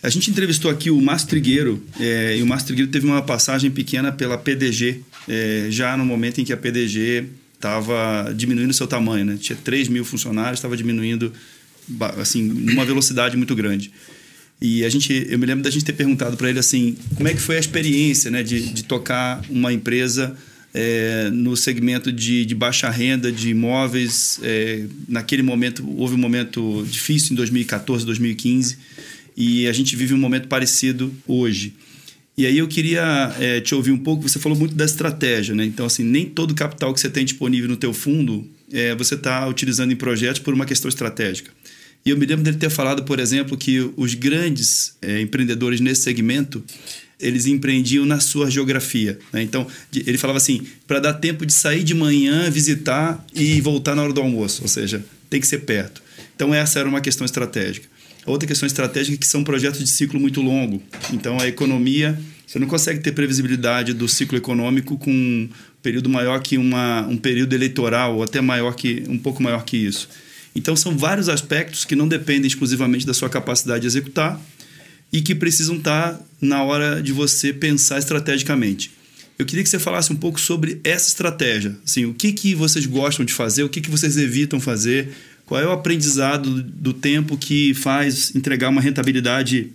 A 0.04 0.10
gente 0.10 0.30
entrevistou 0.30 0.70
aqui 0.70 0.92
o 0.92 1.02
Márcio 1.02 1.30
Trigueiro, 1.30 1.82
é, 1.98 2.36
e 2.38 2.44
o 2.44 2.46
Márcio 2.46 2.68
Trigueiro 2.68 2.92
teve 2.92 3.06
uma 3.06 3.22
passagem 3.22 3.72
pequena 3.72 4.12
pela 4.12 4.38
PDG, 4.38 5.00
é, 5.30 5.68
já 5.70 5.96
no 5.96 6.06
momento 6.06 6.42
em 6.42 6.44
que 6.44 6.52
a 6.52 6.58
PDG 6.58 7.30
estava 7.56 8.34
diminuindo 8.36 8.74
seu 8.74 8.86
tamanho, 8.86 9.24
né? 9.24 9.38
Tinha 9.40 9.58
3 9.64 9.88
mil 9.88 10.04
funcionários, 10.04 10.60
estava 10.60 10.76
diminuindo 10.76 11.32
assim, 12.18 12.44
numa 12.44 12.84
velocidade 12.84 13.38
muito 13.38 13.56
grande. 13.56 13.94
E 14.62 14.84
a 14.84 14.90
gente, 14.90 15.26
eu 15.30 15.40
me 15.40 15.46
lembro 15.46 15.64
da 15.64 15.70
gente 15.70 15.86
ter 15.86 15.94
perguntado 15.94 16.36
para 16.36 16.50
ele 16.50 16.60
assim, 16.60 16.98
como 17.16 17.30
é 17.30 17.34
que 17.34 17.40
foi 17.40 17.56
a 17.56 17.60
experiência, 17.60 18.30
né, 18.30 18.44
de, 18.44 18.74
de 18.74 18.84
tocar 18.84 19.42
uma 19.50 19.72
empresa 19.72 20.36
é, 20.74 21.30
no 21.32 21.56
segmento 21.56 22.12
de, 22.12 22.46
de, 22.46 22.56
baixa 22.56 22.90
renda, 22.90 23.32
de 23.32 23.50
imóveis. 23.50 24.40
É, 24.44 24.86
naquele 25.08 25.44
momento, 25.44 25.88
houve 25.98 26.16
um 26.16 26.18
momento 26.18 26.86
difícil 26.90 27.34
em 27.34 27.36
2014, 27.36 28.06
2015, 28.06 28.78
e 29.36 29.68
a 29.68 29.74
gente 29.74 29.96
vive 29.96 30.14
um 30.14 30.18
momento 30.18 30.48
parecido 30.48 31.14
hoje. 31.28 31.74
E 32.36 32.48
aí 32.48 32.58
eu 32.58 32.68
queria 32.68 33.36
é, 33.40 33.62
te 33.62 33.76
ouvir 33.76 33.92
um 33.92 33.98
pouco, 33.98 34.28
você 34.28 34.40
falou 34.40 34.58
muito 34.58 34.74
da 34.74 34.86
estratégia, 34.86 35.54
né? 35.54 35.66
Então, 35.66 35.86
assim, 35.86 36.04
nem 36.04 36.26
todo 36.26 36.56
capital 36.56 36.94
que 36.94 37.00
você 37.00 37.10
tem 37.10 37.24
disponível 37.24 37.70
no 37.70 37.78
teu 37.78 37.94
fundo 37.94 38.48
é, 38.72 38.96
você 38.96 39.14
está 39.14 39.48
utilizando 39.48 39.92
em 39.92 39.96
projetos 39.96 40.40
por 40.40 40.54
uma 40.54 40.66
questão 40.66 40.90
estratégica. 40.90 41.52
E 42.06 42.10
eu 42.10 42.18
me 42.18 42.26
lembro 42.26 42.44
dele 42.44 42.58
ter 42.58 42.72
falado, 42.72 43.04
por 43.04 43.20
exemplo, 43.20 43.56
que 43.56 43.90
os 43.96 44.16
grandes 44.16 44.96
é, 45.02 45.22
empreendedores 45.22 45.80
nesse 45.80 46.02
segmento 46.02 46.64
eles 47.20 47.46
empreendiam 47.46 48.06
na 48.06 48.20
sua 48.20 48.50
geografia. 48.50 49.18
Né? 49.32 49.44
Então, 49.44 49.66
ele 49.94 50.18
falava 50.18 50.38
assim: 50.38 50.66
para 50.86 51.00
dar 51.00 51.14
tempo 51.14 51.46
de 51.46 51.54
sair 51.54 51.84
de 51.84 51.94
manhã, 51.94 52.50
visitar 52.50 53.24
e 53.34 53.62
voltar 53.62 53.96
na 53.96 54.04
hora 54.04 54.12
do 54.12 54.20
almoço, 54.20 54.64
ou 54.64 54.68
seja, 54.68 55.06
tem 55.30 55.40
que 55.40 55.48
ser 55.48 55.60
perto. 55.60 56.02
Então, 56.36 56.54
essa 56.54 56.80
era 56.80 56.90
uma 56.90 57.00
questão 57.00 57.24
estratégica. 57.24 57.88
Outra 58.26 58.48
questão 58.48 58.66
estratégica 58.66 59.16
é 59.16 59.18
que 59.18 59.28
são 59.28 59.44
projetos 59.44 59.80
de 59.80 59.88
ciclo 59.88 60.20
muito 60.20 60.42
longo. 60.42 60.82
Então, 61.12 61.40
a 61.40 61.48
economia, 61.48 62.20
você 62.48 62.58
não 62.58 62.68
consegue 62.68 63.00
ter 63.00 63.12
previsibilidade 63.12 63.94
do 63.94 64.08
ciclo 64.08 64.38
econômico 64.38 64.98
com 64.98 65.12
um 65.12 65.50
período 65.82 66.10
maior 66.10 66.42
que 66.42 66.58
uma, 66.58 67.06
um 67.08 67.18
período 67.18 67.54
eleitoral, 67.54 68.16
ou 68.16 68.24
até 68.24 68.40
maior 68.40 68.76
que 68.76 69.04
um 69.10 69.18
pouco 69.18 69.44
maior 69.44 69.66
que 69.66 69.76
isso. 69.76 70.08
Então, 70.56 70.76
são 70.76 70.98
vários 70.98 71.28
aspectos 71.28 71.84
que 71.84 71.96
não 71.96 72.08
dependem 72.08 72.48
exclusivamente 72.48 73.06
da 73.06 73.14
sua 73.14 73.30
capacidade 73.30 73.82
de 73.82 73.88
executar 73.88 74.40
e 75.12 75.22
que 75.22 75.36
precisam 75.36 75.76
estar 75.76 76.20
na 76.40 76.64
hora 76.64 77.02
de 77.02 77.12
você 77.12 77.52
pensar 77.52 78.00
estrategicamente. 78.00 78.92
Eu 79.38 79.46
queria 79.46 79.64
que 79.64 79.70
você 79.70 79.80
falasse 79.80 80.14
um 80.14 80.16
pouco 80.16 80.40
sobre 80.40 80.80
essa 80.84 81.08
estratégia. 81.08 81.76
Assim, 81.84 82.06
o 82.06 82.14
que, 82.14 82.32
que 82.32 82.54
vocês 82.56 82.86
gostam 82.86 83.26
de 83.26 83.34
fazer, 83.34 83.64
o 83.64 83.70
que, 83.70 83.82
que 83.82 83.90
vocês 83.90 84.16
evitam 84.16 84.60
fazer, 84.60 85.10
qual 85.46 85.62
é 85.62 85.68
o 85.68 85.72
aprendizado 85.72 86.64
do 86.64 86.94
tempo 86.94 87.38
que 87.38 87.74
faz 87.74 88.34
entregar 88.36 88.70
uma 88.70 88.82
rentabilidade, 88.82 89.72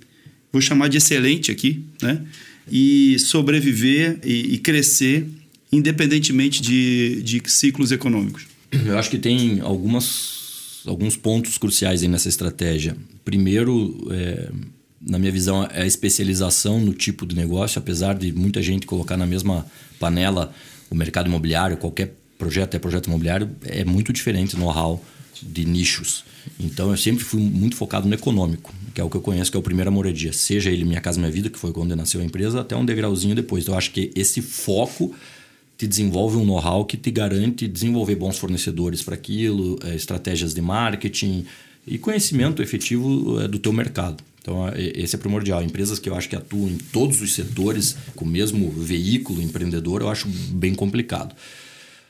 vou 0.52 0.62
chamar 0.62 0.88
de 0.88 0.96
excelente 0.96 1.50
aqui, 1.50 1.84
né? 2.02 2.22
e 2.70 3.18
sobreviver 3.18 4.18
e, 4.24 4.54
e 4.54 4.58
crescer 4.58 5.26
independentemente 5.70 6.62
de, 6.62 7.22
de 7.22 7.42
ciclos 7.46 7.92
econômicos? 7.92 8.46
Eu 8.72 8.98
acho 8.98 9.10
que 9.10 9.18
tem 9.18 9.60
algumas, 9.60 10.82
alguns 10.86 11.16
pontos 11.16 11.58
cruciais 11.58 12.02
aí 12.02 12.08
nessa 12.08 12.28
estratégia. 12.28 12.96
Primeiro, 13.24 14.08
é, 14.10 14.50
na 15.00 15.18
minha 15.18 15.32
visão, 15.32 15.64
é 15.64 15.82
a 15.82 15.86
especialização 15.86 16.80
no 16.80 16.92
tipo 16.92 17.26
de 17.26 17.36
negócio, 17.36 17.78
apesar 17.78 18.14
de 18.14 18.32
muita 18.32 18.62
gente 18.62 18.86
colocar 18.86 19.16
na 19.16 19.26
mesma 19.26 19.66
panela 19.98 20.52
o 20.90 20.94
mercado 20.94 21.28
imobiliário, 21.28 21.76
qualquer 21.76 22.14
projeto 22.38 22.74
é 22.74 22.78
projeto 22.78 23.06
imobiliário, 23.06 23.50
é 23.64 23.84
muito 23.84 24.12
diferente 24.12 24.56
no 24.56 24.64
know-how 24.64 25.04
de 25.42 25.64
nichos. 25.64 26.24
Então 26.58 26.90
eu 26.90 26.96
sempre 26.96 27.24
fui 27.24 27.40
muito 27.40 27.76
focado 27.76 28.08
no 28.08 28.14
econômico, 28.14 28.72
que 28.94 29.00
é 29.00 29.04
o 29.04 29.10
que 29.10 29.16
eu 29.16 29.20
conheço, 29.20 29.50
que 29.50 29.56
é 29.56 29.60
o 29.60 29.62
primeiro 29.62 29.92
moradia. 29.92 30.32
Seja 30.32 30.70
ele 30.70 30.84
Minha 30.84 31.00
Casa 31.00 31.18
Minha 31.18 31.30
Vida, 31.30 31.50
que 31.50 31.58
foi 31.58 31.72
quando 31.72 31.94
nasceu 31.94 32.20
a 32.20 32.24
empresa, 32.24 32.60
até 32.60 32.76
um 32.76 32.84
degrauzinho 32.84 33.34
depois. 33.34 33.64
Então 33.64 33.74
eu 33.74 33.78
acho 33.78 33.92
que 33.92 34.10
esse 34.14 34.40
foco 34.40 35.14
te 35.76 35.86
desenvolve 35.86 36.36
um 36.36 36.44
know-how 36.44 36.84
que 36.84 36.96
te 36.96 37.10
garante 37.10 37.68
desenvolver 37.68 38.16
bons 38.16 38.36
fornecedores 38.36 39.00
para 39.02 39.14
aquilo, 39.14 39.78
é, 39.84 39.94
estratégias 39.94 40.52
de 40.52 40.60
marketing 40.60 41.46
e 41.86 41.96
conhecimento 41.98 42.60
efetivo 42.60 43.40
é, 43.40 43.46
do 43.46 43.58
teu 43.58 43.72
mercado. 43.72 44.22
Então, 44.40 44.64
esse 44.74 45.14
é 45.14 45.18
primordial. 45.18 45.62
Empresas 45.62 45.98
que 45.98 46.08
eu 46.08 46.14
acho 46.14 46.28
que 46.28 46.34
atuam 46.34 46.68
em 46.68 46.78
todos 46.78 47.20
os 47.20 47.34
setores 47.34 47.96
com 48.16 48.24
o 48.24 48.28
mesmo 48.28 48.70
veículo 48.70 49.42
empreendedor, 49.42 50.00
eu 50.00 50.08
acho 50.08 50.26
bem 50.26 50.74
complicado. 50.74 51.34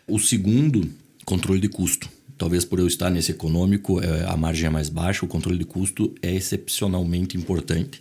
O 0.06 0.18
segundo, 0.18 0.88
controle 1.24 1.60
de 1.60 1.68
custo. 1.68 2.08
Talvez 2.38 2.64
por 2.64 2.78
eu 2.78 2.86
estar 2.86 3.10
nesse 3.10 3.32
econômico, 3.32 4.00
é, 4.00 4.24
a 4.26 4.36
margem 4.36 4.66
é 4.66 4.70
mais 4.70 4.88
baixa, 4.88 5.24
o 5.24 5.28
controle 5.28 5.58
de 5.58 5.64
custo 5.64 6.14
é 6.22 6.32
excepcionalmente 6.34 7.36
importante. 7.36 8.00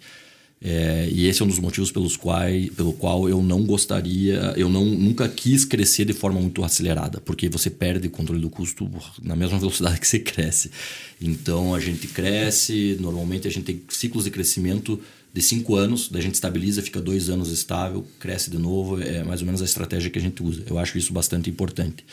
É, 0.59 1.07
e 1.11 1.27
esse 1.27 1.41
é 1.41 1.45
um 1.45 1.47
dos 1.47 1.59
motivos 1.59 1.91
pelos 1.91 2.17
quais, 2.17 2.69
pelo 2.71 2.91
qual 2.91 3.29
eu 3.29 3.43
não 3.43 3.63
gostaria, 3.63 4.53
eu 4.55 4.67
não, 4.67 4.85
nunca 4.85 5.29
quis 5.29 5.63
crescer 5.63 6.05
de 6.05 6.13
forma 6.13 6.39
muito 6.39 6.63
acelerada, 6.63 7.21
porque 7.21 7.47
você 7.47 7.69
perde 7.69 8.07
o 8.07 8.11
controle 8.11 8.41
do 8.41 8.49
custo 8.49 8.89
na 9.21 9.35
mesma 9.35 9.59
velocidade 9.59 9.99
que 10.01 10.07
você 10.07 10.19
cresce. 10.19 10.71
Então 11.21 11.75
a 11.75 11.79
gente 11.79 12.07
cresce, 12.07 12.97
normalmente 12.99 13.47
a 13.47 13.51
gente 13.51 13.65
tem 13.65 13.81
ciclos 13.89 14.23
de 14.23 14.31
crescimento 14.31 14.99
de 15.31 15.41
cinco 15.43 15.75
anos, 15.75 16.09
da 16.09 16.19
gente 16.19 16.33
estabiliza, 16.33 16.81
fica 16.81 16.99
dois 16.99 17.29
anos 17.29 17.51
estável, 17.51 18.05
cresce 18.19 18.49
de 18.49 18.57
novo, 18.57 18.99
é 18.99 19.23
mais 19.23 19.41
ou 19.41 19.45
menos 19.45 19.61
a 19.61 19.65
estratégia 19.65 20.09
que 20.09 20.17
a 20.17 20.21
gente 20.21 20.41
usa. 20.41 20.63
Eu 20.65 20.79
acho 20.79 20.97
isso 20.97 21.13
bastante 21.13 21.49
importante. 21.49 22.03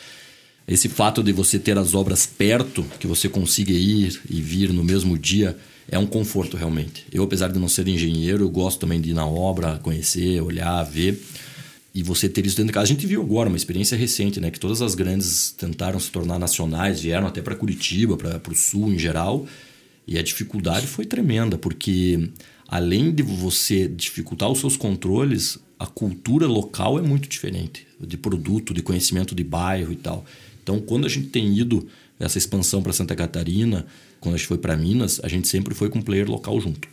Esse 0.67 0.89
fato 0.89 1.21
de 1.21 1.31
você 1.31 1.59
ter 1.59 1.77
as 1.77 1.93
obras 1.93 2.25
perto, 2.25 2.83
que 2.99 3.05
você 3.05 3.29
consiga 3.29 3.71
ir 3.71 4.19
e 4.27 4.41
vir 4.41 4.73
no 4.73 4.83
mesmo 4.83 5.17
dia, 5.17 5.55
é 5.87 5.99
um 5.99 6.07
conforto 6.07 6.57
realmente. 6.57 7.05
Eu, 7.11 7.23
apesar 7.23 7.49
de 7.49 7.59
não 7.59 7.67
ser 7.67 7.87
engenheiro, 7.87 8.43
eu 8.43 8.49
gosto 8.49 8.79
também 8.79 8.99
de 8.99 9.11
ir 9.11 9.13
na 9.13 9.27
obra, 9.27 9.79
conhecer, 9.83 10.41
olhar, 10.41 10.81
ver. 10.83 11.21
E 11.93 12.01
você 12.01 12.27
ter 12.27 12.45
isso 12.45 12.57
dentro 12.57 12.71
de 12.71 12.73
casa. 12.73 12.85
A 12.85 12.87
gente 12.87 13.05
viu 13.05 13.21
agora 13.21 13.47
uma 13.47 13.55
experiência 13.57 13.95
recente, 13.95 14.39
né? 14.39 14.49
Que 14.49 14.59
todas 14.59 14.81
as 14.81 14.95
grandes 14.95 15.51
tentaram 15.51 15.99
se 15.99 16.09
tornar 16.11 16.39
nacionais, 16.39 16.99
vieram 16.99 17.27
até 17.27 17.41
para 17.41 17.55
Curitiba, 17.55 18.17
para 18.17 18.51
o 18.51 18.55
sul 18.55 18.91
em 18.91 18.97
geral. 18.97 19.45
E 20.07 20.17
a 20.17 20.23
dificuldade 20.23 20.87
foi 20.87 21.05
tremenda, 21.05 21.57
porque 21.57 22.29
além 22.67 23.13
de 23.13 23.23
você 23.23 23.87
dificultar 23.87 24.51
os 24.51 24.59
seus 24.59 24.75
controles, 24.75 25.59
a 25.79 25.85
cultura 25.85 26.47
local 26.47 26.97
é 26.97 27.01
muito 27.01 27.29
diferente 27.29 27.85
de 27.99 28.17
produto, 28.17 28.73
de 28.73 28.81
conhecimento 28.81 29.33
de 29.35 29.43
bairro 29.43 29.93
e 29.93 29.95
tal. 29.95 30.25
Então, 30.65 30.79
quando 30.79 31.05
a 31.05 31.09
gente 31.09 31.27
tem 31.27 31.55
ido 31.55 31.87
essa 32.19 32.39
expansão 32.39 32.81
para 32.81 32.91
Santa 32.91 33.15
Catarina, 33.15 33.85
quando 34.19 34.33
a 34.33 34.37
gente 34.39 34.47
foi 34.47 34.57
para 34.57 34.75
Minas, 34.75 35.21
a 35.23 35.27
gente 35.27 35.47
sempre 35.47 35.75
foi 35.75 35.89
com 35.89 36.01
player 36.01 36.27
local 36.27 36.59
junto. 36.59 36.87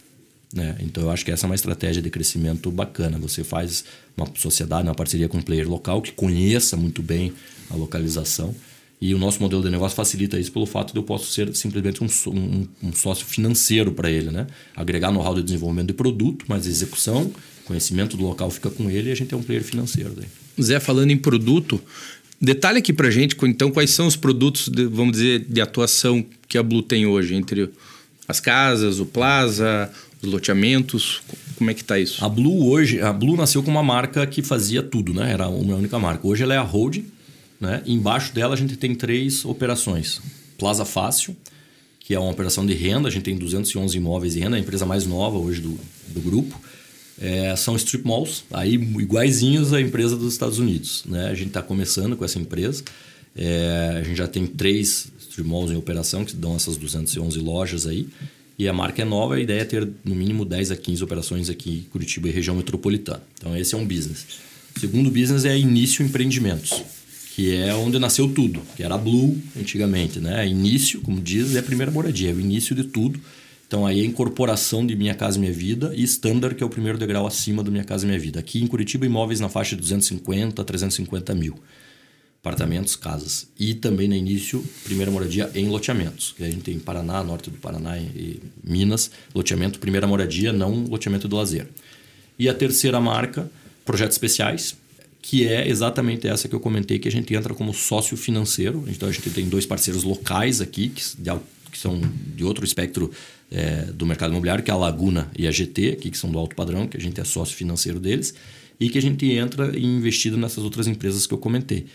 Né? 0.52 0.76
Então 0.80 1.04
eu 1.04 1.10
acho 1.10 1.24
que 1.24 1.30
essa 1.30 1.46
é 1.46 1.48
uma 1.48 1.54
estratégia 1.54 2.02
de 2.02 2.10
crescimento 2.10 2.70
bacana. 2.70 3.16
Você 3.18 3.42
faz 3.42 3.84
uma 4.14 4.28
sociedade, 4.36 4.86
uma 4.86 4.94
parceria 4.94 5.26
com 5.26 5.38
um 5.38 5.42
player 5.42 5.66
local 5.66 6.02
que 6.02 6.12
conheça 6.12 6.76
muito 6.76 7.02
bem 7.02 7.32
a 7.70 7.74
localização. 7.74 8.54
E 9.00 9.14
o 9.14 9.18
nosso 9.18 9.40
modelo 9.40 9.62
de 9.62 9.70
negócio 9.70 9.96
facilita 9.96 10.38
isso 10.38 10.52
pelo 10.52 10.66
fato 10.66 10.92
de 10.92 10.98
eu 10.98 11.02
posso 11.02 11.32
ser 11.32 11.56
simplesmente 11.56 12.04
um, 12.04 12.08
um, 12.28 12.68
um 12.82 12.92
sócio 12.92 13.24
financeiro 13.24 13.92
para 13.92 14.10
ele. 14.10 14.30
Né? 14.30 14.46
Agregar 14.76 15.10
know-how 15.10 15.34
de 15.34 15.42
desenvolvimento 15.42 15.88
de 15.88 15.94
produto, 15.94 16.44
mas 16.46 16.66
execução, 16.66 17.32
conhecimento 17.64 18.18
do 18.18 18.24
local 18.24 18.50
fica 18.50 18.70
com 18.70 18.90
ele 18.90 19.08
e 19.08 19.12
a 19.12 19.14
gente 19.16 19.32
é 19.32 19.36
um 19.36 19.42
player 19.42 19.64
financeiro. 19.64 20.12
Daí. 20.14 20.26
Zé, 20.60 20.78
falando 20.78 21.10
em 21.10 21.16
produto, 21.16 21.80
Detalhe 22.44 22.78
aqui 22.78 22.92
para 22.92 23.08
gente, 23.08 23.36
então, 23.44 23.70
quais 23.70 23.90
são 23.90 24.08
os 24.08 24.16
produtos, 24.16 24.68
de, 24.68 24.84
vamos 24.86 25.12
dizer, 25.12 25.46
de 25.48 25.60
atuação 25.60 26.26
que 26.48 26.58
a 26.58 26.62
Blue 26.62 26.82
tem 26.82 27.06
hoje, 27.06 27.36
entre 27.36 27.70
as 28.26 28.40
casas, 28.40 28.98
o 28.98 29.06
plaza, 29.06 29.88
os 30.20 30.28
loteamentos, 30.28 31.22
como 31.56 31.70
é 31.70 31.74
que 31.74 31.82
está 31.82 32.00
isso? 32.00 32.24
A 32.24 32.28
Blue 32.28 32.66
hoje, 32.68 33.00
a 33.00 33.12
Blue 33.12 33.36
nasceu 33.36 33.62
com 33.62 33.70
uma 33.70 33.82
marca 33.82 34.26
que 34.26 34.42
fazia 34.42 34.82
tudo, 34.82 35.14
né? 35.14 35.30
Era 35.30 35.46
uma 35.48 35.76
única 35.76 36.00
marca. 36.00 36.26
Hoje 36.26 36.42
ela 36.42 36.52
é 36.52 36.56
a 36.56 36.62
Hold, 36.62 37.04
né? 37.60 37.80
embaixo 37.86 38.34
dela 38.34 38.54
a 38.54 38.56
gente 38.56 38.76
tem 38.76 38.92
três 38.92 39.44
operações. 39.44 40.20
Plaza 40.58 40.84
Fácil, 40.84 41.36
que 42.00 42.12
é 42.12 42.18
uma 42.18 42.32
operação 42.32 42.66
de 42.66 42.74
renda, 42.74 43.06
a 43.06 43.10
gente 43.10 43.22
tem 43.22 43.36
211 43.36 43.96
imóveis 43.96 44.34
de 44.34 44.40
renda, 44.40 44.56
a 44.56 44.58
empresa 44.58 44.84
mais 44.84 45.06
nova 45.06 45.38
hoje 45.38 45.60
do, 45.60 45.78
do 46.08 46.20
grupo 46.20 46.60
é, 47.22 47.54
são 47.54 47.76
strip 47.76 48.04
malls, 48.04 48.42
aí 48.50 48.74
iguaizinhos 48.74 49.72
à 49.72 49.80
empresa 49.80 50.16
dos 50.16 50.32
Estados 50.32 50.58
Unidos. 50.58 51.04
Né? 51.06 51.28
A 51.28 51.34
gente 51.34 51.48
está 51.48 51.62
começando 51.62 52.16
com 52.16 52.24
essa 52.24 52.36
empresa. 52.36 52.82
É, 53.36 53.98
a 54.00 54.02
gente 54.02 54.16
já 54.16 54.26
tem 54.26 54.44
três 54.44 55.06
strip 55.20 55.48
malls 55.48 55.70
em 55.70 55.76
operação, 55.76 56.24
que 56.24 56.34
dão 56.34 56.56
essas 56.56 56.76
211 56.76 57.38
lojas 57.38 57.86
aí. 57.86 58.08
E 58.58 58.68
a 58.68 58.72
marca 58.72 59.02
é 59.02 59.04
nova, 59.04 59.36
a 59.36 59.40
ideia 59.40 59.60
é 59.60 59.64
ter 59.64 59.88
no 60.04 60.16
mínimo 60.16 60.44
10 60.44 60.72
a 60.72 60.76
15 60.76 61.04
operações 61.04 61.48
aqui 61.48 61.84
em 61.86 61.90
Curitiba 61.90 62.28
e 62.28 62.32
região 62.32 62.56
metropolitana. 62.56 63.22
Então 63.38 63.56
esse 63.56 63.74
é 63.74 63.78
um 63.78 63.86
business. 63.86 64.26
O 64.76 64.80
segundo 64.80 65.08
business 65.08 65.44
é 65.44 65.56
início 65.56 66.04
empreendimentos, 66.04 66.82
que 67.36 67.54
é 67.54 67.72
onde 67.74 68.00
nasceu 68.00 68.28
tudo, 68.28 68.60
que 68.76 68.82
era 68.82 68.96
a 68.96 68.98
Blue 68.98 69.40
antigamente. 69.56 70.18
Né? 70.18 70.46
Início, 70.48 71.00
como 71.00 71.20
diz, 71.20 71.54
é 71.54 71.60
a 71.60 71.62
primeira 71.62 71.90
moradia, 71.92 72.30
é 72.30 72.34
o 72.34 72.40
início 72.40 72.74
de 72.74 72.84
tudo 72.84 73.20
então 73.72 73.86
aí 73.86 74.02
a 74.02 74.04
incorporação 74.04 74.86
de 74.86 74.94
Minha 74.94 75.14
Casa 75.14 75.38
Minha 75.38 75.50
Vida 75.50 75.94
e 75.96 76.02
Standard, 76.02 76.54
que 76.54 76.62
é 76.62 76.66
o 76.66 76.68
primeiro 76.68 76.98
degrau 76.98 77.26
acima 77.26 77.62
do 77.62 77.72
Minha 77.72 77.84
Casa 77.84 78.06
Minha 78.06 78.18
Vida. 78.18 78.38
Aqui 78.38 78.62
em 78.62 78.66
Curitiba, 78.66 79.06
imóveis 79.06 79.40
na 79.40 79.48
faixa 79.48 79.74
de 79.74 79.80
250 79.80 80.60
a 80.60 80.64
350 80.64 81.34
mil. 81.34 81.54
Apartamentos, 82.42 82.94
casas. 82.96 83.48
E 83.58 83.72
também 83.72 84.06
no 84.06 84.14
início, 84.14 84.62
primeira 84.84 85.10
moradia 85.10 85.50
em 85.54 85.70
loteamentos. 85.70 86.34
Que 86.36 86.44
a 86.44 86.50
gente 86.50 86.60
tem 86.60 86.78
Paraná, 86.78 87.24
norte 87.24 87.48
do 87.48 87.56
Paraná 87.56 87.96
e 87.96 88.42
Minas, 88.62 89.10
loteamento, 89.34 89.78
primeira 89.78 90.06
moradia, 90.06 90.52
não 90.52 90.84
loteamento 90.84 91.26
do 91.26 91.36
lazer. 91.36 91.66
E 92.38 92.50
a 92.50 92.54
terceira 92.54 93.00
marca, 93.00 93.50
projetos 93.86 94.16
especiais, 94.16 94.76
que 95.22 95.48
é 95.48 95.66
exatamente 95.66 96.28
essa 96.28 96.46
que 96.46 96.54
eu 96.54 96.60
comentei, 96.60 96.98
que 96.98 97.08
a 97.08 97.12
gente 97.12 97.34
entra 97.34 97.54
como 97.54 97.72
sócio 97.72 98.18
financeiro. 98.18 98.84
Então 98.86 99.08
a 99.08 99.12
gente 99.12 99.30
tem 99.30 99.48
dois 99.48 99.64
parceiros 99.64 100.04
locais 100.04 100.60
aqui, 100.60 100.90
que, 100.90 101.02
de, 101.16 101.30
que 101.72 101.78
são 101.78 102.00
de 102.36 102.44
outro 102.44 102.64
espectro 102.64 103.10
é, 103.50 103.86
do 103.86 104.04
mercado 104.06 104.30
imobiliário, 104.30 104.62
que 104.62 104.70
é 104.70 104.74
a 104.74 104.76
Laguna 104.76 105.30
e 105.36 105.48
a 105.48 105.50
GT, 105.50 105.92
aqui, 105.92 106.10
que 106.10 106.18
são 106.18 106.30
do 106.30 106.38
alto 106.38 106.54
padrão, 106.54 106.86
que 106.86 106.98
a 106.98 107.00
gente 107.00 107.18
é 107.20 107.24
sócio 107.24 107.56
financeiro 107.56 107.98
deles, 107.98 108.34
e 108.78 108.90
que 108.90 108.98
a 108.98 109.02
gente 109.02 109.26
entra 109.32 109.76
investido 109.78 110.36
nessas 110.36 110.62
outras 110.62 110.86
empresas 110.86 111.26
que 111.26 111.32
eu 111.32 111.38
comentei. 111.38 111.86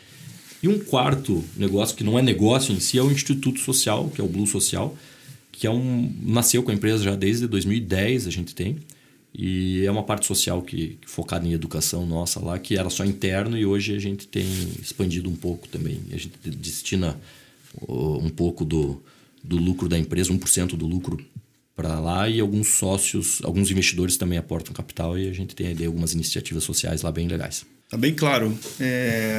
E 0.61 0.67
um 0.67 0.80
quarto 0.80 1.43
negócio, 1.55 1.95
que 1.95 2.03
não 2.03 2.17
é 2.17 2.21
negócio 2.21 2.73
em 2.73 2.80
si, 2.80 2.97
é 2.97 3.03
o 3.03 3.11
Instituto 3.11 3.59
Social, 3.59 4.09
que 4.09 4.19
é 4.19 4.23
o 4.23 4.28
Blue 4.28 4.47
Social, 4.47 4.97
que 5.51 5.67
é 5.67 5.71
um, 5.71 6.11
nasceu 6.23 6.63
com 6.63 6.71
a 6.71 6.73
empresa 6.73 7.03
já 7.03 7.15
desde 7.15 7.47
2010, 7.47 8.28
a 8.28 8.32
gente 8.32 8.55
tem. 8.55 8.78
E 9.34 9.86
é 9.86 9.91
uma 9.91 10.01
parte 10.01 10.25
social 10.25 10.63
que, 10.63 10.97
que, 10.99 11.07
focada 11.07 11.47
em 11.47 11.53
educação 11.53 12.05
nossa 12.07 12.39
lá, 12.39 12.57
que 12.57 12.75
era 12.75 12.89
só 12.89 13.05
interno 13.05 13.55
e 13.55 13.65
hoje 13.65 13.95
a 13.95 13.99
gente 13.99 14.28
tem 14.28 14.45
expandido 14.82 15.30
um 15.30 15.36
pouco 15.36 15.67
também. 15.67 15.99
A 16.11 16.17
gente 16.17 16.34
destina 16.43 17.19
um 17.88 18.30
pouco 18.30 18.65
do, 18.65 19.01
do 19.47 19.57
lucro 19.57 19.87
da 19.87 19.97
empresa, 19.97 20.31
1% 20.31 20.75
do 20.75 20.85
lucro 20.85 21.17
para 21.75 21.99
lá 21.99 22.27
e 22.27 22.39
alguns 22.39 22.69
sócios, 22.69 23.39
alguns 23.43 23.69
investidores 23.69 24.17
também 24.17 24.37
aportam 24.37 24.73
capital 24.73 25.17
e 25.17 25.29
a 25.29 25.33
gente 25.33 25.55
tem 25.55 25.67
aí 25.67 25.85
algumas 25.85 26.13
iniciativas 26.13 26.63
sociais 26.63 27.03
lá 27.03 27.11
bem 27.11 27.27
legais. 27.27 27.65
Tá 27.89 27.95
bem 27.95 28.13
claro. 28.13 28.57
É... 28.79 29.37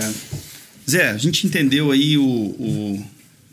Zé, 0.89 1.11
a 1.11 1.19
gente 1.19 1.47
entendeu 1.47 1.91
aí 1.91 2.17
o, 2.17 2.25
o, 2.25 3.05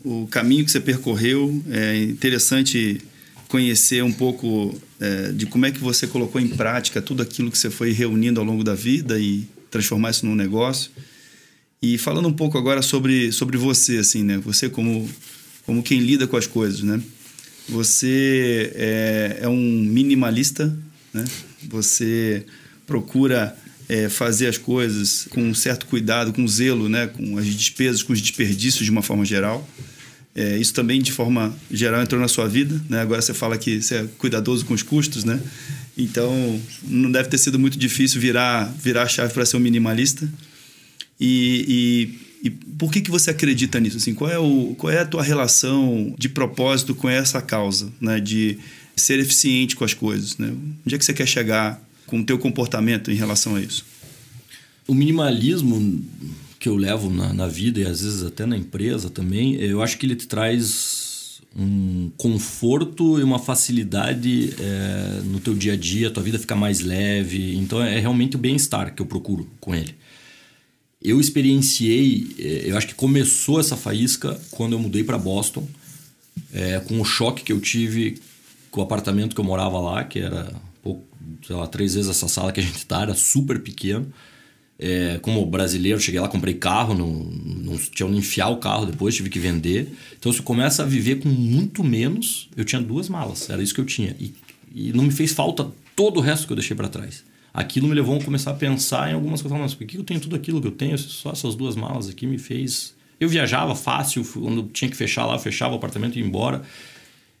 o 0.04 0.26
caminho 0.28 0.64
que 0.64 0.70
você 0.70 0.80
percorreu. 0.80 1.62
É 1.68 1.96
interessante 2.04 3.00
conhecer 3.48 4.02
um 4.02 4.12
pouco 4.12 4.74
é, 4.98 5.32
de 5.32 5.46
como 5.46 5.66
é 5.66 5.70
que 5.70 5.78
você 5.78 6.06
colocou 6.06 6.40
em 6.40 6.48
prática 6.48 7.02
tudo 7.02 7.22
aquilo 7.22 7.50
que 7.50 7.58
você 7.58 7.70
foi 7.70 7.92
reunindo 7.92 8.40
ao 8.40 8.46
longo 8.46 8.64
da 8.64 8.74
vida 8.74 9.18
e 9.18 9.46
transformar 9.70 10.10
isso 10.10 10.24
num 10.24 10.34
negócio. 10.34 10.90
E 11.82 11.98
falando 11.98 12.28
um 12.28 12.32
pouco 12.32 12.56
agora 12.56 12.80
sobre, 12.82 13.30
sobre 13.32 13.56
você, 13.56 13.98
assim, 13.98 14.22
né? 14.22 14.38
Você 14.38 14.68
como, 14.68 15.08
como 15.66 15.82
quem 15.82 15.98
lida 16.00 16.26
com 16.26 16.36
as 16.36 16.46
coisas, 16.46 16.80
né? 16.82 17.02
Você 17.68 18.72
é, 18.76 19.38
é 19.42 19.48
um 19.48 19.56
minimalista, 19.56 20.74
né? 21.12 21.24
Você 21.68 22.46
procura 22.86 23.56
é, 23.88 24.08
fazer 24.08 24.46
as 24.46 24.56
coisas 24.56 25.26
com 25.28 25.42
um 25.42 25.54
certo 25.54 25.86
cuidado, 25.86 26.32
com 26.32 26.46
zelo, 26.46 26.88
né? 26.88 27.08
Com 27.08 27.36
as 27.36 27.46
despesas, 27.46 28.02
com 28.02 28.12
os 28.12 28.20
desperdícios 28.20 28.84
de 28.84 28.90
uma 28.90 29.02
forma 29.02 29.24
geral. 29.24 29.68
É, 30.34 30.58
isso 30.58 30.74
também, 30.74 31.00
de 31.00 31.10
forma 31.10 31.56
geral, 31.70 32.02
entrou 32.02 32.20
na 32.20 32.28
sua 32.28 32.46
vida. 32.46 32.80
Né? 32.90 33.00
Agora 33.00 33.22
você 33.22 33.32
fala 33.32 33.56
que 33.56 33.80
você 33.80 33.96
é 33.96 34.06
cuidadoso 34.18 34.66
com 34.66 34.74
os 34.74 34.82
custos, 34.82 35.24
né? 35.24 35.40
Então, 35.96 36.60
não 36.82 37.10
deve 37.10 37.30
ter 37.30 37.38
sido 37.38 37.58
muito 37.58 37.78
difícil 37.78 38.20
virar, 38.20 38.64
virar 38.78 39.04
a 39.04 39.08
chave 39.08 39.32
para 39.32 39.46
ser 39.46 39.56
um 39.56 39.60
minimalista. 39.60 40.30
E, 41.18 42.18
e, 42.46 42.50
por 42.50 42.92
que, 42.92 43.00
que 43.00 43.10
você 43.10 43.30
acredita 43.30 43.80
nisso? 43.80 43.96
Assim, 43.96 44.14
qual, 44.14 44.30
é 44.30 44.38
o, 44.38 44.74
qual 44.78 44.92
é 44.92 45.00
a 45.00 45.04
tua 45.04 45.22
relação 45.22 46.14
de 46.16 46.28
propósito 46.28 46.94
com 46.94 47.08
essa 47.08 47.42
causa, 47.42 47.92
né? 48.00 48.20
De 48.20 48.58
ser 48.94 49.18
eficiente 49.18 49.74
com 49.74 49.84
as 49.84 49.92
coisas, 49.92 50.38
né? 50.38 50.54
Onde 50.84 50.94
é 50.94 50.98
que 50.98 51.04
você 51.04 51.12
quer 51.12 51.26
chegar 51.26 51.82
com 52.06 52.20
o 52.20 52.24
teu 52.24 52.38
comportamento 52.38 53.10
em 53.10 53.14
relação 53.14 53.56
a 53.56 53.60
isso? 53.60 53.84
O 54.86 54.94
minimalismo 54.94 56.04
que 56.58 56.68
eu 56.68 56.76
levo 56.76 57.10
na, 57.10 57.32
na 57.32 57.48
vida 57.48 57.80
e 57.80 57.84
às 57.84 58.00
vezes 58.00 58.22
até 58.22 58.46
na 58.46 58.56
empresa 58.56 59.10
também, 59.10 59.56
eu 59.56 59.82
acho 59.82 59.98
que 59.98 60.06
ele 60.06 60.14
te 60.14 60.26
traz 60.26 61.40
um 61.58 62.10
conforto 62.16 63.18
e 63.18 63.22
uma 63.22 63.38
facilidade 63.38 64.54
é, 64.60 65.20
no 65.24 65.40
teu 65.40 65.54
dia 65.54 65.72
a 65.72 65.76
dia, 65.76 66.08
a 66.08 66.10
tua 66.10 66.22
vida 66.22 66.38
fica 66.38 66.54
mais 66.54 66.80
leve. 66.80 67.56
Então 67.56 67.82
é 67.82 67.98
realmente 67.98 68.36
o 68.36 68.38
bem-estar 68.38 68.94
que 68.94 69.02
eu 69.02 69.06
procuro 69.06 69.48
com 69.58 69.74
ele. 69.74 69.94
Eu 71.06 71.20
experienciei, 71.20 72.34
é, 72.36 72.62
eu 72.70 72.76
acho 72.76 72.88
que 72.88 72.94
começou 72.94 73.60
essa 73.60 73.76
faísca 73.76 74.40
quando 74.50 74.72
eu 74.72 74.78
mudei 74.80 75.04
para 75.04 75.16
Boston, 75.16 75.64
é, 76.52 76.80
com 76.80 77.00
o 77.00 77.04
choque 77.04 77.44
que 77.44 77.52
eu 77.52 77.60
tive 77.60 78.18
com 78.72 78.80
o 78.80 78.82
apartamento 78.82 79.32
que 79.32 79.40
eu 79.40 79.44
morava 79.44 79.78
lá, 79.78 80.02
que 80.02 80.18
era 80.18 80.52
pouco, 80.82 81.06
sei 81.46 81.54
lá, 81.54 81.68
três 81.68 81.94
vezes 81.94 82.10
essa 82.10 82.26
sala 82.26 82.50
que 82.50 82.58
a 82.58 82.62
gente 82.62 82.84
tá, 82.84 83.02
era 83.02 83.14
super 83.14 83.60
pequeno. 83.60 84.12
É, 84.80 85.18
como 85.22 85.46
brasileiro, 85.46 86.00
cheguei 86.00 86.20
lá, 86.20 86.28
comprei 86.28 86.54
carro, 86.54 86.92
não, 86.92 87.08
não 87.08 87.78
tinha 87.78 88.06
onde 88.06 88.18
enfiar 88.18 88.48
o 88.48 88.56
carro 88.56 88.84
depois, 88.84 89.14
tive 89.14 89.30
que 89.30 89.38
vender. 89.38 89.96
Então, 90.18 90.32
você 90.32 90.42
começa 90.42 90.82
a 90.82 90.86
viver 90.86 91.20
com 91.20 91.28
muito 91.28 91.84
menos. 91.84 92.50
Eu 92.56 92.64
tinha 92.64 92.82
duas 92.82 93.08
malas, 93.08 93.48
era 93.48 93.62
isso 93.62 93.72
que 93.72 93.80
eu 93.80 93.86
tinha. 93.86 94.14
E, 94.18 94.34
e 94.74 94.92
não 94.92 95.04
me 95.04 95.12
fez 95.12 95.32
falta 95.32 95.70
todo 95.94 96.18
o 96.18 96.20
resto 96.20 96.48
que 96.48 96.52
eu 96.52 96.56
deixei 96.56 96.76
para 96.76 96.88
trás. 96.88 97.22
Aquilo 97.56 97.88
me 97.88 97.94
levou 97.94 98.20
a 98.20 98.22
começar 98.22 98.50
a 98.50 98.54
pensar 98.54 99.10
em 99.10 99.14
algumas 99.14 99.40
coisas. 99.40 99.58
Mas 99.58 99.72
por 99.72 99.86
que 99.86 99.96
eu 99.96 100.04
tenho 100.04 100.20
tudo 100.20 100.36
aquilo 100.36 100.60
que 100.60 100.66
eu 100.66 100.72
tenho? 100.72 100.98
Só 100.98 101.30
essas 101.30 101.54
duas 101.54 101.74
malas 101.74 102.06
aqui 102.06 102.26
me 102.26 102.36
fez. 102.36 102.94
Eu 103.18 103.30
viajava 103.30 103.74
fácil, 103.74 104.22
quando 104.26 104.64
tinha 104.64 104.90
que 104.90 104.96
fechar 104.96 105.24
lá, 105.24 105.38
fechava 105.38 105.72
o 105.72 105.76
apartamento 105.76 106.16
e 106.16 106.20
ia 106.20 106.26
embora. 106.26 106.62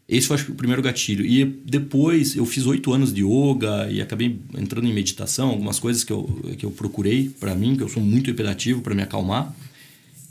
Esse 0.08 0.26
foi 0.26 0.36
acho, 0.36 0.52
o 0.52 0.54
primeiro 0.54 0.80
gatilho. 0.80 1.22
E 1.22 1.44
depois 1.44 2.34
eu 2.34 2.46
fiz 2.46 2.64
oito 2.64 2.94
anos 2.94 3.12
de 3.12 3.22
yoga 3.22 3.90
e 3.90 4.00
acabei 4.00 4.40
entrando 4.56 4.88
em 4.88 4.92
meditação, 4.94 5.50
algumas 5.50 5.78
coisas 5.78 6.02
que 6.02 6.14
eu, 6.14 6.24
que 6.56 6.64
eu 6.64 6.70
procurei 6.70 7.28
para 7.28 7.54
mim, 7.54 7.76
que 7.76 7.82
eu 7.82 7.88
sou 7.88 8.02
muito 8.02 8.30
hiperativo 8.30 8.80
para 8.80 8.94
me 8.94 9.02
acalmar. 9.02 9.54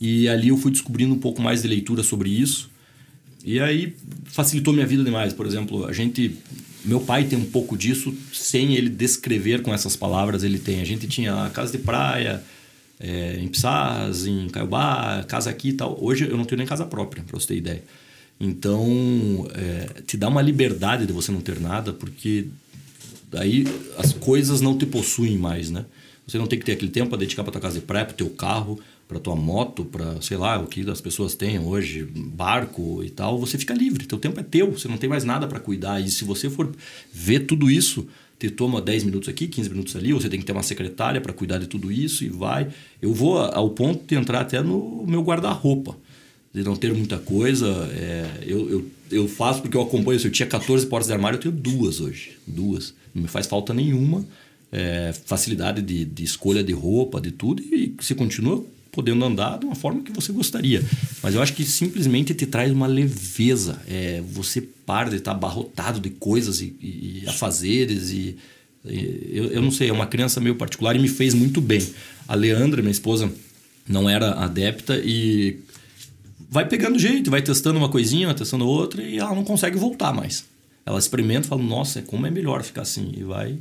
E 0.02 0.28
ali 0.28 0.48
eu 0.48 0.58
fui 0.58 0.72
descobrindo 0.72 1.14
um 1.14 1.20
pouco 1.20 1.44
mais 1.44 1.62
de 1.62 1.68
leitura 1.68 2.02
sobre 2.02 2.32
isso. 2.32 2.72
E 3.44 3.60
aí 3.60 3.96
facilitou 4.24 4.74
minha 4.74 4.88
vida 4.88 5.04
demais. 5.04 5.32
Por 5.32 5.46
exemplo, 5.46 5.86
a 5.86 5.94
gente. 5.94 6.36
Meu 6.86 7.00
pai 7.00 7.24
tem 7.26 7.38
um 7.38 7.46
pouco 7.46 7.76
disso, 7.76 8.16
sem 8.32 8.76
ele 8.76 8.90
descrever 8.90 9.64
com 9.64 9.74
essas 9.74 9.96
palavras, 9.96 10.44
ele 10.44 10.60
tem. 10.60 10.82
A 10.82 10.86
gente 10.86 11.08
tinha 11.08 11.50
casa 11.52 11.72
de 11.72 11.80
praia, 11.80 12.44
é, 13.00 13.40
em 13.40 13.48
Pissarras, 13.48 14.28
em 14.28 14.48
Caiobá, 14.50 15.24
casa 15.28 15.50
aqui 15.50 15.70
e 15.70 15.74
tal. 15.74 15.98
Hoje 16.00 16.28
eu 16.30 16.38
não 16.38 16.46
tenho 16.46 16.60
nem 16.60 16.68
casa 16.68 16.86
própria, 16.86 17.24
para 17.24 17.40
você 17.40 17.48
ter 17.48 17.58
ideia. 17.58 17.84
Então, 18.40 19.48
é, 19.54 20.02
te 20.02 20.16
dá 20.16 20.28
uma 20.28 20.42
liberdade 20.42 21.06
de 21.06 21.14
você 21.14 21.32
não 21.32 21.42
ter 21.42 21.60
nada, 21.60 21.92
porque 21.92 22.48
daí 23.32 23.66
as 23.98 24.14
coisas 24.14 24.62
não 24.62 24.78
te 24.78 24.86
possuem 24.86 25.38
mais, 25.38 25.72
né? 25.72 25.86
Você 26.28 26.38
não 26.38 26.48
tem 26.48 26.58
que 26.60 26.66
ter 26.66 26.74
aquele 26.74 26.92
tempo 26.92 27.10
para 27.10 27.20
dedicar 27.20 27.44
para 27.44 27.52
tua 27.52 27.62
casa 27.62 27.80
de 27.80 27.86
praia, 27.86 28.06
para 28.06 28.16
teu 28.16 28.30
carro, 28.30 28.80
para 29.08 29.20
tua 29.20 29.36
moto, 29.36 29.86
para 29.86 30.20
sei 30.22 30.38
lá 30.38 30.60
o 30.60 30.68
que 30.68 30.90
as 30.90 31.00
pessoas 31.00 31.36
têm 31.36 31.60
hoje, 31.60 32.04
barco 32.04 33.04
e 33.04 33.10
tal. 33.10 33.40
Você 33.40 33.58
fica 33.58 33.74
livre, 33.74 34.06
teu 34.06 34.18
tempo 34.18 34.40
é 34.40 34.44
teu, 34.44 34.72
você 34.72 34.88
não 34.88 34.98
tem 34.98 35.10
mais 35.10 35.24
nada 35.24 35.48
para 35.48 35.60
cuidar. 35.60 36.00
E 36.00 36.10
se 36.10 36.24
você 36.24 36.50
for 36.50 36.72
ver 37.14 37.42
tudo 37.42 37.70
isso, 37.70 38.08
te 38.40 38.50
toma 38.50 38.82
10 38.82 39.04
minutos 39.04 39.30
aqui, 39.30 39.48
15 39.48 39.70
minutos 39.70 39.96
ali, 39.96 40.14
ou 40.14 40.20
você 40.20 40.30
tem 40.30 40.40
que 40.40 40.46
ter 40.46 40.52
uma 40.52 40.64
secretária 40.64 41.22
para 41.22 41.34
cuidar 41.34 41.60
de 41.60 41.68
tudo 41.68 41.92
isso 41.92 42.24
e 42.24 42.30
vai. 42.30 42.68
Eu 43.02 43.14
vou 43.14 43.38
ao 43.38 43.70
ponto 43.70 44.06
de 44.06 44.16
entrar 44.16 44.42
até 44.42 44.62
no 44.62 45.06
meu 45.08 45.22
guarda-roupa 45.22 45.96
de 46.56 46.64
não 46.64 46.76
ter 46.76 46.94
muita 46.94 47.18
coisa. 47.18 47.68
É, 47.94 48.26
eu, 48.46 48.70
eu, 48.70 48.86
eu 49.12 49.28
faço 49.28 49.62
porque 49.62 49.76
eu 49.76 49.82
acompanho. 49.82 50.20
Se 50.20 50.28
eu 50.28 50.32
tinha 50.32 50.48
14 50.48 50.88
portas 50.88 51.08
de 51.08 51.14
armário, 51.14 51.36
eu 51.36 51.42
tenho 51.42 51.54
duas 51.54 52.00
hoje. 52.00 52.38
Duas. 52.48 52.94
Não 53.14 53.24
me 53.24 53.28
faz 53.28 53.46
falta 53.46 53.74
nenhuma. 53.74 54.26
É, 54.72 55.14
facilidade 55.26 55.82
de, 55.82 56.06
de 56.06 56.24
escolha 56.24 56.64
de 56.64 56.72
roupa, 56.72 57.20
de 57.20 57.32
tudo. 57.32 57.62
E 57.62 57.94
você 58.00 58.16
continua 58.16 58.66
podendo 58.96 59.24
andar 59.24 59.60
de 59.60 59.66
uma 59.66 59.76
forma 59.76 60.02
que 60.02 60.12
você 60.12 60.32
gostaria. 60.32 60.82
Mas 61.22 61.36
eu 61.36 61.42
acho 61.42 61.54
que 61.54 61.64
simplesmente 61.64 62.34
te 62.34 62.46
traz 62.46 62.72
uma 62.72 62.88
leveza. 62.88 63.80
É, 63.88 64.24
você 64.32 64.62
para 64.62 65.10
de 65.10 65.18
estar 65.18 65.32
abarrotado 65.32 66.00
de 66.00 66.10
coisas 66.10 66.62
e, 66.62 66.74
e, 66.82 67.22
e 67.24 67.30
afazeres 67.30 68.10
e... 68.10 68.38
Eu, 68.88 69.46
eu 69.46 69.62
não 69.64 69.72
sei, 69.72 69.90
é 69.90 69.92
uma 69.92 70.06
criança 70.06 70.40
meio 70.40 70.56
particular 70.56 70.96
e 70.96 71.00
me 71.00 71.08
fez 71.08 71.34
muito 71.34 71.60
bem. 71.60 71.82
A 72.28 72.36
Leandra, 72.36 72.84
minha 72.84 72.92
esposa, 72.92 73.32
não 73.88 74.08
era 74.08 74.32
adepta 74.34 75.02
e 75.04 75.58
vai 76.52 76.68
pegando 76.68 77.00
jeito, 77.00 77.32
vai 77.32 77.42
testando 77.42 77.80
uma 77.80 77.90
coisinha, 77.90 78.28
vai 78.28 78.36
testando 78.36 78.68
outra 78.68 79.02
e 79.02 79.18
ela 79.18 79.34
não 79.34 79.44
consegue 79.44 79.76
voltar 79.76 80.14
mais. 80.14 80.46
Ela 80.86 81.00
experimenta 81.00 81.48
e 81.48 81.50
fala, 81.50 81.64
nossa, 81.64 82.02
como 82.04 82.28
é 82.28 82.32
melhor 82.32 82.64
ficar 82.64 82.84
assim. 82.84 83.12
E 83.18 83.24
vai. 83.24 83.58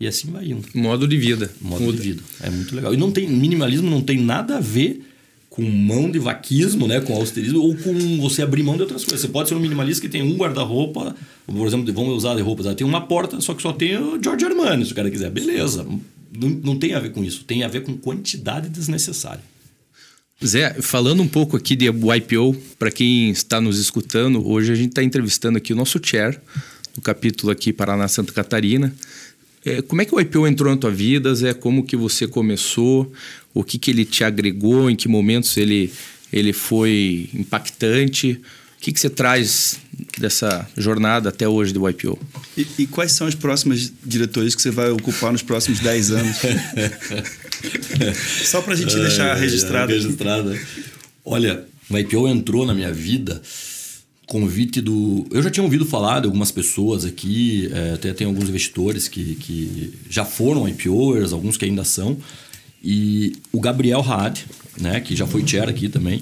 E 0.00 0.06
assim 0.06 0.30
vai 0.30 0.46
indo. 0.46 0.64
Modo 0.74 1.08
de 1.08 1.16
vida. 1.16 1.50
Modo 1.60 1.82
Muda. 1.82 1.96
de 1.96 2.02
vida. 2.02 2.22
É 2.40 2.50
muito 2.50 2.74
legal. 2.74 2.94
E 2.94 2.96
não 2.96 3.10
tem. 3.10 3.28
Minimalismo 3.28 3.90
não 3.90 4.00
tem 4.00 4.18
nada 4.18 4.58
a 4.58 4.60
ver 4.60 5.04
com 5.58 5.62
mão 5.62 6.08
de 6.08 6.20
vaquismo, 6.20 6.86
né? 6.86 7.00
Com 7.00 7.14
austerismo, 7.14 7.58
ou 7.58 7.74
com 7.76 8.20
você 8.20 8.42
abrir 8.42 8.62
mão 8.62 8.76
de 8.76 8.82
outras 8.82 9.04
coisas. 9.04 9.22
Você 9.22 9.28
pode 9.28 9.48
ser 9.48 9.56
um 9.56 9.60
minimalista 9.60 10.00
que 10.00 10.08
tem 10.08 10.22
um 10.22 10.36
guarda-roupa, 10.36 11.16
por 11.46 11.66
exemplo, 11.66 11.92
vamos 11.92 12.14
usar 12.16 12.36
de 12.36 12.42
roupas, 12.42 12.72
tem 12.76 12.86
uma 12.86 13.00
porta, 13.00 13.40
só 13.40 13.54
que 13.54 13.62
só 13.62 13.72
tem 13.72 13.96
o 13.96 14.22
George 14.22 14.44
Armani, 14.44 14.86
se 14.86 14.92
o 14.92 14.94
cara 14.94 15.10
quiser. 15.10 15.30
Beleza. 15.30 15.84
Não, 15.84 16.48
não 16.48 16.78
tem 16.78 16.94
a 16.94 17.00
ver 17.00 17.10
com 17.10 17.24
isso. 17.24 17.42
Tem 17.44 17.64
a 17.64 17.68
ver 17.68 17.82
com 17.82 17.96
quantidade 17.96 18.68
desnecessária. 18.68 19.42
Zé, 20.44 20.74
falando 20.80 21.20
um 21.20 21.26
pouco 21.26 21.56
aqui 21.56 21.74
de 21.74 21.86
YPO, 21.86 22.54
para 22.78 22.92
quem 22.92 23.30
está 23.30 23.60
nos 23.60 23.80
escutando, 23.80 24.46
hoje 24.48 24.70
a 24.70 24.76
gente 24.76 24.90
está 24.90 25.02
entrevistando 25.02 25.58
aqui 25.58 25.72
o 25.72 25.76
nosso 25.76 25.98
chair, 26.00 26.40
no 26.96 27.02
capítulo 27.02 27.50
aqui 27.50 27.72
Paraná 27.72 28.06
Santa 28.06 28.32
Catarina. 28.32 28.94
É, 29.64 29.82
como 29.82 30.00
é 30.00 30.04
que 30.04 30.14
o 30.14 30.20
YPO 30.20 30.46
entrou 30.46 30.70
na 30.72 30.78
tua 30.80 30.90
vida, 30.90 31.34
Zé? 31.34 31.52
Como 31.52 31.84
que 31.84 31.96
você 31.96 32.26
começou? 32.26 33.12
O 33.52 33.62
que, 33.64 33.78
que 33.78 33.90
ele 33.90 34.04
te 34.04 34.22
agregou? 34.24 34.88
Em 34.90 34.96
que 34.96 35.08
momentos 35.08 35.56
ele, 35.56 35.92
ele 36.32 36.52
foi 36.52 37.28
impactante? 37.34 38.40
O 38.76 38.80
que, 38.80 38.92
que 38.92 39.00
você 39.00 39.10
traz 39.10 39.80
dessa 40.18 40.66
jornada 40.76 41.28
até 41.30 41.48
hoje 41.48 41.72
do 41.72 41.88
YPO? 41.88 42.16
E, 42.56 42.64
e 42.78 42.86
quais 42.86 43.10
são 43.10 43.26
as 43.26 43.34
próximas 43.34 43.92
diretorias 44.04 44.54
que 44.54 44.62
você 44.62 44.70
vai 44.70 44.90
ocupar 44.90 45.32
nos 45.32 45.42
próximos 45.42 45.80
10 45.80 46.10
anos? 46.12 46.36
Só 48.44 48.60
pra 48.62 48.74
gente 48.76 48.94
deixar 48.94 49.36
É, 49.36 49.40
registrado. 49.40 49.92
é, 49.92 49.94
registrado. 49.96 50.50
né? 50.50 50.60
Olha, 51.24 51.64
o 51.90 51.98
IPO 51.98 52.28
entrou 52.28 52.64
na 52.64 52.72
minha 52.74 52.92
vida 52.92 53.42
convite 54.28 54.80
do. 54.80 55.26
Eu 55.30 55.42
já 55.42 55.50
tinha 55.50 55.64
ouvido 55.64 55.84
falar 55.84 56.20
de 56.20 56.26
algumas 56.26 56.52
pessoas 56.52 57.04
aqui, 57.04 57.68
é, 57.72 57.94
até 57.94 58.12
tem 58.12 58.26
alguns 58.26 58.48
investidores 58.48 59.08
que, 59.08 59.34
que 59.36 59.92
já 60.08 60.24
foram 60.24 60.68
IPOers, 60.68 61.32
alguns 61.32 61.56
que 61.56 61.64
ainda 61.64 61.82
são. 61.82 62.16
E 62.84 63.32
o 63.50 63.58
Gabriel 63.58 64.00
Raad, 64.00 64.44
né, 64.78 65.00
que 65.00 65.16
já 65.16 65.26
foi 65.26 65.44
chair 65.46 65.68
aqui 65.68 65.88
também. 65.88 66.20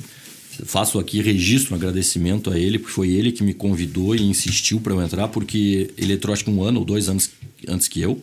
Faço 0.64 0.98
aqui 0.98 1.20
registro, 1.20 1.74
um 1.74 1.76
agradecimento 1.76 2.50
a 2.50 2.58
ele, 2.58 2.78
porque 2.78 2.94
foi 2.94 3.10
ele 3.10 3.30
que 3.30 3.42
me 3.42 3.52
convidou 3.52 4.14
e 4.14 4.22
insistiu 4.22 4.80
para 4.80 4.94
eu 4.94 5.02
entrar, 5.02 5.28
porque 5.28 5.90
ele 5.98 6.14
entrou 6.14 6.32
acho 6.32 6.44
que 6.44 6.50
um 6.50 6.62
ano 6.62 6.78
ou 6.78 6.84
dois 6.84 7.10
anos 7.10 7.28
antes 7.68 7.88
que 7.88 8.00
eu. 8.00 8.22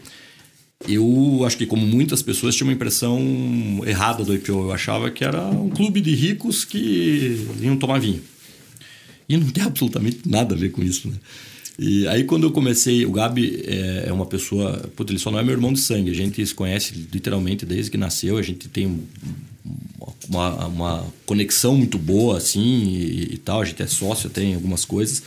Eu 0.87 1.43
acho 1.45 1.57
que, 1.57 1.65
como 1.65 1.85
muitas 1.85 2.21
pessoas, 2.21 2.55
tinha 2.55 2.65
uma 2.65 2.73
impressão 2.73 3.21
errada 3.85 4.23
do 4.23 4.33
IPO. 4.33 4.51
Eu 4.51 4.71
achava 4.71 5.11
que 5.11 5.23
era 5.23 5.45
um 5.45 5.69
clube 5.69 6.01
de 6.01 6.13
ricos 6.15 6.65
que 6.65 7.47
iam 7.61 7.77
tomar 7.77 7.99
vinho. 7.99 8.21
E 9.33 9.37
não 9.37 9.47
tem 9.49 9.63
absolutamente 9.65 10.19
nada 10.25 10.55
a 10.55 10.57
ver 10.57 10.69
com 10.71 10.83
isso, 10.83 11.07
né? 11.07 11.15
E 11.79 12.07
aí, 12.07 12.23
quando 12.23 12.43
eu 12.43 12.51
comecei, 12.51 13.03
o 13.05 13.11
Gabi 13.11 13.63
é, 13.65 14.05
é 14.07 14.13
uma 14.13 14.27
pessoa. 14.27 14.77
Putz, 14.95 15.09
ele 15.09 15.19
só 15.19 15.31
não 15.31 15.39
é 15.39 15.43
meu 15.43 15.53
irmão 15.53 15.73
de 15.73 15.79
sangue. 15.79 16.11
A 16.11 16.13
gente 16.13 16.45
se 16.45 16.53
conhece 16.53 16.93
literalmente 17.11 17.65
desde 17.65 17.89
que 17.89 17.97
nasceu. 17.97 18.37
A 18.37 18.43
gente 18.43 18.67
tem 18.69 18.85
um- 18.85 19.03
uma, 20.29 20.67
uma 20.67 21.05
conexão 21.25 21.75
muito 21.75 21.97
boa, 21.97 22.37
assim, 22.37 22.61
e, 22.61 23.33
e 23.33 23.37
tal. 23.37 23.61
A 23.61 23.65
gente 23.65 23.81
é 23.81 23.87
sócio, 23.87 24.29
tem 24.29 24.53
algumas 24.53 24.85
coisas. 24.85 25.23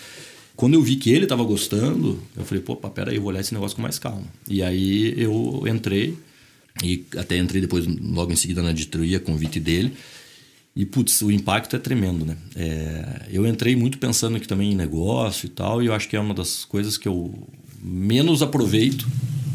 Quando 0.54 0.74
eu 0.74 0.82
vi 0.82 0.96
que 0.96 1.10
ele 1.10 1.24
estava 1.24 1.42
gostando, 1.44 2.22
eu 2.36 2.44
falei, 2.44 2.62
pô, 2.62 2.76
pá, 2.76 2.88
peraí, 2.90 3.16
eu 3.16 3.20
vou 3.22 3.30
olhar 3.30 3.40
esse 3.40 3.52
negócio 3.52 3.74
com 3.76 3.82
mais 3.82 3.98
calma. 3.98 4.22
E 4.48 4.62
aí 4.62 5.14
eu 5.16 5.64
entrei, 5.66 6.16
e 6.82 7.04
até 7.16 7.36
entrei 7.36 7.60
depois, 7.60 7.86
logo 7.86 8.32
em 8.32 8.36
seguida, 8.36 8.62
na 8.62 8.70
editoria, 8.70 9.18
convite 9.20 9.58
dele. 9.60 9.92
E, 10.76 10.84
putz, 10.84 11.22
o 11.22 11.30
impacto 11.30 11.74
é 11.74 11.78
tremendo, 11.78 12.26
né? 12.26 12.36
É, 12.54 13.22
eu 13.30 13.46
entrei 13.46 13.74
muito 13.74 13.96
pensando 13.96 14.36
aqui 14.36 14.46
também 14.46 14.72
em 14.72 14.76
negócio 14.76 15.46
e 15.46 15.48
tal, 15.48 15.82
e 15.82 15.86
eu 15.86 15.94
acho 15.94 16.06
que 16.06 16.14
é 16.14 16.20
uma 16.20 16.34
das 16.34 16.66
coisas 16.66 16.98
que 16.98 17.08
eu 17.08 17.32
menos 17.82 18.42
aproveito 18.42 19.06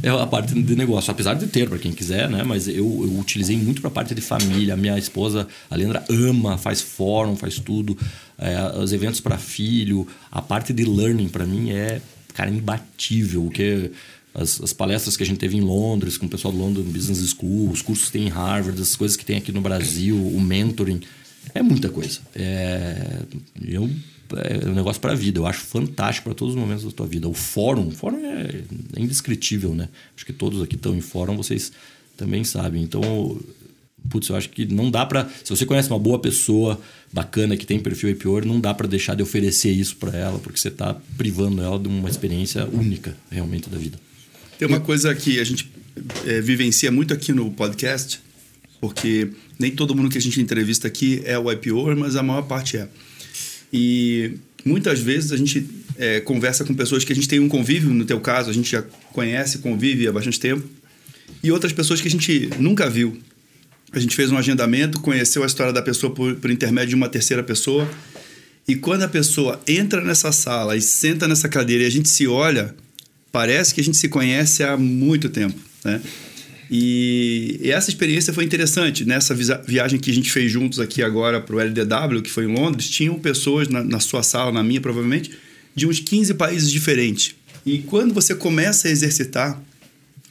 é 0.04 0.10
a 0.10 0.26
parte 0.26 0.54
de 0.60 0.76
negócio. 0.76 1.12
Apesar 1.12 1.36
de 1.36 1.46
ter, 1.48 1.70
para 1.70 1.78
quem 1.78 1.92
quiser, 1.92 2.28
né? 2.30 2.44
Mas 2.44 2.68
eu, 2.68 2.76
eu 2.76 3.20
utilizei 3.20 3.56
muito 3.56 3.82
para 3.82 3.90
a 3.90 3.94
parte 3.94 4.16
de 4.16 4.22
família. 4.22 4.76
Minha 4.76 4.98
esposa, 4.98 5.48
a 5.70 5.76
Leandra, 5.76 6.04
ama, 6.10 6.58
faz 6.58 6.82
fórum, 6.82 7.36
faz 7.36 7.60
tudo. 7.60 7.96
É, 8.38 8.80
os 8.80 8.92
eventos 8.92 9.20
para 9.20 9.38
filho. 9.38 10.08
A 10.32 10.42
parte 10.42 10.74
de 10.74 10.84
learning, 10.84 11.30
para 11.30 11.46
mim, 11.46 11.70
é, 11.72 12.02
cara, 12.34 12.50
imbatível. 12.50 13.46
O 13.46 13.52
que 13.52 13.92
as, 14.34 14.62
as 14.62 14.74
palestras 14.74 15.18
que 15.18 15.24
a 15.24 15.26
gente 15.26 15.40
teve 15.40 15.58
em 15.58 15.62
Londres, 15.62 16.18
com 16.18 16.26
o 16.26 16.30
pessoal 16.30 16.54
do 16.54 16.60
London 16.60 16.84
Business 16.84 17.20
School, 17.32 17.70
os 17.70 17.82
cursos 17.82 18.06
que 18.06 18.14
tem 18.14 18.28
em 18.28 18.30
Harvard, 18.30 18.82
as 18.82 18.96
coisas 18.96 19.18
que 19.18 19.26
tem 19.26 19.38
aqui 19.38 19.52
no 19.52 19.62
Brasil, 19.62 20.16
o 20.16 20.40
mentoring. 20.40 21.02
É 21.54 21.62
muita 21.62 21.90
coisa. 21.90 22.20
É, 22.36 23.24
eu, 23.62 23.90
é 24.38 24.70
um 24.70 24.74
negócio 24.74 25.02
para 25.02 25.12
a 25.12 25.16
vida. 25.16 25.40
Eu 25.40 25.46
acho 25.46 25.62
fantástico 25.62 26.26
para 26.26 26.34
todos 26.34 26.54
os 26.54 26.60
momentos 26.60 26.84
da 26.84 26.92
tua 26.92 27.08
vida. 27.08 27.28
O 27.28 27.34
fórum, 27.34 27.88
o 27.88 27.92
fórum 27.92 28.18
é, 28.26 28.62
é 28.96 29.02
indescritível, 29.02 29.76
né? 29.76 29.90
Acho 30.16 30.26
que 30.26 30.34
todos 30.34 30.62
aqui 30.62 30.76
estão 30.76 30.96
em 30.96 31.02
fórum, 31.02 31.36
vocês 31.36 31.72
também 32.16 32.44
sabem. 32.44 32.84
Então, 32.84 33.38
putz, 34.10 34.30
eu 34.30 34.36
acho 34.36 34.50
que 34.50 34.66
não 34.66 34.90
dá 34.90 35.06
para. 35.06 35.30
Se 35.44 35.50
você 35.50 35.66
conhece 35.66 35.90
uma 35.90 36.00
boa 36.00 36.20
pessoa 36.20 36.80
bacana 37.12 37.58
que 37.58 37.66
tem 37.66 37.80
perfil 37.80 38.12
IPO, 38.12 38.46
não 38.46 38.62
dá 38.62 38.74
para 38.74 38.88
deixar 38.88 39.16
de 39.16 39.24
oferecer 39.24 39.72
isso 39.72 39.98
para 39.98 40.18
ela, 40.18 40.40
porque 40.40 40.60
você 40.60 40.70
está 40.70 40.96
privando 41.18 41.62
ela 41.62 41.78
de 41.78 41.88
uma 41.88 42.10
experiência 42.10 42.66
única, 42.72 43.18
realmente, 43.30 43.70
da 43.70 43.78
vida. 43.78 44.00
Tem 44.62 44.68
uma 44.68 44.80
coisa 44.80 45.16
que 45.16 45.40
a 45.40 45.44
gente 45.44 45.72
é, 46.24 46.40
vivencia 46.40 46.92
muito 46.92 47.16
aqui 47.16 47.34
no 47.34 47.50
podcast, 47.50 48.20
porque 48.80 49.30
nem 49.58 49.72
todo 49.72 49.96
mundo 49.96 50.08
que 50.08 50.20
a 50.20 50.22
gente 50.22 50.40
entrevista 50.40 50.88
aqui 50.88 51.20
é 51.26 51.36
o 51.36 51.52
IPO, 51.52 51.96
mas 51.98 52.16
a 52.16 52.22
maior 52.22 52.44
parte 52.44 52.78
é. 52.78 52.88
E 53.74 54.34
muitas 54.64 55.00
vezes 55.00 55.32
a 55.32 55.36
gente 55.36 55.68
é, 55.98 56.20
conversa 56.20 56.64
com 56.64 56.76
pessoas 56.76 57.04
que 57.04 57.12
a 57.12 57.16
gente 57.16 57.28
tem 57.28 57.40
um 57.40 57.50
convívio, 57.50 57.92
no 57.92 58.06
teu 58.06 58.20
caso, 58.20 58.52
a 58.52 58.54
gente 58.54 58.70
já 58.70 58.84
conhece, 59.12 59.58
convive 59.58 60.08
há 60.08 60.12
bastante 60.12 60.40
tempo, 60.40 60.64
e 61.44 61.52
outras 61.52 61.74
pessoas 61.74 62.00
que 62.00 62.08
a 62.08 62.12
gente 62.12 62.52
nunca 62.60 62.88
viu. 62.88 63.18
A 63.92 64.00
gente 64.00 64.16
fez 64.16 64.32
um 64.32 64.38
agendamento, 64.38 65.02
conheceu 65.02 65.42
a 65.42 65.48
história 65.48 65.74
da 65.74 65.82
pessoa 65.82 66.14
por, 66.14 66.36
por 66.36 66.52
intermédio 66.52 66.90
de 66.90 66.96
uma 66.96 67.10
terceira 67.10 67.42
pessoa, 67.42 67.90
e 68.68 68.76
quando 68.76 69.02
a 69.02 69.08
pessoa 69.08 69.60
entra 69.68 70.04
nessa 70.04 70.32
sala 70.32 70.78
e 70.78 70.82
senta 70.84 71.28
nessa 71.28 71.50
cadeira 71.50 71.84
e 71.84 71.88
a 71.88 71.92
gente 71.92 72.08
se 72.08 72.28
olha, 72.28 72.76
parece 73.32 73.74
que 73.74 73.82
a 73.82 73.84
gente 73.84 73.98
se 73.98 74.10
conhece 74.10 74.64
há 74.64 74.76
muito 74.78 75.30
tempo, 75.30 75.58
né? 75.84 76.02
E, 76.74 77.60
e 77.62 77.70
essa 77.70 77.90
experiência 77.90 78.32
foi 78.32 78.46
interessante. 78.46 79.04
Nessa 79.04 79.36
viagem 79.36 80.00
que 80.00 80.10
a 80.10 80.14
gente 80.14 80.32
fez 80.32 80.50
juntos 80.50 80.80
aqui 80.80 81.04
agora 81.04 81.42
para 81.42 81.54
o 81.54 81.60
LDW, 81.60 82.22
que 82.22 82.30
foi 82.30 82.46
em 82.46 82.56
Londres, 82.56 82.90
tinham 82.90 83.20
pessoas 83.20 83.68
na, 83.68 83.84
na 83.84 84.00
sua 84.00 84.24
sala, 84.24 84.54
na 84.54 84.64
minha 84.64 84.80
provavelmente, 84.80 85.32
de 85.76 85.86
uns 85.86 86.00
15 86.00 86.34
países 86.36 86.72
diferentes. 86.72 87.36
E 87.66 87.80
quando 87.80 88.14
você 88.14 88.34
começa 88.34 88.88
a 88.88 88.92
exercitar 88.92 89.62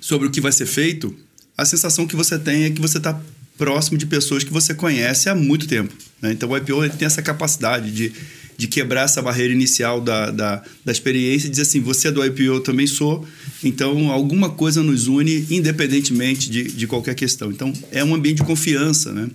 sobre 0.01 0.28
o 0.28 0.30
que 0.30 0.40
vai 0.40 0.51
ser 0.51 0.64
feito, 0.64 1.14
a 1.57 1.66
sensação 1.66 2.07
que 2.07 2.16
você 2.16 2.38
tem 2.38 2.64
é 2.64 2.70
que 2.70 2.80
você 2.80 2.96
está 2.96 3.20
próximo 3.61 3.98
de 3.98 4.06
pessoas 4.06 4.42
que 4.42 4.50
você 4.50 4.72
conhece 4.72 5.28
há 5.28 5.34
muito 5.34 5.68
tempo. 5.68 5.94
né? 6.22 6.32
Então 6.32 6.48
o 6.48 6.56
IPO 6.56 6.88
tem 6.96 7.04
essa 7.04 7.20
capacidade 7.20 7.90
de, 7.90 8.11
de 8.56 8.66
quebrar 8.66 9.02
essa 9.02 9.20
barreira 9.20 9.52
inicial 9.52 10.00
da, 10.00 10.30
da, 10.30 10.62
da 10.82 10.90
experiência 10.90 11.46
e 11.46 11.50
dizer 11.50 11.62
assim: 11.62 11.80
você 11.80 12.08
é 12.08 12.11
do 12.11 12.24
IPO, 12.24 12.42
eu 12.42 12.61
também 12.61 12.86
sou. 12.86 13.28
Então 13.62 14.11
alguma 14.11 14.48
coisa 14.48 14.82
nos 14.82 15.08
une, 15.08 15.46
independentemente 15.50 16.48
de, 16.48 16.72
de 16.72 16.86
qualquer 16.86 17.14
questão. 17.14 17.50
Então 17.50 17.70
é 17.92 18.02
um 18.02 18.14
ambiente 18.14 18.38
de 18.38 18.44
confiança, 18.44 19.12
né? 19.12 19.28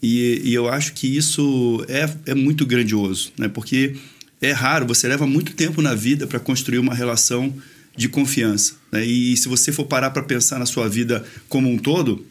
E, 0.00 0.42
e 0.44 0.54
eu 0.54 0.68
acho 0.68 0.92
que 0.92 1.16
isso 1.16 1.84
é, 1.88 2.08
é 2.26 2.34
muito 2.36 2.64
grandioso, 2.64 3.32
né? 3.36 3.48
Porque 3.48 3.96
é 4.40 4.52
raro, 4.52 4.86
você 4.86 5.08
leva 5.08 5.26
muito 5.26 5.54
tempo 5.54 5.82
na 5.82 5.92
vida 5.92 6.24
para 6.24 6.38
construir 6.38 6.78
uma 6.78 6.94
relação 6.94 7.52
de 7.96 8.08
confiança. 8.08 8.74
Né? 8.92 9.04
E 9.04 9.36
se 9.36 9.48
você 9.48 9.72
for 9.72 9.86
parar 9.86 10.10
para 10.10 10.22
pensar 10.22 10.60
na 10.60 10.66
sua 10.66 10.88
vida 10.88 11.24
como 11.48 11.68
um 11.68 11.78
todo, 11.78 12.24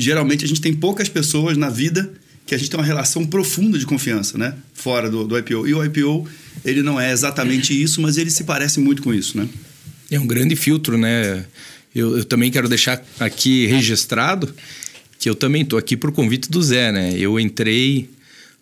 geralmente 0.00 0.44
a 0.44 0.48
gente 0.48 0.60
tem 0.60 0.74
poucas 0.74 1.08
pessoas 1.08 1.56
na 1.56 1.68
vida 1.68 2.12
que 2.46 2.54
a 2.54 2.58
gente 2.58 2.70
tem 2.70 2.80
uma 2.80 2.86
relação 2.86 3.24
profunda 3.24 3.78
de 3.78 3.86
confiança, 3.86 4.36
né? 4.36 4.54
Fora 4.74 5.08
do, 5.08 5.24
do 5.24 5.38
IPO. 5.38 5.68
E 5.68 5.74
o 5.74 5.84
IPO, 5.84 6.26
ele 6.64 6.82
não 6.82 7.00
é 7.00 7.12
exatamente 7.12 7.80
isso, 7.80 8.00
mas 8.00 8.16
ele 8.16 8.30
se 8.30 8.44
parece 8.44 8.80
muito 8.80 9.02
com 9.02 9.14
isso, 9.14 9.36
né? 9.36 9.48
É 10.10 10.18
um 10.18 10.26
grande 10.26 10.56
filtro, 10.56 10.98
né? 10.98 11.44
Eu, 11.94 12.18
eu 12.18 12.24
também 12.24 12.50
quero 12.50 12.68
deixar 12.68 13.04
aqui 13.20 13.66
registrado 13.66 14.52
que 15.18 15.28
eu 15.28 15.34
também 15.34 15.62
estou 15.62 15.78
aqui 15.78 15.96
por 15.96 16.10
convite 16.10 16.50
do 16.50 16.62
Zé, 16.62 16.90
né? 16.90 17.14
Eu 17.16 17.38
entrei 17.38 18.08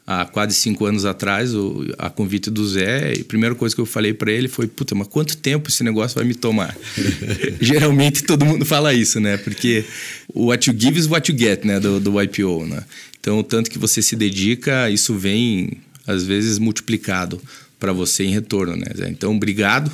há 0.09 0.25
quase 0.25 0.55
cinco 0.55 0.87
anos 0.87 1.05
atrás, 1.05 1.55
o, 1.55 1.85
a 1.99 2.09
convite 2.09 2.49
do 2.49 2.67
Zé, 2.67 3.13
e 3.13 3.21
a 3.21 3.25
primeira 3.25 3.55
coisa 3.55 3.75
que 3.75 3.81
eu 3.81 3.85
falei 3.85 4.15
para 4.15 4.33
ele 4.33 4.49
foi: 4.49 4.67
Puta, 4.67 4.95
mas 4.95 5.07
quanto 5.07 5.37
tempo 5.37 5.69
esse 5.69 5.85
negócio 5.85 6.17
vai 6.17 6.25
me 6.25 6.35
tomar? 6.35 6.75
Geralmente 7.61 8.25
todo 8.25 8.47
mundo 8.47 8.65
fala 8.65 8.95
isso, 8.95 9.21
né? 9.21 9.37
Porque 9.37 9.85
o 10.33 10.47
what 10.47 10.69
you 10.69 10.75
give 10.79 10.99
is 10.99 11.07
what 11.07 11.31
you 11.31 11.39
get, 11.39 11.63
né? 11.63 11.79
Do, 11.79 12.01
do 12.01 12.23
IPO, 12.23 12.65
né? 12.65 12.83
Então, 13.21 13.39
o 13.39 13.43
tanto 13.43 13.71
que 13.71 13.79
você 13.79 14.01
se 14.01 14.17
dedica, 14.17 14.89
isso 14.89 15.15
vem, 15.15 15.73
às 16.07 16.25
vezes, 16.25 16.59
multiplicado 16.59 17.39
para 17.79 17.93
você 17.93 18.25
em 18.25 18.33
retorno, 18.33 18.77
né? 18.77 18.87
Zé? 18.97 19.11
Então, 19.11 19.37
obrigado 19.37 19.93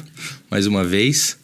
mais 0.48 0.66
uma 0.68 0.84
vez 0.84 1.36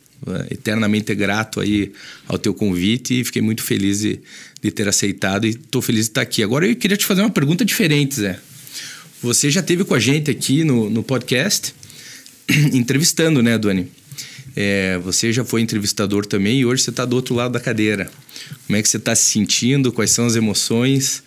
eternamente 0.51 1.15
grato 1.15 1.61
aí 1.61 1.93
ao 2.29 2.39
teu 2.39 2.53
convite 2.53 3.21
e 3.21 3.25
fiquei 3.25 3.41
muito 3.41 3.63
feliz 3.63 4.01
de, 4.01 4.21
de 4.63 4.71
ter 4.71 4.87
aceitado 4.87 5.47
e 5.47 5.51
estou 5.51 5.81
feliz 5.81 6.05
de 6.05 6.11
estar 6.11 6.21
aqui. 6.21 6.43
Agora 6.43 6.69
eu 6.69 6.77
queria 6.77 6.97
te 6.97 7.07
fazer 7.07 7.23
uma 7.23 7.31
pergunta 7.31 7.65
diferente, 7.65 8.17
Zé. 8.17 8.39
Você 9.23 9.51
já 9.51 9.63
teve 9.63 9.85
com 9.85 9.93
a 9.93 9.99
gente 9.99 10.31
aqui 10.31 10.65
no, 10.65 10.89
no 10.89 11.03
podcast 11.03 11.75
entrevistando, 12.73 13.43
né, 13.43 13.59
Doni? 13.59 13.87
É, 14.57 14.99
você 14.99 15.31
já 15.31 15.45
foi 15.45 15.61
entrevistador 15.61 16.25
também 16.25 16.61
e 16.61 16.65
hoje 16.65 16.83
você 16.83 16.91
está 16.91 17.05
do 17.05 17.17
outro 17.17 17.35
lado 17.35 17.53
da 17.53 17.61
cadeira. 17.61 18.11
Como 18.67 18.79
é 18.79 18.83
que 18.83 18.89
você 18.89 18.97
está 18.97 19.15
se 19.15 19.31
sentindo? 19.31 19.93
Quais 19.93 20.11
são 20.11 20.25
as 20.25 20.37
emoções 20.37 21.23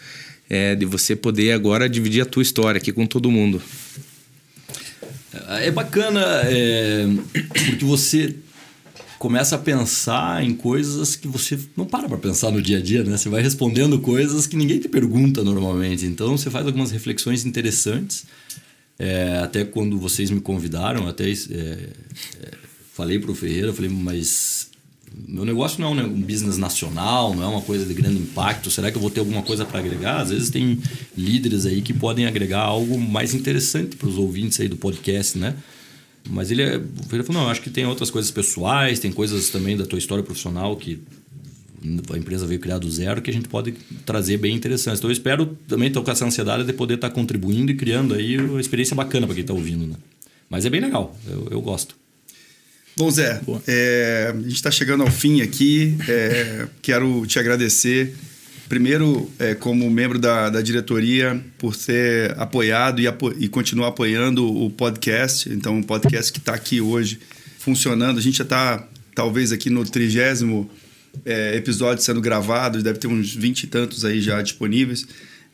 é, 0.50 0.74
de 0.74 0.86
você 0.86 1.16
poder 1.16 1.52
agora 1.52 1.88
dividir 1.88 2.22
a 2.22 2.26
tua 2.26 2.41
história 2.41 2.80
aqui 2.80 2.91
com 2.91 3.06
todo 3.06 3.30
mundo? 3.30 3.62
É 5.62 5.70
bacana 5.70 6.41
é, 6.46 7.06
porque 7.54 7.86
você 7.86 8.36
começa 9.24 9.55
a 9.55 9.57
pensar 9.57 10.43
em 10.43 10.53
coisas 10.53 11.15
que 11.15 11.30
você 11.30 11.57
não 11.78 11.86
para 11.86 12.09
para 12.09 12.17
pensar 12.17 12.51
no 12.51 12.61
dia 12.61 12.80
a 12.80 12.82
dia, 12.82 13.05
né? 13.05 13.15
Você 13.15 13.30
vai 13.30 13.41
respondendo 13.41 13.97
coisas 13.99 14.45
que 14.45 14.57
ninguém 14.57 14.80
te 14.80 14.89
pergunta 14.89 15.45
normalmente. 15.45 16.05
Então 16.05 16.38
você 16.38 16.49
faz 16.49 16.65
algumas 16.65 16.91
reflexões 16.91 17.45
interessantes. 17.45 18.26
É, 18.99 19.39
até 19.41 19.63
quando 19.63 19.97
vocês 19.97 20.30
me 20.30 20.41
convidaram, 20.41 21.07
até 21.07 21.32
é, 21.32 21.89
falei 22.93 23.17
para 23.17 23.32
o 23.32 23.36
Ferreira, 23.36 23.71
falei, 23.71 23.89
mas 23.89 24.67
meu 25.26 25.45
negócio 25.45 25.80
não 25.80 25.97
é 25.97 26.03
um 26.03 26.21
business 26.21 26.57
nacional, 26.57 27.34
não 27.34 27.43
é 27.43 27.47
uma 27.47 27.61
coisa 27.61 27.86
de 27.86 27.93
grande 27.93 28.17
impacto. 28.17 28.69
Será 28.69 28.91
que 28.91 28.97
eu 28.97 29.01
vou 29.01 29.09
ter 29.09 29.21
alguma 29.21 29.41
coisa 29.41 29.63
para 29.63 29.80
agregar? 29.80 30.19
Às 30.19 30.32
vezes 30.32 30.49
tem 30.49 30.78
líderes 31.17 31.65
aí 31.65 31.82
que 31.82 31.93
podem 31.93 32.26
agregar 32.26 32.63
algo 32.63 32.99
mais 32.99 33.34
interessante 33.34 33.95
para 33.95 34.09
os 34.09 34.17
ouvintes 34.17 34.59
aí 34.59 34.67
do 34.67 34.76
podcast, 34.76 35.38
né? 35.38 35.55
Mas 36.30 36.51
ele, 36.51 36.61
é, 36.61 36.76
ele 36.76 37.24
falou, 37.24 37.43
não, 37.43 37.49
acho 37.49 37.61
que 37.61 37.69
tem 37.69 37.86
outras 37.86 38.09
coisas 38.09 38.32
pessoais, 38.32 38.99
tem 38.99 39.11
coisas 39.11 39.49
também 39.49 39.76
da 39.76 39.86
tua 39.86 39.99
história 39.99 40.24
profissional 40.24 40.76
que 40.78 41.01
a 42.11 42.17
empresa 42.17 42.47
veio 42.47 42.59
criar 42.61 42.78
do 42.78 42.89
zero, 42.89 43.21
que 43.21 43.30
a 43.30 43.34
gente 43.34 43.49
pode 43.49 43.74
trazer 44.05 44.38
bem 44.38 44.55
interessante. 44.55 44.97
Então 44.97 45.09
eu 45.09 45.13
espero 45.13 45.45
também 45.67 45.89
estar 45.89 46.01
com 46.01 46.11
essa 46.11 46.26
ansiedade 46.26 46.63
de 46.63 46.74
poder 46.74 46.95
estar 46.95 47.09
contribuindo 47.09 47.71
e 47.71 47.76
criando 47.76 48.13
aí 48.13 48.38
uma 48.38 48.61
experiência 48.61 48.95
bacana 48.95 49.28
para 49.28 49.36
quem 49.36 49.41
está 49.41 49.53
ouvindo. 49.53 49.86
Né? 49.86 49.95
Mas 50.49 50.65
é 50.65 50.69
bem 50.69 50.80
legal, 50.80 51.17
eu, 51.28 51.47
eu 51.51 51.61
gosto. 51.61 51.95
Bom, 52.95 53.09
Zé, 53.09 53.41
é, 53.67 54.32
a 54.34 54.38
gente 54.39 54.53
está 54.53 54.69
chegando 54.69 55.01
ao 55.01 55.09
fim 55.09 55.41
aqui. 55.41 55.97
É, 56.07 56.67
quero 56.82 57.26
te 57.26 57.39
agradecer. 57.39 58.13
Primeiro, 58.68 59.30
é, 59.38 59.53
como 59.53 59.89
membro 59.89 60.18
da, 60.18 60.49
da 60.49 60.61
diretoria, 60.61 61.43
por 61.57 61.76
ter 61.76 62.38
apoiado 62.39 63.01
e, 63.01 63.07
apo 63.07 63.34
e 63.38 63.47
continuar 63.47 63.89
apoiando 63.89 64.45
o 64.45 64.70
podcast. 64.70 65.49
Então, 65.49 65.80
o 65.80 65.84
podcast 65.84 66.32
que 66.32 66.39
está 66.39 66.53
aqui 66.53 66.82
hoje 66.82 67.20
funcionando. 67.59 68.18
A 68.18 68.22
gente 68.22 68.38
já 68.38 68.43
está, 68.43 68.88
talvez, 69.14 69.51
aqui 69.51 69.70
no 69.70 69.86
trigésimo 69.86 70.70
é, 71.26 71.55
episódio 71.55 72.03
sendo 72.03 72.22
gravado, 72.22 72.82
deve 72.82 72.99
ter 72.99 73.07
uns 73.07 73.34
vinte 73.34 73.64
e 73.64 73.68
tantos 73.68 74.03
aí 74.03 74.20
já 74.22 74.41
disponíveis 74.41 75.05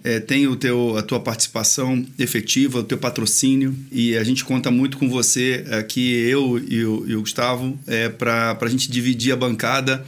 é, 0.03 0.19
tem 0.19 0.47
o 0.47 0.55
teu, 0.55 0.97
a 0.97 1.01
tua 1.01 1.19
participação 1.19 2.05
efetiva, 2.17 2.79
o 2.79 2.83
teu 2.83 2.97
patrocínio 2.97 3.75
e 3.91 4.17
a 4.17 4.23
gente 4.23 4.45
conta 4.45 4.71
muito 4.71 4.97
com 4.97 5.09
você 5.09 5.65
aqui, 5.71 6.13
eu 6.13 6.57
e 6.57 6.85
o, 6.85 7.05
e 7.07 7.15
o 7.15 7.21
Gustavo, 7.21 7.77
é, 7.85 8.07
para 8.07 8.57
a 8.59 8.67
gente 8.67 8.89
dividir 8.89 9.33
a 9.33 9.35
bancada 9.35 10.05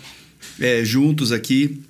é, 0.60 0.84
juntos 0.84 1.32
aqui. 1.32 1.82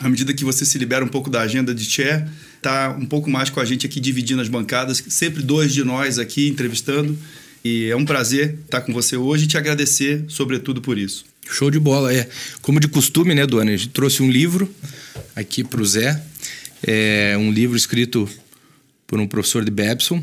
À 0.00 0.08
medida 0.08 0.34
que 0.34 0.44
você 0.44 0.64
se 0.64 0.76
libera 0.78 1.04
um 1.04 1.08
pouco 1.08 1.30
da 1.30 1.40
agenda 1.40 1.74
de 1.74 1.84
chair, 1.84 2.26
tá 2.60 2.96
um 2.98 3.06
pouco 3.06 3.30
mais 3.30 3.48
com 3.48 3.60
a 3.60 3.64
gente 3.64 3.86
aqui 3.86 4.00
dividindo 4.00 4.42
as 4.42 4.48
bancadas, 4.48 5.02
sempre 5.08 5.42
dois 5.42 5.72
de 5.72 5.84
nós 5.84 6.18
aqui 6.18 6.48
entrevistando. 6.48 7.16
E 7.64 7.86
é 7.86 7.96
um 7.96 8.04
prazer 8.04 8.58
estar 8.64 8.80
com 8.82 8.92
você 8.92 9.16
hoje 9.16 9.44
e 9.44 9.46
te 9.46 9.56
agradecer, 9.56 10.24
sobretudo, 10.28 10.82
por 10.82 10.98
isso. 10.98 11.24
Show 11.48 11.70
de 11.70 11.78
bola, 11.78 12.12
é. 12.12 12.28
Como 12.60 12.80
de 12.80 12.88
costume, 12.88 13.34
né, 13.34 13.46
Dona? 13.46 13.70
A 13.70 13.76
gente 13.76 13.88
trouxe 13.88 14.22
um 14.22 14.30
livro 14.30 14.72
aqui 15.34 15.62
para 15.62 15.80
o 15.80 15.86
Zé 15.86 16.20
é 16.86 17.34
um 17.38 17.50
livro 17.50 17.76
escrito 17.76 18.28
por 19.06 19.18
um 19.18 19.26
professor 19.26 19.64
de 19.64 19.70
Babson, 19.70 20.22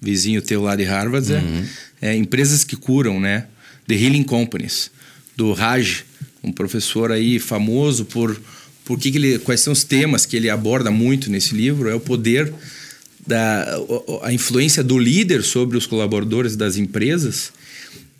vizinho 0.00 0.42
teu 0.42 0.62
lá 0.62 0.76
de 0.76 0.84
Harvard, 0.84 1.32
uhum. 1.32 1.64
é, 2.02 2.14
Empresas 2.14 2.64
que 2.64 2.76
Curam, 2.76 3.18
né? 3.18 3.46
The 3.86 3.94
Healing 3.94 4.24
Companies, 4.24 4.90
do 5.36 5.52
Raj, 5.52 6.04
um 6.42 6.52
professor 6.52 7.10
aí 7.12 7.38
famoso 7.38 8.04
por, 8.04 8.38
por 8.86 8.98
que, 8.98 9.10
que 9.10 9.18
ele, 9.18 9.38
quais 9.40 9.60
são 9.60 9.72
os 9.72 9.84
temas 9.84 10.24
que 10.24 10.36
ele 10.36 10.48
aborda 10.48 10.90
muito 10.90 11.28
nesse 11.28 11.54
livro, 11.54 11.90
é 11.90 11.94
o 11.94 12.00
poder 12.00 12.54
da 13.26 13.66
a 14.22 14.32
influência 14.32 14.82
do 14.82 14.96
líder 14.96 15.42
sobre 15.42 15.76
os 15.76 15.84
colaboradores 15.84 16.54
das 16.54 16.76
empresas 16.76 17.52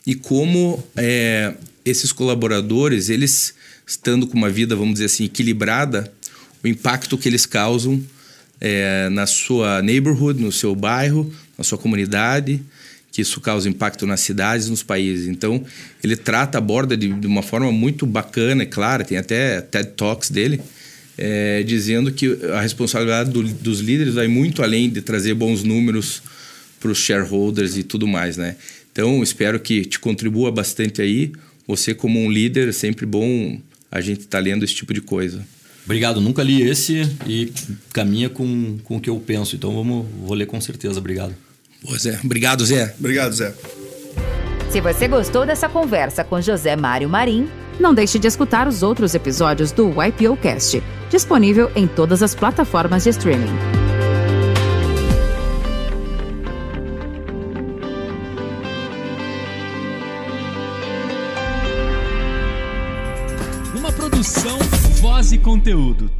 e 0.04 0.16
como 0.16 0.84
é, 0.96 1.54
esses 1.84 2.10
colaboradores, 2.10 3.08
eles 3.08 3.54
estando 3.86 4.26
com 4.26 4.36
uma 4.36 4.50
vida, 4.50 4.74
vamos 4.74 4.94
dizer 4.94 5.06
assim, 5.06 5.24
equilibrada, 5.24 6.12
o 6.62 6.66
impacto 6.66 7.16
que 7.16 7.28
eles 7.28 7.46
causam 7.46 8.02
é, 8.60 9.08
na 9.10 9.24
sua 9.24 9.80
neighborhood, 9.82 10.42
no 10.42 10.50
seu 10.50 10.74
bairro, 10.74 11.32
na 11.56 11.62
sua 11.62 11.78
comunidade, 11.78 12.60
que 13.16 13.22
isso 13.22 13.40
causa 13.40 13.66
impacto 13.66 14.06
nas 14.06 14.20
cidades, 14.20 14.68
nos 14.68 14.82
países. 14.82 15.26
Então, 15.26 15.64
ele 16.04 16.16
trata, 16.16 16.58
aborda 16.58 16.94
de, 16.94 17.10
de 17.14 17.26
uma 17.26 17.42
forma 17.42 17.72
muito 17.72 18.04
bacana 18.04 18.62
e 18.62 18.66
clara, 18.66 19.02
tem 19.04 19.16
até 19.16 19.62
TED 19.62 19.92
Talks 19.96 20.28
dele, 20.28 20.60
é, 21.16 21.62
dizendo 21.62 22.12
que 22.12 22.38
a 22.52 22.60
responsabilidade 22.60 23.30
do, 23.30 23.42
dos 23.42 23.80
líderes 23.80 24.12
vai 24.12 24.28
muito 24.28 24.62
além 24.62 24.90
de 24.90 25.00
trazer 25.00 25.32
bons 25.32 25.62
números 25.62 26.22
para 26.78 26.90
os 26.90 26.98
shareholders 26.98 27.78
e 27.78 27.82
tudo 27.82 28.06
mais, 28.06 28.36
né? 28.36 28.54
Então, 28.92 29.22
espero 29.22 29.58
que 29.58 29.86
te 29.86 29.98
contribua 29.98 30.52
bastante 30.52 31.00
aí. 31.00 31.32
Você, 31.66 31.94
como 31.94 32.22
um 32.22 32.30
líder, 32.30 32.68
é 32.68 32.72
sempre 32.72 33.06
bom 33.06 33.58
a 33.90 34.02
gente 34.02 34.20
estar 34.20 34.36
tá 34.36 34.44
lendo 34.44 34.62
esse 34.62 34.74
tipo 34.74 34.92
de 34.92 35.00
coisa. 35.00 35.42
Obrigado, 35.86 36.20
nunca 36.20 36.42
li 36.42 36.60
esse 36.60 37.00
e 37.26 37.50
caminha 37.94 38.28
com, 38.28 38.76
com 38.84 38.98
o 38.98 39.00
que 39.00 39.08
eu 39.08 39.18
penso. 39.18 39.56
Então 39.56 39.74
vamos, 39.74 40.06
vou 40.20 40.34
ler 40.34 40.44
com 40.44 40.60
certeza. 40.60 40.98
Obrigado. 40.98 41.45
Boa, 41.82 41.98
Zé. 41.98 42.18
Obrigado, 42.24 42.64
Zé. 42.64 42.94
Obrigado, 42.98 43.32
Zé. 43.32 43.54
Se 44.70 44.80
você 44.80 45.08
gostou 45.08 45.46
dessa 45.46 45.68
conversa 45.68 46.24
com 46.24 46.40
José 46.40 46.76
Mário 46.76 47.08
Marim, 47.08 47.48
não 47.78 47.94
deixe 47.94 48.18
de 48.18 48.26
escutar 48.26 48.66
os 48.66 48.82
outros 48.82 49.14
episódios 49.14 49.70
do 49.70 49.90
YPOcast, 49.90 50.82
disponível 51.10 51.70
em 51.74 51.86
todas 51.86 52.22
as 52.22 52.34
plataformas 52.34 53.04
de 53.04 53.10
streaming. 53.10 53.54
Uma 63.74 63.92
produção 63.92 64.58
Voz 65.00 65.32
e 65.32 65.38
conteúdo. 65.38 66.10